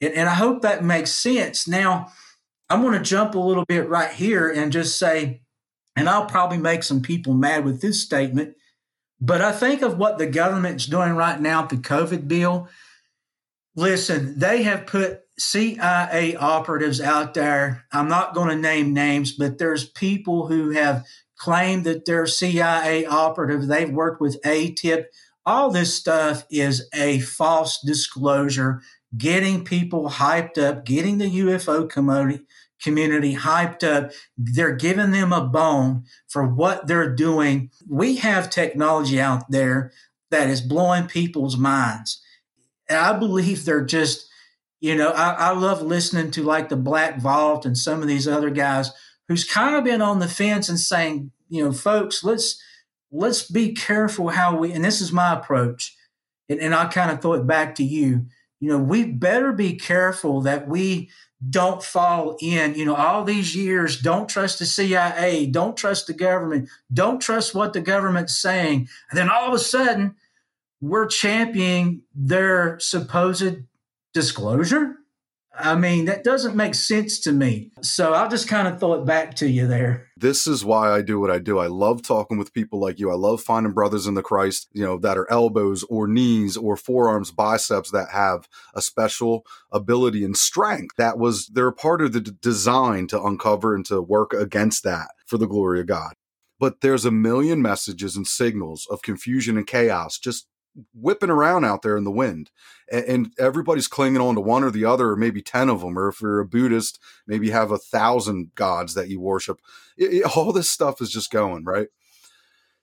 it. 0.00 0.06
And, 0.06 0.14
and 0.14 0.28
I 0.28 0.34
hope 0.34 0.62
that 0.62 0.84
makes 0.84 1.12
sense. 1.12 1.68
Now, 1.68 2.10
I'm 2.70 2.82
going 2.82 2.94
to 2.94 3.00
jump 3.00 3.34
a 3.34 3.38
little 3.38 3.64
bit 3.66 3.88
right 3.88 4.10
here 4.10 4.50
and 4.50 4.72
just 4.72 4.98
say, 4.98 5.42
and 5.94 6.08
I'll 6.08 6.26
probably 6.26 6.58
make 6.58 6.82
some 6.82 7.02
people 7.02 7.34
mad 7.34 7.64
with 7.64 7.82
this 7.82 8.02
statement 8.02 8.56
but 9.24 9.40
I 9.40 9.52
think 9.52 9.82
of 9.82 9.98
what 9.98 10.18
the 10.18 10.26
government's 10.26 10.84
doing 10.84 11.12
right 11.12 11.40
now, 11.40 11.62
the 11.62 11.76
COVID 11.76 12.26
bill. 12.26 12.68
Listen, 13.76 14.36
they 14.36 14.64
have 14.64 14.84
put 14.84 15.20
CIA 15.38 16.34
operatives 16.34 17.00
out 17.00 17.32
there. 17.32 17.86
I'm 17.92 18.08
not 18.08 18.34
going 18.34 18.48
to 18.48 18.56
name 18.56 18.92
names, 18.92 19.32
but 19.32 19.58
there's 19.58 19.88
people 19.88 20.48
who 20.48 20.70
have 20.70 21.06
claimed 21.42 21.82
that 21.82 22.04
they're 22.04 22.26
CIA 22.26 23.04
operatives. 23.04 23.66
They've 23.66 23.90
worked 23.90 24.20
with 24.20 24.40
AATIP. 24.42 25.06
All 25.44 25.72
this 25.72 25.92
stuff 25.92 26.46
is 26.52 26.88
a 26.94 27.18
false 27.18 27.80
disclosure, 27.84 28.80
getting 29.18 29.64
people 29.64 30.08
hyped 30.08 30.56
up, 30.56 30.84
getting 30.84 31.18
the 31.18 31.40
UFO 31.40 31.90
community 31.90 32.44
community 32.80 33.34
hyped 33.34 33.82
up. 33.82 34.12
They're 34.38 34.76
giving 34.76 35.10
them 35.10 35.32
a 35.32 35.44
bone 35.44 36.04
for 36.28 36.46
what 36.46 36.86
they're 36.86 37.12
doing. 37.12 37.70
We 37.88 38.16
have 38.16 38.48
technology 38.48 39.20
out 39.20 39.50
there 39.50 39.90
that 40.30 40.48
is 40.48 40.60
blowing 40.60 41.06
people's 41.06 41.56
minds. 41.56 42.22
And 42.88 42.98
I 42.98 43.18
believe 43.18 43.64
they're 43.64 43.84
just, 43.84 44.28
you 44.80 44.94
know, 44.94 45.10
I, 45.10 45.32
I 45.32 45.52
love 45.52 45.82
listening 45.82 46.30
to 46.32 46.44
like 46.44 46.68
the 46.68 46.76
Black 46.76 47.20
Vault 47.20 47.66
and 47.66 47.76
some 47.76 48.00
of 48.00 48.06
these 48.06 48.28
other 48.28 48.50
guys 48.50 48.92
who's 49.28 49.44
kind 49.44 49.74
of 49.76 49.84
been 49.84 50.02
on 50.02 50.18
the 50.18 50.28
fence 50.28 50.68
and 50.68 50.78
saying, 50.78 51.30
you 51.48 51.64
know, 51.64 51.72
folks, 51.72 52.24
let's 52.24 52.60
let's 53.10 53.50
be 53.50 53.72
careful 53.72 54.28
how 54.28 54.56
we 54.56 54.72
and 54.72 54.84
this 54.84 55.00
is 55.00 55.12
my 55.12 55.32
approach. 55.34 55.96
And, 56.48 56.60
and 56.60 56.74
I 56.74 56.86
kind 56.86 57.10
of 57.10 57.20
throw 57.20 57.34
it 57.34 57.46
back 57.46 57.74
to 57.76 57.84
you. 57.84 58.26
You 58.60 58.68
know, 58.68 58.78
we 58.78 59.04
better 59.04 59.52
be 59.52 59.74
careful 59.74 60.40
that 60.42 60.68
we 60.68 61.10
don't 61.48 61.82
fall 61.82 62.36
in, 62.40 62.74
you 62.74 62.84
know, 62.84 62.94
all 62.94 63.24
these 63.24 63.56
years, 63.56 64.00
don't 64.00 64.28
trust 64.28 64.60
the 64.60 64.66
CIA, 64.66 65.46
don't 65.46 65.76
trust 65.76 66.06
the 66.06 66.12
government, 66.12 66.68
don't 66.92 67.20
trust 67.20 67.54
what 67.54 67.72
the 67.72 67.80
government's 67.80 68.40
saying. 68.40 68.88
And 69.10 69.18
then 69.18 69.28
all 69.28 69.48
of 69.48 69.54
a 69.54 69.58
sudden, 69.58 70.14
we're 70.80 71.06
championing 71.06 72.02
their 72.14 72.78
supposed 72.80 73.62
disclosure. 74.14 74.96
I 75.58 75.74
mean, 75.74 76.06
that 76.06 76.24
doesn't 76.24 76.56
make 76.56 76.74
sense 76.74 77.20
to 77.20 77.32
me. 77.32 77.72
So 77.82 78.14
I'll 78.14 78.28
just 78.28 78.48
kind 78.48 78.66
of 78.66 78.80
throw 78.80 78.94
it 78.94 79.04
back 79.04 79.34
to 79.36 79.48
you 79.48 79.66
there. 79.66 80.08
This 80.16 80.46
is 80.46 80.64
why 80.64 80.90
I 80.90 81.02
do 81.02 81.20
what 81.20 81.30
I 81.30 81.38
do. 81.38 81.58
I 81.58 81.66
love 81.66 82.02
talking 82.02 82.38
with 82.38 82.54
people 82.54 82.80
like 82.80 82.98
you. 82.98 83.10
I 83.10 83.14
love 83.14 83.42
finding 83.42 83.72
brothers 83.72 84.06
in 84.06 84.14
the 84.14 84.22
Christ, 84.22 84.68
you 84.72 84.84
know, 84.84 84.96
that 84.98 85.18
are 85.18 85.30
elbows 85.30 85.84
or 85.84 86.08
knees 86.08 86.56
or 86.56 86.76
forearms, 86.76 87.30
biceps 87.30 87.90
that 87.90 88.10
have 88.10 88.48
a 88.74 88.80
special 88.80 89.44
ability 89.70 90.24
and 90.24 90.36
strength. 90.36 90.96
That 90.96 91.18
was, 91.18 91.48
they're 91.48 91.68
a 91.68 91.72
part 91.72 92.00
of 92.00 92.12
the 92.12 92.20
d- 92.20 92.32
design 92.40 93.06
to 93.08 93.22
uncover 93.22 93.74
and 93.74 93.84
to 93.86 94.00
work 94.00 94.32
against 94.32 94.84
that 94.84 95.08
for 95.26 95.36
the 95.36 95.46
glory 95.46 95.80
of 95.80 95.86
God. 95.86 96.14
But 96.58 96.80
there's 96.80 97.04
a 97.04 97.10
million 97.10 97.60
messages 97.60 98.16
and 98.16 98.26
signals 98.26 98.86
of 98.88 99.02
confusion 99.02 99.56
and 99.56 99.66
chaos 99.66 100.16
just 100.16 100.46
whipping 100.94 101.30
around 101.30 101.64
out 101.64 101.82
there 101.82 101.96
in 101.96 102.04
the 102.04 102.10
wind 102.10 102.50
and, 102.90 103.04
and, 103.04 103.32
everybody's 103.38 103.88
clinging 103.88 104.20
on 104.20 104.34
to 104.34 104.40
one 104.40 104.64
or 104.64 104.70
the 104.70 104.84
other 104.84 105.10
or 105.10 105.16
maybe 105.16 105.42
10 105.42 105.68
of 105.68 105.80
them 105.80 105.98
or 105.98 106.08
if 106.08 106.20
you're 106.22 106.40
a 106.40 106.46
buddhist 106.46 106.98
maybe 107.26 107.50
have 107.50 107.70
a 107.70 107.78
thousand 107.78 108.54
gods 108.54 108.94
that 108.94 109.08
you 109.08 109.20
worship 109.20 109.60
it, 109.98 110.12
it, 110.12 110.36
all 110.36 110.52
this 110.52 110.70
stuff 110.70 111.00
is 111.02 111.10
just 111.10 111.30
going 111.30 111.64
right 111.64 111.88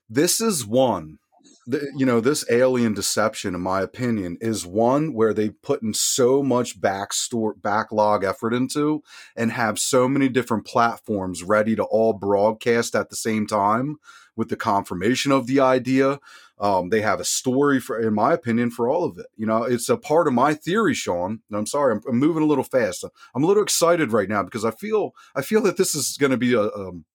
this 0.08 0.40
is 0.40 0.64
one 0.64 1.18
the, 1.66 1.92
you 1.96 2.04
know, 2.04 2.20
this 2.20 2.44
alien 2.50 2.94
deception, 2.94 3.54
in 3.54 3.60
my 3.60 3.80
opinion, 3.80 4.38
is 4.40 4.66
one 4.66 5.12
where 5.12 5.32
they 5.32 5.50
put 5.50 5.82
in 5.82 5.94
so 5.94 6.42
much 6.42 6.80
backstore 6.80 7.52
backlog 7.60 8.24
effort 8.24 8.52
into 8.52 9.02
and 9.36 9.52
have 9.52 9.78
so 9.78 10.08
many 10.08 10.28
different 10.28 10.66
platforms 10.66 11.42
ready 11.42 11.76
to 11.76 11.84
all 11.84 12.12
broadcast 12.12 12.94
at 12.94 13.10
the 13.10 13.16
same 13.16 13.46
time 13.46 13.96
with 14.34 14.48
the 14.48 14.56
confirmation 14.56 15.32
of 15.32 15.46
the 15.46 15.60
idea. 15.60 16.18
Um, 16.60 16.90
they 16.90 17.00
have 17.00 17.20
a 17.20 17.24
story 17.24 17.80
for, 17.80 17.98
in 17.98 18.12
my 18.12 18.34
opinion, 18.34 18.70
for 18.70 18.88
all 18.88 19.04
of 19.04 19.18
it. 19.18 19.26
You 19.34 19.46
know, 19.46 19.62
it's 19.62 19.88
a 19.88 19.96
part 19.96 20.28
of 20.28 20.34
my 20.34 20.52
theory, 20.52 20.94
Sean. 20.94 21.40
I'm 21.52 21.66
sorry, 21.66 21.94
I'm, 21.94 22.02
I'm 22.06 22.18
moving 22.18 22.42
a 22.42 22.46
little 22.46 22.64
fast. 22.64 23.02
I'm 23.34 23.42
a 23.42 23.46
little 23.46 23.62
excited 23.62 24.12
right 24.12 24.28
now 24.28 24.42
because 24.42 24.64
I 24.64 24.70
feel 24.70 25.12
I 25.34 25.40
feel 25.40 25.62
that 25.62 25.78
this 25.78 25.94
is 25.94 26.18
going 26.18 26.32
to 26.32 26.36
be 26.36 26.52
a 26.52 26.64
um, 26.64 27.06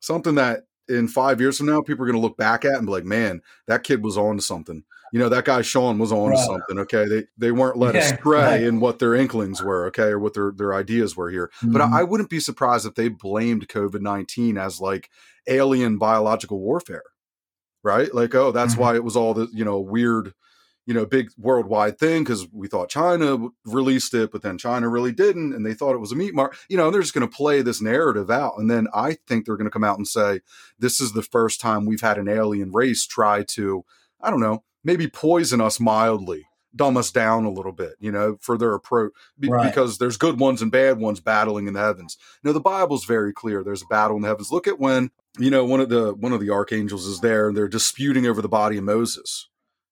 something 0.00 0.36
that 0.36 0.64
in 0.88 1.08
five 1.08 1.40
years 1.40 1.58
from 1.58 1.66
now, 1.66 1.82
people 1.82 2.04
are 2.04 2.06
going 2.06 2.16
to 2.16 2.22
look 2.22 2.36
back 2.36 2.64
at 2.64 2.74
and 2.74 2.86
be 2.86 2.92
like, 2.92 3.04
"Man, 3.04 3.42
that 3.66 3.82
kid 3.82 4.02
was 4.04 4.16
on 4.16 4.36
to 4.36 4.42
something." 4.42 4.84
You 5.12 5.18
know, 5.18 5.28
that 5.28 5.44
guy 5.44 5.62
Sean 5.62 5.98
was 5.98 6.12
on 6.12 6.30
right. 6.30 6.36
to 6.36 6.44
something. 6.44 6.78
Okay, 6.78 7.06
they 7.06 7.24
they 7.36 7.50
weren't 7.50 7.78
led 7.78 7.96
yeah, 7.96 8.02
astray 8.02 8.40
right. 8.40 8.62
in 8.62 8.78
what 8.78 9.00
their 9.00 9.16
inklings 9.16 9.60
were. 9.60 9.86
Okay, 9.86 10.04
or 10.04 10.20
what 10.20 10.34
their 10.34 10.52
their 10.52 10.72
ideas 10.72 11.16
were 11.16 11.30
here. 11.30 11.50
Mm-hmm. 11.56 11.72
But 11.72 11.82
I, 11.82 12.00
I 12.00 12.02
wouldn't 12.04 12.30
be 12.30 12.38
surprised 12.40 12.86
if 12.86 12.94
they 12.94 13.08
blamed 13.08 13.68
COVID 13.68 14.02
nineteen 14.02 14.56
as 14.56 14.80
like 14.80 15.10
alien 15.48 15.98
biological 15.98 16.60
warfare 16.60 17.02
right? 17.88 18.14
Like, 18.14 18.34
oh, 18.34 18.52
that's 18.52 18.74
mm-hmm. 18.74 18.82
why 18.82 18.94
it 18.94 19.04
was 19.04 19.16
all 19.16 19.32
the 19.32 19.48
you 19.52 19.64
know 19.64 19.80
weird, 19.80 20.34
you 20.86 20.92
know, 20.92 21.06
big 21.06 21.30
worldwide 21.38 21.98
thing 21.98 22.22
because 22.22 22.46
we 22.52 22.68
thought 22.68 22.90
China 22.90 23.48
released 23.64 24.12
it, 24.12 24.30
but 24.30 24.42
then 24.42 24.58
China 24.58 24.88
really 24.88 25.12
didn't, 25.12 25.54
and 25.54 25.64
they 25.64 25.74
thought 25.74 25.94
it 25.94 26.00
was 26.00 26.12
a 26.12 26.16
meat 26.16 26.34
market. 26.34 26.58
You 26.68 26.76
know, 26.76 26.90
they're 26.90 27.00
just 27.00 27.14
going 27.14 27.28
to 27.28 27.36
play 27.36 27.62
this 27.62 27.80
narrative 27.80 28.30
out, 28.30 28.58
and 28.58 28.70
then 28.70 28.88
I 28.94 29.16
think 29.26 29.46
they're 29.46 29.56
going 29.56 29.70
to 29.70 29.72
come 29.72 29.84
out 29.84 29.96
and 29.96 30.06
say 30.06 30.40
this 30.78 31.00
is 31.00 31.12
the 31.12 31.22
first 31.22 31.60
time 31.60 31.86
we've 31.86 32.02
had 32.02 32.18
an 32.18 32.28
alien 32.28 32.70
race 32.72 33.06
try 33.06 33.42
to, 33.44 33.84
I 34.20 34.30
don't 34.30 34.40
know, 34.40 34.64
maybe 34.84 35.08
poison 35.08 35.60
us 35.60 35.80
mildly 35.80 36.47
dumb 36.74 36.96
us 36.96 37.10
down 37.10 37.44
a 37.44 37.50
little 37.50 37.72
bit, 37.72 37.94
you 37.98 38.12
know, 38.12 38.36
for 38.40 38.58
their 38.58 38.74
approach 38.74 39.12
be, 39.38 39.48
right. 39.48 39.66
because 39.66 39.98
there's 39.98 40.16
good 40.16 40.38
ones 40.38 40.62
and 40.62 40.70
bad 40.70 40.98
ones 40.98 41.20
battling 41.20 41.66
in 41.66 41.74
the 41.74 41.80
heavens. 41.80 42.16
Now 42.44 42.52
the 42.52 42.60
Bible's 42.60 43.04
very 43.04 43.32
clear. 43.32 43.64
There's 43.64 43.82
a 43.82 43.86
battle 43.86 44.16
in 44.16 44.22
the 44.22 44.28
heavens. 44.28 44.52
Look 44.52 44.66
at 44.66 44.78
when 44.78 45.10
you 45.38 45.50
know 45.50 45.64
one 45.64 45.80
of 45.80 45.88
the 45.88 46.14
one 46.14 46.32
of 46.32 46.40
the 46.40 46.50
archangels 46.50 47.06
is 47.06 47.20
there 47.20 47.48
and 47.48 47.56
they're 47.56 47.68
disputing 47.68 48.26
over 48.26 48.42
the 48.42 48.48
body 48.48 48.76
of 48.78 48.84
moses 48.84 49.48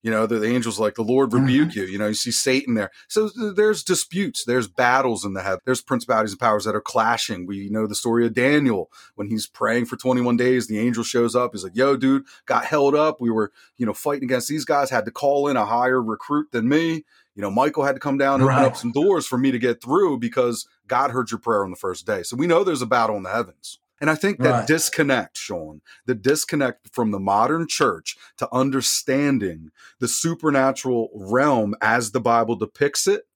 you 0.06 0.12
know 0.12 0.24
the, 0.24 0.38
the 0.38 0.46
angels 0.46 0.78
like 0.78 0.94
the 0.94 1.02
lord 1.02 1.32
rebuke 1.32 1.70
mm-hmm. 1.70 1.80
you. 1.80 1.86
You 1.86 1.98
know 1.98 2.06
you 2.06 2.14
see 2.14 2.30
satan 2.30 2.74
there. 2.74 2.92
So 3.08 3.28
there's 3.28 3.82
disputes. 3.82 4.44
There's 4.44 4.68
battles 4.68 5.24
in 5.24 5.34
the 5.34 5.42
heaven. 5.42 5.58
There's 5.64 5.82
principalities 5.82 6.30
and 6.30 6.38
powers 6.38 6.64
that 6.64 6.76
are 6.76 6.80
clashing. 6.80 7.44
We 7.44 7.68
know 7.70 7.88
the 7.88 7.96
story 7.96 8.24
of 8.24 8.32
daniel 8.32 8.88
when 9.16 9.26
he's 9.26 9.48
praying 9.48 9.86
for 9.86 9.96
21 9.96 10.36
days. 10.36 10.68
The 10.68 10.78
angel 10.78 11.02
shows 11.02 11.34
up. 11.34 11.50
He's 11.52 11.64
like 11.64 11.74
yo 11.74 11.96
dude 11.96 12.22
got 12.46 12.66
held 12.66 12.94
up. 12.94 13.20
We 13.20 13.32
were 13.32 13.50
you 13.78 13.84
know 13.84 13.92
fighting 13.92 14.22
against 14.22 14.46
these 14.46 14.64
guys. 14.64 14.90
Had 14.90 15.06
to 15.06 15.10
call 15.10 15.48
in 15.48 15.56
a 15.56 15.66
higher 15.66 16.00
recruit 16.00 16.52
than 16.52 16.68
me. 16.68 17.04
You 17.34 17.42
know 17.42 17.50
michael 17.50 17.82
had 17.82 17.96
to 17.96 18.00
come 18.00 18.16
down 18.16 18.40
and 18.40 18.48
right. 18.48 18.58
open 18.58 18.66
up 18.66 18.76
some 18.76 18.92
doors 18.92 19.26
for 19.26 19.38
me 19.38 19.50
to 19.50 19.58
get 19.58 19.82
through 19.82 20.20
because 20.20 20.68
god 20.86 21.10
heard 21.10 21.32
your 21.32 21.40
prayer 21.40 21.64
on 21.64 21.70
the 21.70 21.76
first 21.76 22.06
day. 22.06 22.22
So 22.22 22.36
we 22.36 22.46
know 22.46 22.62
there's 22.62 22.80
a 22.80 22.86
battle 22.86 23.16
in 23.16 23.24
the 23.24 23.32
heavens 23.32 23.80
and 24.00 24.10
I 24.10 24.14
think 24.14 24.38
that 24.40 24.50
right. 24.50 24.66
disconnect, 24.66 25.38
Sean, 25.38 25.80
the 26.04 26.14
disconnect 26.14 26.88
from 26.92 27.10
the 27.10 27.18
modern 27.18 27.66
church 27.66 28.16
to 28.38 28.48
understanding 28.52 29.70
the 30.00 30.08
supernatural 30.08 31.10
realm 31.14 31.74
as 31.80 32.10
the 32.10 32.20
Bible 32.20 32.56
depicts 32.56 33.06
it 33.06 33.26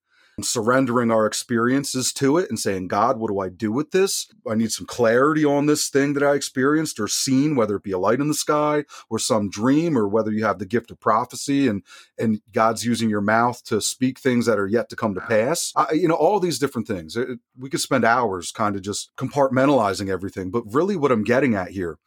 surrendering 0.44 1.10
our 1.10 1.26
experiences 1.26 2.12
to 2.14 2.38
it 2.38 2.48
and 2.48 2.58
saying, 2.58 2.88
God, 2.88 3.18
what 3.18 3.28
do 3.28 3.40
I 3.40 3.48
do 3.48 3.72
with 3.72 3.90
this? 3.90 4.28
I 4.48 4.54
need 4.54 4.72
some 4.72 4.86
clarity 4.86 5.44
on 5.44 5.66
this 5.66 5.88
thing 5.88 6.14
that 6.14 6.22
I 6.22 6.34
experienced 6.34 7.00
or 7.00 7.08
seen, 7.08 7.56
whether 7.56 7.76
it 7.76 7.82
be 7.82 7.92
a 7.92 7.98
light 7.98 8.20
in 8.20 8.28
the 8.28 8.34
sky 8.34 8.84
or 9.08 9.18
some 9.18 9.50
dream, 9.50 9.96
or 9.96 10.08
whether 10.08 10.30
you 10.30 10.44
have 10.44 10.58
the 10.58 10.66
gift 10.66 10.90
of 10.90 11.00
prophecy 11.00 11.68
and 11.68 11.82
and 12.18 12.40
God's 12.52 12.84
using 12.84 13.10
your 13.10 13.20
mouth 13.20 13.62
to 13.64 13.80
speak 13.80 14.18
things 14.18 14.46
that 14.46 14.58
are 14.58 14.66
yet 14.66 14.88
to 14.90 14.96
come 14.96 15.14
to 15.14 15.20
pass. 15.20 15.72
I, 15.76 15.92
you 15.92 16.08
know, 16.08 16.14
all 16.14 16.40
these 16.40 16.58
different 16.58 16.88
things. 16.88 17.16
It, 17.16 17.38
we 17.58 17.70
could 17.70 17.80
spend 17.80 18.04
hours 18.04 18.52
kind 18.52 18.76
of 18.76 18.82
just 18.82 19.10
compartmentalizing 19.16 20.08
everything, 20.08 20.50
but 20.50 20.64
really, 20.66 20.96
what 20.96 21.12
I'm 21.12 21.24
getting 21.24 21.54
at 21.54 21.70
here 21.70 21.98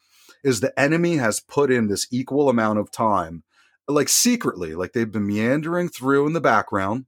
is 0.44 0.60
the 0.60 0.78
enemy 0.80 1.18
has 1.18 1.40
put 1.40 1.72
in 1.72 1.88
this 1.88 2.08
equal 2.12 2.50
amount 2.50 2.80
of 2.80 2.92
time 2.92 3.44
like 3.88 4.10
secretly, 4.10 4.76
like 4.76 4.94
they've 4.94 5.12
been 5.12 5.28
meandering 5.28 5.90
through 5.90 6.26
in 6.28 6.34
the 6.34 6.42
background, 6.42 7.06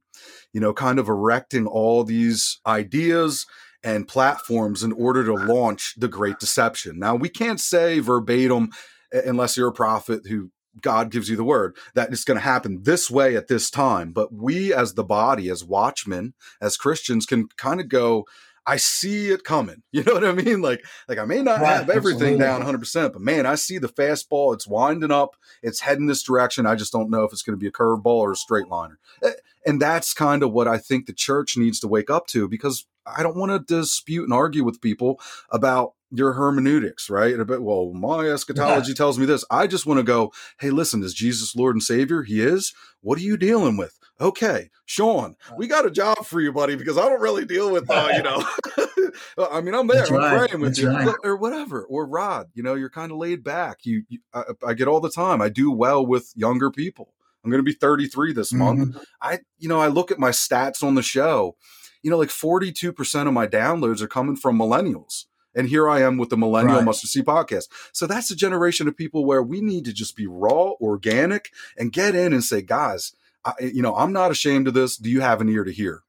you 0.56 0.60
know, 0.60 0.72
kind 0.72 0.98
of 0.98 1.06
erecting 1.06 1.66
all 1.66 2.02
these 2.02 2.60
ideas 2.66 3.44
and 3.84 4.08
platforms 4.08 4.82
in 4.82 4.90
order 4.90 5.22
to 5.22 5.34
launch 5.34 5.92
the 5.98 6.08
great 6.08 6.38
deception. 6.38 6.98
Now, 6.98 7.14
we 7.14 7.28
can't 7.28 7.60
say 7.60 7.98
verbatim, 7.98 8.70
unless 9.12 9.58
you're 9.58 9.68
a 9.68 9.72
prophet 9.72 10.22
who 10.26 10.50
God 10.80 11.10
gives 11.10 11.28
you 11.28 11.36
the 11.36 11.44
word 11.44 11.76
that 11.94 12.10
it's 12.10 12.24
going 12.24 12.38
to 12.38 12.42
happen 12.42 12.84
this 12.84 13.10
way 13.10 13.36
at 13.36 13.48
this 13.48 13.68
time. 13.68 14.12
But 14.12 14.32
we, 14.32 14.72
as 14.72 14.94
the 14.94 15.04
body, 15.04 15.50
as 15.50 15.62
watchmen, 15.62 16.32
as 16.58 16.78
Christians, 16.78 17.26
can 17.26 17.48
kind 17.58 17.78
of 17.78 17.90
go, 17.90 18.24
I 18.66 18.76
see 18.76 19.28
it 19.28 19.44
coming. 19.44 19.82
You 19.92 20.02
know 20.02 20.12
what 20.12 20.24
I 20.24 20.32
mean? 20.32 20.60
Like, 20.60 20.84
like 21.08 21.16
I 21.16 21.24
may 21.24 21.40
not 21.40 21.60
right, 21.60 21.76
have 21.76 21.88
everything 21.88 22.40
absolutely. 22.40 22.64
down 22.64 22.80
100%, 22.80 23.12
but 23.14 23.22
man, 23.22 23.46
I 23.46 23.54
see 23.54 23.78
the 23.78 23.88
fastball. 23.88 24.52
It's 24.52 24.66
winding 24.66 25.10
up. 25.10 25.36
It's 25.62 25.80
heading 25.80 26.06
this 26.06 26.22
direction. 26.22 26.66
I 26.66 26.74
just 26.74 26.92
don't 26.92 27.08
know 27.08 27.24
if 27.24 27.32
it's 27.32 27.40
going 27.40 27.58
to 27.58 27.60
be 27.60 27.68
a 27.68 27.72
curveball 27.72 28.04
or 28.04 28.32
a 28.32 28.36
straight 28.36 28.68
liner. 28.68 28.98
Eh, 29.22 29.30
and 29.64 29.80
that's 29.80 30.12
kind 30.12 30.42
of 30.42 30.52
what 30.52 30.68
I 30.68 30.76
think 30.76 31.06
the 31.06 31.14
church 31.14 31.56
needs 31.56 31.80
to 31.80 31.88
wake 31.88 32.10
up 32.10 32.26
to 32.28 32.46
because 32.46 32.86
I 33.06 33.22
don't 33.22 33.36
want 33.36 33.52
to 33.52 33.74
dispute 33.74 34.24
and 34.24 34.34
argue 34.34 34.64
with 34.64 34.82
people 34.82 35.18
about 35.50 35.94
your 36.10 36.34
hermeneutics, 36.34 37.08
right? 37.08 37.38
About, 37.38 37.62
well, 37.62 37.92
my 37.92 38.28
eschatology 38.28 38.90
yeah. 38.90 38.96
tells 38.96 39.18
me 39.18 39.24
this. 39.24 39.44
I 39.50 39.66
just 39.66 39.86
want 39.86 39.98
to 39.98 40.04
go, 40.04 40.32
hey, 40.60 40.70
listen, 40.70 41.02
is 41.02 41.14
Jesus 41.14 41.56
Lord 41.56 41.74
and 41.74 41.82
Savior? 41.82 42.22
He 42.22 42.40
is. 42.40 42.74
What 43.00 43.18
are 43.18 43.22
you 43.22 43.36
dealing 43.36 43.76
with? 43.76 43.98
Okay, 44.20 44.70
Sean, 44.84 45.36
we 45.56 45.66
got 45.66 45.86
a 45.86 45.90
job 45.90 46.24
for 46.24 46.40
you, 46.40 46.52
buddy, 46.52 46.76
because 46.76 46.96
I 46.98 47.08
don't 47.08 47.20
really 47.20 47.44
deal 47.44 47.70
with, 47.70 47.90
uh, 47.90 48.08
you 48.14 48.22
know, 48.22 48.44
I 49.50 49.60
mean, 49.60 49.74
I'm 49.74 49.86
there, 49.86 49.98
That's 49.98 50.10
I'm 50.10 50.16
right. 50.16 50.48
praying 50.48 50.60
with 50.60 50.76
That's 50.76 50.78
you, 50.80 50.90
right. 50.90 51.14
or 51.24 51.36
whatever. 51.36 51.84
Or 51.84 52.06
Rod, 52.06 52.48
you 52.54 52.62
know, 52.62 52.74
you're 52.74 52.90
kind 52.90 53.12
of 53.12 53.18
laid 53.18 53.42
back. 53.42 53.84
You, 53.84 54.04
you 54.08 54.20
I, 54.32 54.44
I, 54.66 54.74
get 54.74 54.88
all 54.88 55.00
the 55.00 55.10
time. 55.10 55.40
I 55.40 55.48
do 55.48 55.70
well 55.70 56.04
with 56.04 56.32
younger 56.34 56.70
people. 56.70 57.12
I'm 57.44 57.50
going 57.50 57.64
to 57.64 57.64
be 57.64 57.72
33 57.72 58.32
this 58.32 58.52
mm-hmm. 58.52 58.64
month. 58.64 59.04
I, 59.20 59.40
you 59.58 59.68
know, 59.68 59.80
I 59.80 59.88
look 59.88 60.10
at 60.10 60.18
my 60.18 60.30
stats 60.30 60.82
on 60.82 60.94
the 60.94 61.02
show. 61.02 61.56
You 62.02 62.10
know, 62.10 62.18
like 62.18 62.28
42% 62.28 63.26
of 63.26 63.32
my 63.32 63.46
downloads 63.46 64.00
are 64.00 64.08
coming 64.08 64.36
from 64.36 64.58
millennials. 64.58 65.24
And 65.54 65.68
here 65.68 65.88
I 65.88 66.02
am 66.02 66.18
with 66.18 66.28
the 66.28 66.36
Millennial 66.36 66.76
right. 66.76 66.84
Mustard 66.84 67.08
Seed 67.08 67.24
podcast. 67.24 67.68
So 67.92 68.06
that's 68.06 68.30
a 68.30 68.36
generation 68.36 68.88
of 68.88 68.96
people 68.96 69.24
where 69.24 69.42
we 69.42 69.62
need 69.62 69.86
to 69.86 69.92
just 69.92 70.14
be 70.14 70.26
raw, 70.26 70.72
organic, 70.80 71.50
and 71.78 71.90
get 71.90 72.14
in 72.14 72.34
and 72.34 72.44
say, 72.44 72.60
guys, 72.60 73.12
I, 73.46 73.52
you 73.60 73.82
know, 73.82 73.94
I'm 73.94 74.12
not 74.12 74.30
ashamed 74.30 74.68
of 74.68 74.74
this. 74.74 74.96
Do 74.96 75.08
you 75.08 75.20
have 75.20 75.40
an 75.40 75.48
ear 75.48 75.64
to 75.64 75.72
hear? 75.72 76.02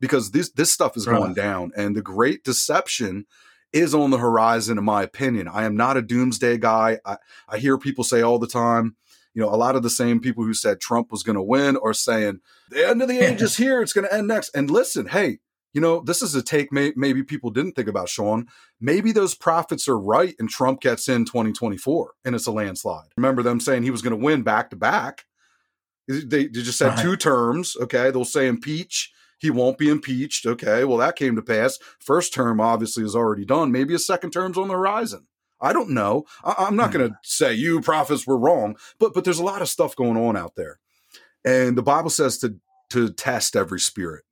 Because 0.00 0.30
this 0.30 0.50
this 0.50 0.72
stuff 0.72 0.96
is 0.96 1.06
right. 1.06 1.18
going 1.18 1.34
down, 1.34 1.72
and 1.76 1.96
the 1.96 2.02
great 2.02 2.44
deception 2.44 3.26
is 3.72 3.94
on 3.94 4.10
the 4.10 4.18
horizon, 4.18 4.78
in 4.78 4.84
my 4.84 5.02
opinion. 5.02 5.48
I 5.48 5.64
am 5.64 5.76
not 5.76 5.96
a 5.96 6.02
doomsday 6.02 6.58
guy. 6.58 7.00
I, 7.04 7.16
I 7.48 7.58
hear 7.58 7.76
people 7.76 8.04
say 8.04 8.22
all 8.22 8.38
the 8.38 8.46
time, 8.46 8.96
you 9.34 9.42
know, 9.42 9.48
a 9.48 9.56
lot 9.56 9.74
of 9.74 9.82
the 9.82 9.90
same 9.90 10.20
people 10.20 10.44
who 10.44 10.54
said 10.54 10.80
Trump 10.80 11.10
was 11.10 11.24
going 11.24 11.34
to 11.34 11.42
win 11.42 11.76
are 11.82 11.92
saying 11.92 12.40
the 12.70 12.88
end 12.88 13.02
of 13.02 13.08
the 13.08 13.18
age 13.18 13.42
is 13.42 13.56
here. 13.56 13.82
It's 13.82 13.92
going 13.92 14.06
to 14.06 14.14
end 14.14 14.28
next. 14.28 14.54
And 14.54 14.70
listen, 14.70 15.06
hey, 15.06 15.38
you 15.72 15.80
know, 15.80 16.00
this 16.00 16.22
is 16.22 16.36
a 16.36 16.42
take 16.42 16.72
may, 16.72 16.92
maybe 16.94 17.24
people 17.24 17.50
didn't 17.50 17.72
think 17.72 17.88
about, 17.88 18.08
Sean. 18.08 18.46
Maybe 18.80 19.10
those 19.10 19.34
prophets 19.34 19.88
are 19.88 19.98
right 19.98 20.36
and 20.38 20.48
Trump 20.48 20.80
gets 20.80 21.08
in 21.08 21.24
2024 21.24 22.12
and 22.24 22.34
it's 22.36 22.46
a 22.46 22.52
landslide. 22.52 23.08
Remember 23.16 23.42
them 23.42 23.58
saying 23.58 23.82
he 23.82 23.90
was 23.90 24.02
going 24.02 24.16
to 24.16 24.24
win 24.24 24.42
back 24.42 24.70
to 24.70 24.76
back. 24.76 25.24
They, 26.08 26.46
they 26.46 26.48
just 26.48 26.78
said 26.78 26.88
right. 26.88 26.98
two 26.98 27.16
terms. 27.16 27.76
Okay. 27.80 28.10
They'll 28.10 28.24
say 28.24 28.46
impeach. 28.46 29.12
He 29.38 29.50
won't 29.50 29.78
be 29.78 29.90
impeached. 29.90 30.46
Okay. 30.46 30.84
Well, 30.84 30.98
that 30.98 31.16
came 31.16 31.36
to 31.36 31.42
pass. 31.42 31.78
First 31.98 32.32
term 32.32 32.60
obviously 32.60 33.04
is 33.04 33.16
already 33.16 33.44
done. 33.44 33.72
Maybe 33.72 33.94
a 33.94 33.98
second 33.98 34.30
term's 34.30 34.58
on 34.58 34.68
the 34.68 34.74
horizon. 34.74 35.26
I 35.60 35.72
don't 35.72 35.90
know. 35.90 36.24
I, 36.44 36.66
am 36.66 36.76
not 36.76 36.92
hmm. 36.92 36.98
going 36.98 37.10
to 37.10 37.16
say 37.22 37.54
you 37.54 37.80
prophets 37.80 38.26
were 38.26 38.36
wrong, 38.36 38.76
but 38.98 39.14
but 39.14 39.24
there's 39.24 39.38
a 39.38 39.44
lot 39.44 39.62
of 39.62 39.68
stuff 39.68 39.96
going 39.96 40.16
on 40.16 40.36
out 40.36 40.56
there, 40.56 40.78
and 41.44 41.76
the 41.76 41.82
Bible 41.82 42.10
says 42.10 42.38
to 42.38 42.56
to 42.90 43.10
test 43.12 43.56
every 43.56 43.80
spirit. 43.80 44.24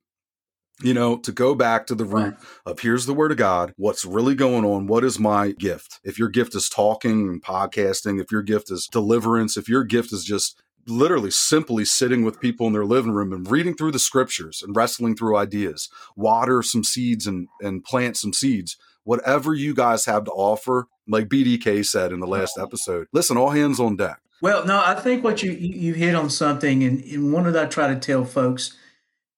You 0.81 0.93
know, 0.93 1.17
to 1.17 1.31
go 1.31 1.53
back 1.53 1.85
to 1.87 1.95
the 1.95 2.03
root 2.03 2.35
of 2.65 2.79
here's 2.79 3.05
the 3.05 3.13
word 3.13 3.31
of 3.31 3.37
God, 3.37 3.73
what's 3.77 4.05
really 4.05 4.33
going 4.33 4.65
on, 4.65 4.87
what 4.87 5.03
is 5.03 5.19
my 5.19 5.51
gift? 5.51 5.99
If 6.03 6.17
your 6.17 6.29
gift 6.29 6.55
is 6.55 6.67
talking 6.67 7.29
and 7.29 7.41
podcasting, 7.41 8.19
if 8.19 8.31
your 8.31 8.41
gift 8.41 8.71
is 8.71 8.87
deliverance, 8.87 9.55
if 9.55 9.69
your 9.69 9.83
gift 9.83 10.11
is 10.11 10.25
just 10.25 10.61
literally 10.87 11.31
simply 11.31 11.85
sitting 11.85 12.23
with 12.23 12.39
people 12.39 12.67
in 12.67 12.73
their 12.73 12.85
living 12.85 13.11
room 13.11 13.31
and 13.31 13.49
reading 13.49 13.75
through 13.75 13.91
the 13.91 13.99
scriptures 13.99 14.61
and 14.61 14.75
wrestling 14.75 15.15
through 15.15 15.37
ideas, 15.37 15.89
water 16.15 16.61
some 16.61 16.83
seeds 16.83 17.27
and, 17.27 17.47
and 17.61 17.83
plant 17.83 18.17
some 18.17 18.33
seeds. 18.33 18.77
Whatever 19.03 19.53
you 19.53 19.73
guys 19.73 20.05
have 20.05 20.25
to 20.25 20.31
offer, 20.31 20.87
like 21.07 21.27
BDK 21.27 21.85
said 21.85 22.11
in 22.11 22.19
the 22.19 22.27
last 22.27 22.55
oh. 22.57 22.63
episode, 22.63 23.07
listen, 23.11 23.37
all 23.37 23.49
hands 23.49 23.79
on 23.79 23.95
deck. 23.95 24.19
Well, 24.41 24.65
no, 24.65 24.81
I 24.83 24.95
think 24.95 25.23
what 25.23 25.41
you 25.41 25.51
you 25.51 25.93
hit 25.93 26.15
on 26.15 26.29
something, 26.29 26.83
and, 26.83 27.01
and 27.03 27.31
one 27.31 27.49
that 27.49 27.65
I 27.65 27.67
try 27.67 27.87
to 27.93 27.99
tell 27.99 28.25
folks, 28.25 28.75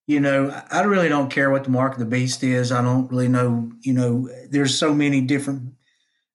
you 0.08 0.18
know, 0.18 0.50
I 0.70 0.82
really 0.82 1.08
don't 1.08 1.30
care 1.30 1.48
what 1.48 1.62
the 1.62 1.70
mark 1.70 1.92
of 1.92 2.00
the 2.00 2.06
beast 2.06 2.42
is. 2.42 2.72
I 2.72 2.82
don't 2.82 3.08
really 3.08 3.28
know, 3.28 3.70
you 3.82 3.92
know, 3.92 4.28
there's 4.50 4.76
so 4.76 4.92
many 4.92 5.20
different 5.20 5.74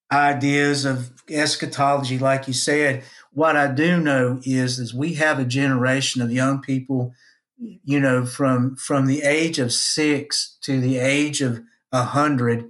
ideas 0.09 0.85
of 0.85 1.11
eschatology, 1.29 2.17
like 2.17 2.47
you 2.47 2.53
said 2.53 3.03
what 3.31 3.55
I 3.55 3.67
do 3.67 3.99
know 3.99 4.39
is, 4.43 4.79
is 4.79 4.93
we 4.93 5.13
have 5.15 5.39
a 5.39 5.45
generation 5.45 6.21
of 6.21 6.31
young 6.31 6.61
people, 6.61 7.13
you 7.57 7.99
know, 7.99 8.25
from 8.25 8.75
from 8.75 9.05
the 9.05 9.21
age 9.21 9.59
of 9.59 9.71
six 9.71 10.57
to 10.61 10.79
the 10.81 10.97
age 10.97 11.41
of 11.41 11.61
a 11.91 12.03
hundred, 12.03 12.69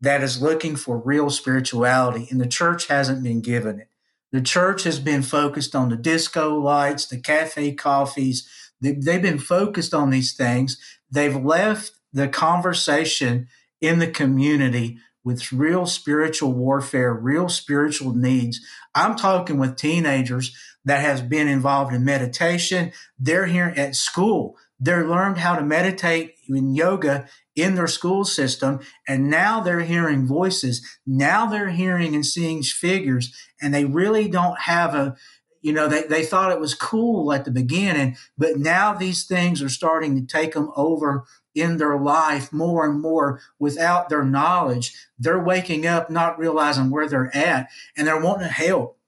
that 0.00 0.22
is 0.22 0.42
looking 0.42 0.76
for 0.76 0.98
real 0.98 1.30
spirituality, 1.30 2.26
and 2.30 2.40
the 2.40 2.46
church 2.46 2.88
hasn't 2.88 3.22
been 3.22 3.40
given 3.40 3.80
it. 3.80 3.88
The 4.32 4.40
church 4.40 4.84
has 4.84 4.98
been 4.98 5.22
focused 5.22 5.74
on 5.74 5.90
the 5.90 5.96
disco 5.96 6.58
lights, 6.58 7.06
the 7.06 7.20
cafe 7.20 7.72
coffees. 7.72 8.48
They, 8.80 8.92
they've 8.92 9.22
been 9.22 9.38
focused 9.38 9.94
on 9.94 10.10
these 10.10 10.32
things. 10.32 10.78
They've 11.10 11.36
left 11.36 11.92
the 12.12 12.28
conversation 12.28 13.48
in 13.80 13.98
the 13.98 14.10
community 14.10 14.98
with 15.24 15.52
real 15.52 15.86
spiritual 15.86 16.52
warfare, 16.52 17.14
real 17.14 17.48
spiritual 17.48 18.14
needs. 18.14 18.60
I'm 18.94 19.16
talking 19.16 19.58
with 19.58 19.76
teenagers 19.76 20.56
that 20.84 21.00
has 21.00 21.22
been 21.22 21.48
involved 21.48 21.94
in 21.94 22.04
meditation. 22.04 22.92
They're 23.18 23.46
here 23.46 23.72
at 23.76 23.94
school. 23.94 24.56
They're 24.80 25.06
learned 25.06 25.38
how 25.38 25.54
to 25.54 25.62
meditate 25.62 26.34
in 26.48 26.74
yoga 26.74 27.28
in 27.54 27.76
their 27.76 27.86
school 27.86 28.24
system. 28.24 28.80
And 29.06 29.30
now 29.30 29.60
they're 29.60 29.80
hearing 29.80 30.26
voices. 30.26 30.84
Now 31.06 31.46
they're 31.46 31.70
hearing 31.70 32.14
and 32.14 32.26
seeing 32.26 32.62
figures 32.62 33.32
and 33.60 33.72
they 33.72 33.84
really 33.84 34.28
don't 34.28 34.58
have 34.60 34.94
a, 34.94 35.14
you 35.60 35.72
know, 35.72 35.86
they, 35.86 36.02
they 36.02 36.24
thought 36.24 36.50
it 36.50 36.58
was 36.58 36.74
cool 36.74 37.32
at 37.32 37.44
the 37.44 37.52
beginning, 37.52 38.16
but 38.36 38.56
now 38.56 38.92
these 38.92 39.24
things 39.24 39.62
are 39.62 39.68
starting 39.68 40.16
to 40.16 40.26
take 40.26 40.54
them 40.54 40.72
over 40.74 41.24
in 41.54 41.76
their 41.76 41.98
life 41.98 42.52
more 42.52 42.86
and 42.86 43.00
more 43.00 43.40
without 43.58 44.08
their 44.08 44.24
knowledge. 44.24 44.94
They're 45.18 45.42
waking 45.42 45.86
up, 45.86 46.10
not 46.10 46.38
realizing 46.38 46.90
where 46.90 47.08
they're 47.08 47.34
at, 47.36 47.68
and 47.96 48.06
they're 48.06 48.20
wanting 48.20 48.48
help. 48.48 48.98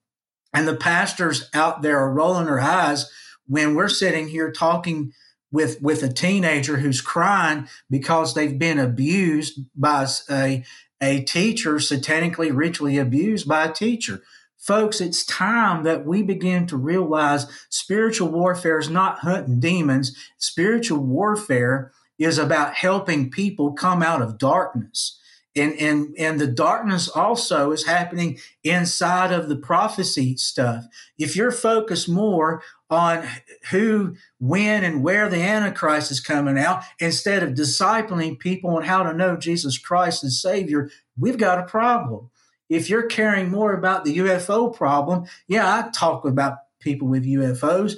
And 0.53 0.69
the 0.69 0.77
pastors 0.77 1.51
out 1.53 1.83
there 1.83 1.99
are 1.99 2.13
rolling 2.13 2.47
their 2.47 2.61
eyes 2.61 3.11
when 3.47 3.75
we're 3.75 3.89
sitting 3.89 4.29
here 4.29 4.53
talking 4.53 5.13
with 5.51 5.81
with 5.81 6.03
a 6.03 6.13
teenager 6.13 6.79
who's 6.79 7.01
crying 7.01 7.69
because 7.89 8.35
they've 8.35 8.59
been 8.59 8.79
abused 8.79 9.61
by 9.75 10.07
a 10.31 10.65
a 11.01 11.23
teacher, 11.23 11.75
satanically 11.75 12.51
ritually 12.55 12.99
abused 12.99 13.47
by 13.47 13.65
a 13.65 13.73
teacher. 13.73 14.23
Folks, 14.57 15.01
it's 15.01 15.27
time 15.27 15.83
that 15.85 16.07
we 16.07 16.23
begin 16.23 16.67
to 16.69 16.77
realize 16.77 17.47
spiritual 17.69 18.29
warfare 18.29 18.79
is 18.79 18.89
not 18.89 19.19
hunting 19.19 19.61
demons. 19.61 20.17
Spiritual 20.39 21.01
warfare 21.01 21.93
is 22.19 22.39
about 22.39 22.75
helping 22.75 23.31
people 23.31 23.73
come 23.73 24.03
out 24.03 24.23
of 24.23 24.39
darkness. 24.39 25.19
And, 25.57 25.75
and, 25.79 26.15
and 26.19 26.41
the 26.41 26.49
darkness 26.49 27.09
also 27.09 27.71
is 27.71 27.87
happening 27.87 28.39
inside 28.65 29.31
of 29.33 29.49
the 29.49 29.57
prophecy 29.57 30.37
stuff. 30.37 30.85
If 31.17 31.37
you're 31.37 31.53
focused 31.53 32.09
more 32.09 32.61
on 32.91 33.25
who, 33.71 34.17
when, 34.41 34.83
and 34.83 35.05
where 35.05 35.29
the 35.29 35.41
Antichrist 35.41 36.11
is 36.11 36.21
coming 36.21 36.59
out, 36.59 36.83
instead 36.99 37.45
of 37.45 37.55
discipling 37.55 38.39
people 38.39 38.71
on 38.71 38.83
how 38.83 39.05
to 39.05 39.13
know 39.13 39.37
Jesus 39.37 39.79
Christ 39.79 40.25
as 40.25 40.41
Savior, 40.41 40.91
we've 41.17 41.39
got 41.39 41.61
a 41.61 41.65
problem. 41.65 42.31
If 42.69 42.91
you're 42.91 43.07
caring 43.07 43.51
more 43.51 43.75
about 43.75 44.05
the 44.05 44.19
UFO 44.19 44.75
problem, 44.75 45.27
yeah, 45.47 45.73
I 45.73 45.91
talk 45.91 46.25
about 46.25 46.59
people 46.81 47.07
with 47.07 47.25
UFOs, 47.25 47.95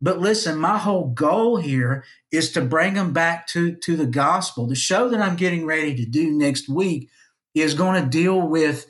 but 0.00 0.18
listen, 0.18 0.58
my 0.58 0.78
whole 0.78 1.08
goal 1.08 1.56
here 1.56 2.04
is 2.32 2.52
to 2.52 2.62
bring 2.62 2.94
them 2.94 3.12
back 3.12 3.46
to, 3.48 3.74
to 3.76 3.96
the 3.96 4.06
gospel. 4.06 4.66
The 4.66 4.74
show 4.74 5.08
that 5.10 5.20
I'm 5.20 5.36
getting 5.36 5.66
ready 5.66 5.94
to 5.96 6.06
do 6.06 6.30
next 6.30 6.68
week 6.68 7.10
is 7.54 7.74
going 7.74 8.02
to 8.02 8.08
deal 8.08 8.40
with 8.40 8.86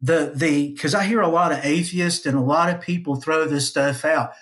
the 0.00 0.32
the 0.34 0.72
because 0.72 0.94
I 0.94 1.04
hear 1.04 1.20
a 1.20 1.28
lot 1.28 1.52
of 1.52 1.64
atheists 1.64 2.26
and 2.26 2.36
a 2.36 2.42
lot 2.42 2.72
of 2.72 2.80
people 2.80 3.16
throw 3.16 3.46
this 3.46 3.68
stuff 3.68 4.04
out. 4.04 4.32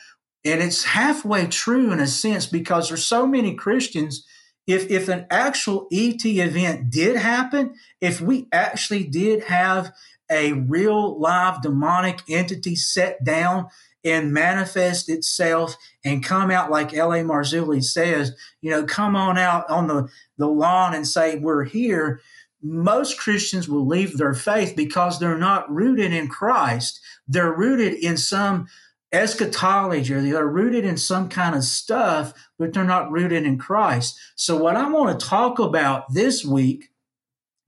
And 0.44 0.62
it's 0.62 0.84
halfway 0.84 1.46
true 1.46 1.90
in 1.90 2.00
a 2.00 2.06
sense 2.06 2.46
because 2.46 2.88
there's 2.88 3.04
so 3.04 3.26
many 3.26 3.54
Christians. 3.54 4.26
If 4.66 4.90
if 4.90 5.08
an 5.08 5.26
actual 5.30 5.88
ET 5.92 6.24
event 6.24 6.90
did 6.90 7.16
happen, 7.16 7.74
if 8.00 8.20
we 8.20 8.48
actually 8.52 9.04
did 9.04 9.44
have 9.44 9.92
a 10.30 10.52
real 10.52 11.18
live 11.20 11.62
demonic 11.62 12.20
entity 12.28 12.74
set 12.74 13.22
down 13.24 13.68
and 14.04 14.32
manifest 14.32 15.08
itself 15.08 15.76
and 16.04 16.24
come 16.24 16.50
out 16.50 16.70
like 16.70 16.92
L.A. 16.92 17.20
Marzulli 17.20 17.82
says, 17.82 18.36
you 18.60 18.70
know, 18.70 18.84
come 18.84 19.16
on 19.16 19.38
out 19.38 19.68
on 19.70 19.86
the, 19.86 20.08
the 20.36 20.46
lawn 20.46 20.94
and 20.94 21.06
say, 21.08 21.36
we're 21.36 21.64
here. 21.64 22.20
Most 22.62 23.18
Christians 23.18 23.68
will 23.68 23.86
leave 23.86 24.18
their 24.18 24.34
faith 24.34 24.74
because 24.76 25.18
they're 25.18 25.38
not 25.38 25.70
rooted 25.72 26.12
in 26.12 26.28
Christ. 26.28 27.00
They're 27.26 27.52
rooted 27.52 27.94
in 27.94 28.16
some 28.16 28.66
eschatology 29.12 30.12
or 30.12 30.20
they're 30.20 30.46
rooted 30.46 30.84
in 30.84 30.96
some 30.96 31.28
kind 31.28 31.54
of 31.54 31.64
stuff, 31.64 32.34
but 32.58 32.72
they're 32.72 32.84
not 32.84 33.10
rooted 33.10 33.44
in 33.44 33.58
Christ. 33.58 34.18
So, 34.34 34.56
what 34.56 34.76
I 34.76 34.88
want 34.88 35.18
to 35.18 35.26
talk 35.26 35.58
about 35.58 36.12
this 36.12 36.44
week, 36.44 36.90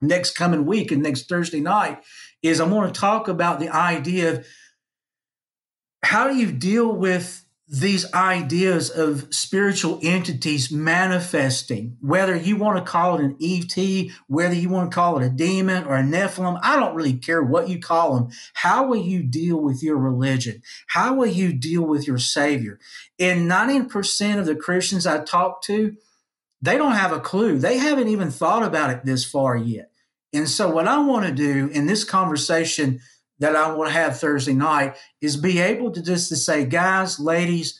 next 0.01 0.31
coming 0.35 0.65
week, 0.65 0.91
and 0.91 1.01
next 1.01 1.29
Thursday 1.29 1.61
night 1.61 2.03
is 2.43 2.59
I 2.59 2.65
want 2.65 2.93
to 2.93 2.99
talk 2.99 3.27
about 3.27 3.59
the 3.59 3.69
idea 3.69 4.31
of 4.31 4.45
how 6.07 6.29
do 6.29 6.37
you 6.37 6.53
deal 6.53 6.89
with 6.89 7.43
these 7.67 8.13
ideas 8.13 8.89
of 8.89 9.27
spiritual 9.29 9.99
entities 10.01 10.71
manifesting, 10.71 11.97
whether 11.99 12.33
you 12.33 12.55
want 12.55 12.77
to 12.77 12.89
call 12.89 13.19
it 13.19 13.25
an 13.25 13.35
ET, 13.41 14.13
whether 14.27 14.53
you 14.53 14.69
want 14.69 14.89
to 14.89 14.95
call 14.95 15.19
it 15.19 15.25
a 15.25 15.29
demon 15.29 15.83
or 15.83 15.97
a 15.97 16.03
Nephilim, 16.03 16.61
I 16.63 16.77
don't 16.77 16.95
really 16.95 17.15
care 17.15 17.43
what 17.43 17.67
you 17.67 17.81
call 17.81 18.15
them. 18.15 18.29
How 18.53 18.87
will 18.87 19.01
you 19.01 19.21
deal 19.21 19.57
with 19.57 19.83
your 19.83 19.97
religion? 19.97 20.61
How 20.87 21.13
will 21.13 21.27
you 21.27 21.51
deal 21.51 21.81
with 21.81 22.07
your 22.07 22.19
Savior? 22.19 22.79
And 23.19 23.51
90% 23.51 24.39
of 24.39 24.45
the 24.45 24.55
Christians 24.55 25.05
I 25.05 25.25
talk 25.25 25.61
to, 25.63 25.97
they 26.61 26.77
don't 26.77 26.93
have 26.93 27.11
a 27.11 27.19
clue. 27.19 27.59
They 27.59 27.79
haven't 27.79 28.07
even 28.07 28.31
thought 28.31 28.63
about 28.63 28.91
it 28.91 29.03
this 29.03 29.25
far 29.25 29.57
yet. 29.57 29.91
And 30.31 30.47
so, 30.47 30.69
what 30.69 30.87
I 30.87 30.99
want 30.99 31.25
to 31.25 31.33
do 31.33 31.67
in 31.67 31.85
this 31.85 32.05
conversation 32.05 33.01
that 33.39 33.55
I 33.55 33.73
to 33.89 33.93
have 33.93 34.19
Thursday 34.19 34.53
night 34.53 34.97
is 35.21 35.37
be 35.37 35.59
able 35.59 35.91
to 35.91 36.01
just 36.01 36.29
to 36.29 36.35
say, 36.35 36.65
guys, 36.65 37.19
ladies, 37.19 37.79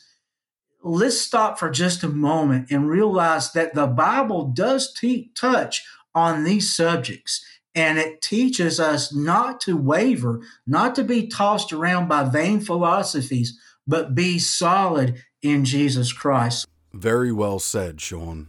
let's 0.82 1.20
stop 1.20 1.58
for 1.58 1.70
just 1.70 2.02
a 2.02 2.08
moment 2.08 2.70
and 2.70 2.88
realize 2.88 3.52
that 3.52 3.74
the 3.74 3.86
Bible 3.86 4.46
does 4.46 4.92
te- 4.92 5.30
touch 5.34 5.84
on 6.14 6.44
these 6.44 6.74
subjects. 6.74 7.44
And 7.74 7.98
it 7.98 8.22
teaches 8.22 8.80
us 8.80 9.14
not 9.14 9.60
to 9.62 9.76
waver, 9.76 10.40
not 10.66 10.94
to 10.96 11.04
be 11.04 11.26
tossed 11.26 11.72
around 11.72 12.08
by 12.08 12.24
vain 12.24 12.60
philosophies, 12.60 13.58
but 13.86 14.14
be 14.14 14.38
solid 14.38 15.22
in 15.42 15.64
Jesus 15.64 16.12
Christ. 16.12 16.66
Very 16.92 17.30
well 17.32 17.58
said, 17.58 18.00
Sean. 18.00 18.48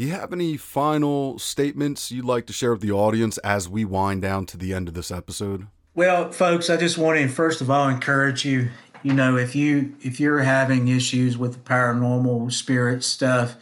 Do 0.00 0.06
you 0.06 0.12
have 0.12 0.32
any 0.32 0.56
final 0.56 1.38
statements 1.38 2.10
you'd 2.10 2.24
like 2.24 2.46
to 2.46 2.54
share 2.54 2.72
with 2.72 2.80
the 2.80 2.90
audience 2.90 3.36
as 3.44 3.68
we 3.68 3.84
wind 3.84 4.22
down 4.22 4.46
to 4.46 4.56
the 4.56 4.72
end 4.72 4.88
of 4.88 4.94
this 4.94 5.10
episode? 5.10 5.66
Well, 5.94 6.32
folks, 6.32 6.70
I 6.70 6.78
just 6.78 6.96
want 6.96 7.18
to 7.18 7.28
first 7.28 7.60
of 7.60 7.70
all 7.70 7.86
encourage 7.86 8.46
you. 8.46 8.70
You 9.02 9.12
know, 9.12 9.36
if 9.36 9.54
you 9.54 9.94
if 10.00 10.18
you're 10.18 10.38
having 10.38 10.88
issues 10.88 11.36
with 11.36 11.52
the 11.52 11.58
paranormal 11.58 12.50
spirit 12.50 13.04
stuff, 13.04 13.56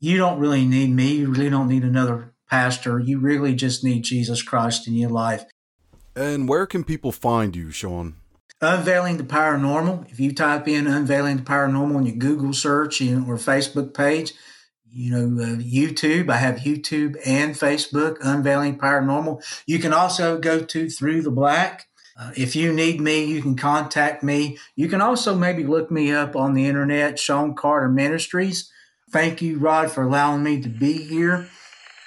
you 0.00 0.16
don't 0.16 0.40
really 0.40 0.64
need 0.64 0.90
me. 0.90 1.12
You 1.12 1.30
really 1.30 1.50
don't 1.50 1.68
need 1.68 1.84
another 1.84 2.34
pastor. 2.50 2.98
You 2.98 3.20
really 3.20 3.54
just 3.54 3.84
need 3.84 4.02
Jesus 4.02 4.42
Christ 4.42 4.88
in 4.88 4.94
your 4.94 5.10
life. 5.10 5.44
And 6.16 6.48
where 6.48 6.66
can 6.66 6.82
people 6.82 7.12
find 7.12 7.54
you, 7.54 7.70
Sean? 7.70 8.16
Unveiling 8.60 9.18
the 9.18 9.22
Paranormal. 9.22 10.10
If 10.10 10.18
you 10.18 10.34
type 10.34 10.66
in 10.66 10.88
Unveiling 10.88 11.36
the 11.36 11.42
Paranormal 11.44 11.98
in 11.98 12.06
your 12.06 12.16
Google 12.16 12.54
search 12.54 13.00
or 13.00 13.36
Facebook 13.36 13.94
page, 13.94 14.32
you 14.92 15.10
know, 15.10 15.42
uh, 15.42 15.56
YouTube. 15.56 16.30
I 16.30 16.36
have 16.36 16.56
YouTube 16.56 17.16
and 17.24 17.54
Facebook, 17.54 18.16
Unveiling 18.20 18.78
Paranormal. 18.78 19.42
You 19.66 19.78
can 19.78 19.92
also 19.92 20.38
go 20.38 20.60
to 20.60 20.90
Through 20.90 21.22
the 21.22 21.30
Black. 21.30 21.88
Uh, 22.18 22.32
if 22.36 22.54
you 22.54 22.72
need 22.72 23.00
me, 23.00 23.24
you 23.24 23.40
can 23.40 23.56
contact 23.56 24.22
me. 24.22 24.58
You 24.76 24.88
can 24.88 25.00
also 25.00 25.34
maybe 25.34 25.64
look 25.64 25.90
me 25.90 26.12
up 26.12 26.36
on 26.36 26.54
the 26.54 26.66
internet, 26.66 27.18
Sean 27.18 27.54
Carter 27.54 27.88
Ministries. 27.88 28.70
Thank 29.10 29.40
you, 29.40 29.58
Rod, 29.58 29.90
for 29.90 30.02
allowing 30.02 30.42
me 30.42 30.60
to 30.60 30.68
be 30.68 30.92
here 30.92 31.48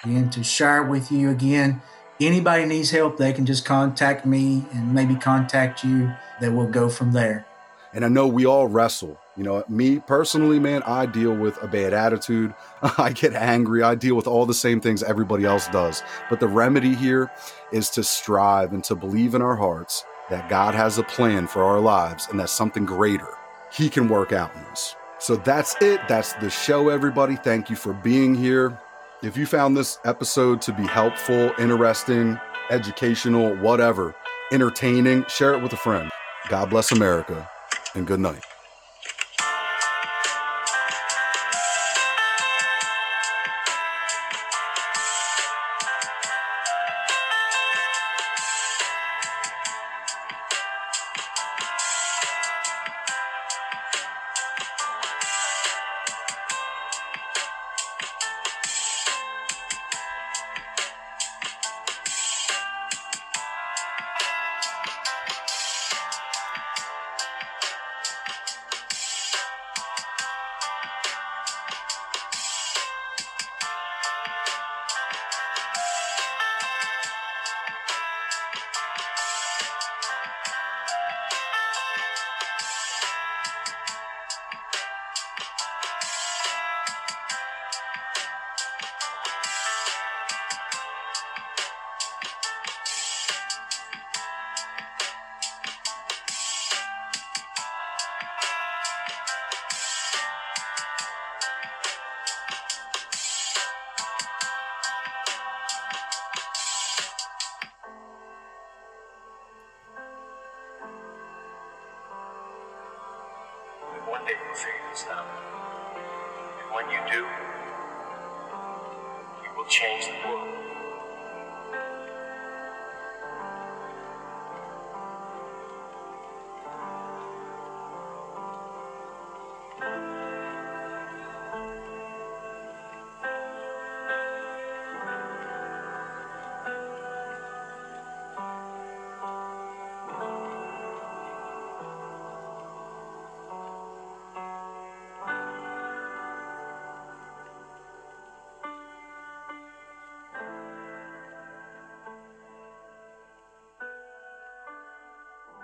and 0.02 0.32
to 0.32 0.44
share 0.44 0.82
with 0.82 1.10
you 1.10 1.30
again. 1.30 1.82
Anybody 2.20 2.64
needs 2.64 2.90
help, 2.90 3.16
they 3.16 3.32
can 3.32 3.44
just 3.44 3.64
contact 3.64 4.24
me 4.24 4.64
and 4.72 4.94
maybe 4.94 5.16
contact 5.16 5.82
you. 5.82 6.12
Then 6.40 6.54
we'll 6.56 6.68
go 6.68 6.88
from 6.88 7.12
there. 7.12 7.46
And 7.92 8.04
I 8.04 8.08
know 8.08 8.26
we 8.26 8.46
all 8.46 8.68
wrestle 8.68 9.18
you 9.36 9.42
know, 9.42 9.64
me 9.68 9.98
personally, 9.98 10.60
man, 10.60 10.82
I 10.84 11.06
deal 11.06 11.34
with 11.34 11.60
a 11.62 11.66
bad 11.66 11.92
attitude. 11.92 12.54
I 12.98 13.12
get 13.12 13.34
angry. 13.34 13.82
I 13.82 13.96
deal 13.96 14.14
with 14.14 14.26
all 14.26 14.46
the 14.46 14.54
same 14.54 14.80
things 14.80 15.02
everybody 15.02 15.44
else 15.44 15.66
does. 15.68 16.02
But 16.30 16.40
the 16.40 16.48
remedy 16.48 16.94
here 16.94 17.30
is 17.72 17.90
to 17.90 18.04
strive 18.04 18.72
and 18.72 18.84
to 18.84 18.94
believe 18.94 19.34
in 19.34 19.42
our 19.42 19.56
hearts 19.56 20.04
that 20.30 20.48
God 20.48 20.74
has 20.74 20.98
a 20.98 21.02
plan 21.02 21.46
for 21.46 21.64
our 21.64 21.80
lives 21.80 22.28
and 22.30 22.38
that 22.40 22.48
something 22.48 22.86
greater 22.86 23.28
He 23.72 23.88
can 23.88 24.08
work 24.08 24.32
out 24.32 24.54
in 24.54 24.62
us. 24.62 24.94
So 25.18 25.36
that's 25.36 25.74
it. 25.80 26.00
That's 26.08 26.34
the 26.34 26.50
show, 26.50 26.88
everybody. 26.88 27.36
Thank 27.36 27.70
you 27.70 27.76
for 27.76 27.92
being 27.92 28.34
here. 28.34 28.78
If 29.22 29.36
you 29.36 29.46
found 29.46 29.76
this 29.76 29.98
episode 30.04 30.60
to 30.62 30.72
be 30.72 30.86
helpful, 30.86 31.52
interesting, 31.58 32.38
educational, 32.70 33.56
whatever, 33.56 34.14
entertaining, 34.52 35.24
share 35.26 35.54
it 35.54 35.62
with 35.62 35.72
a 35.72 35.78
friend. 35.78 36.10
God 36.48 36.68
bless 36.68 36.92
America, 36.92 37.48
and 37.94 38.06
good 38.06 38.20
night. 38.20 38.44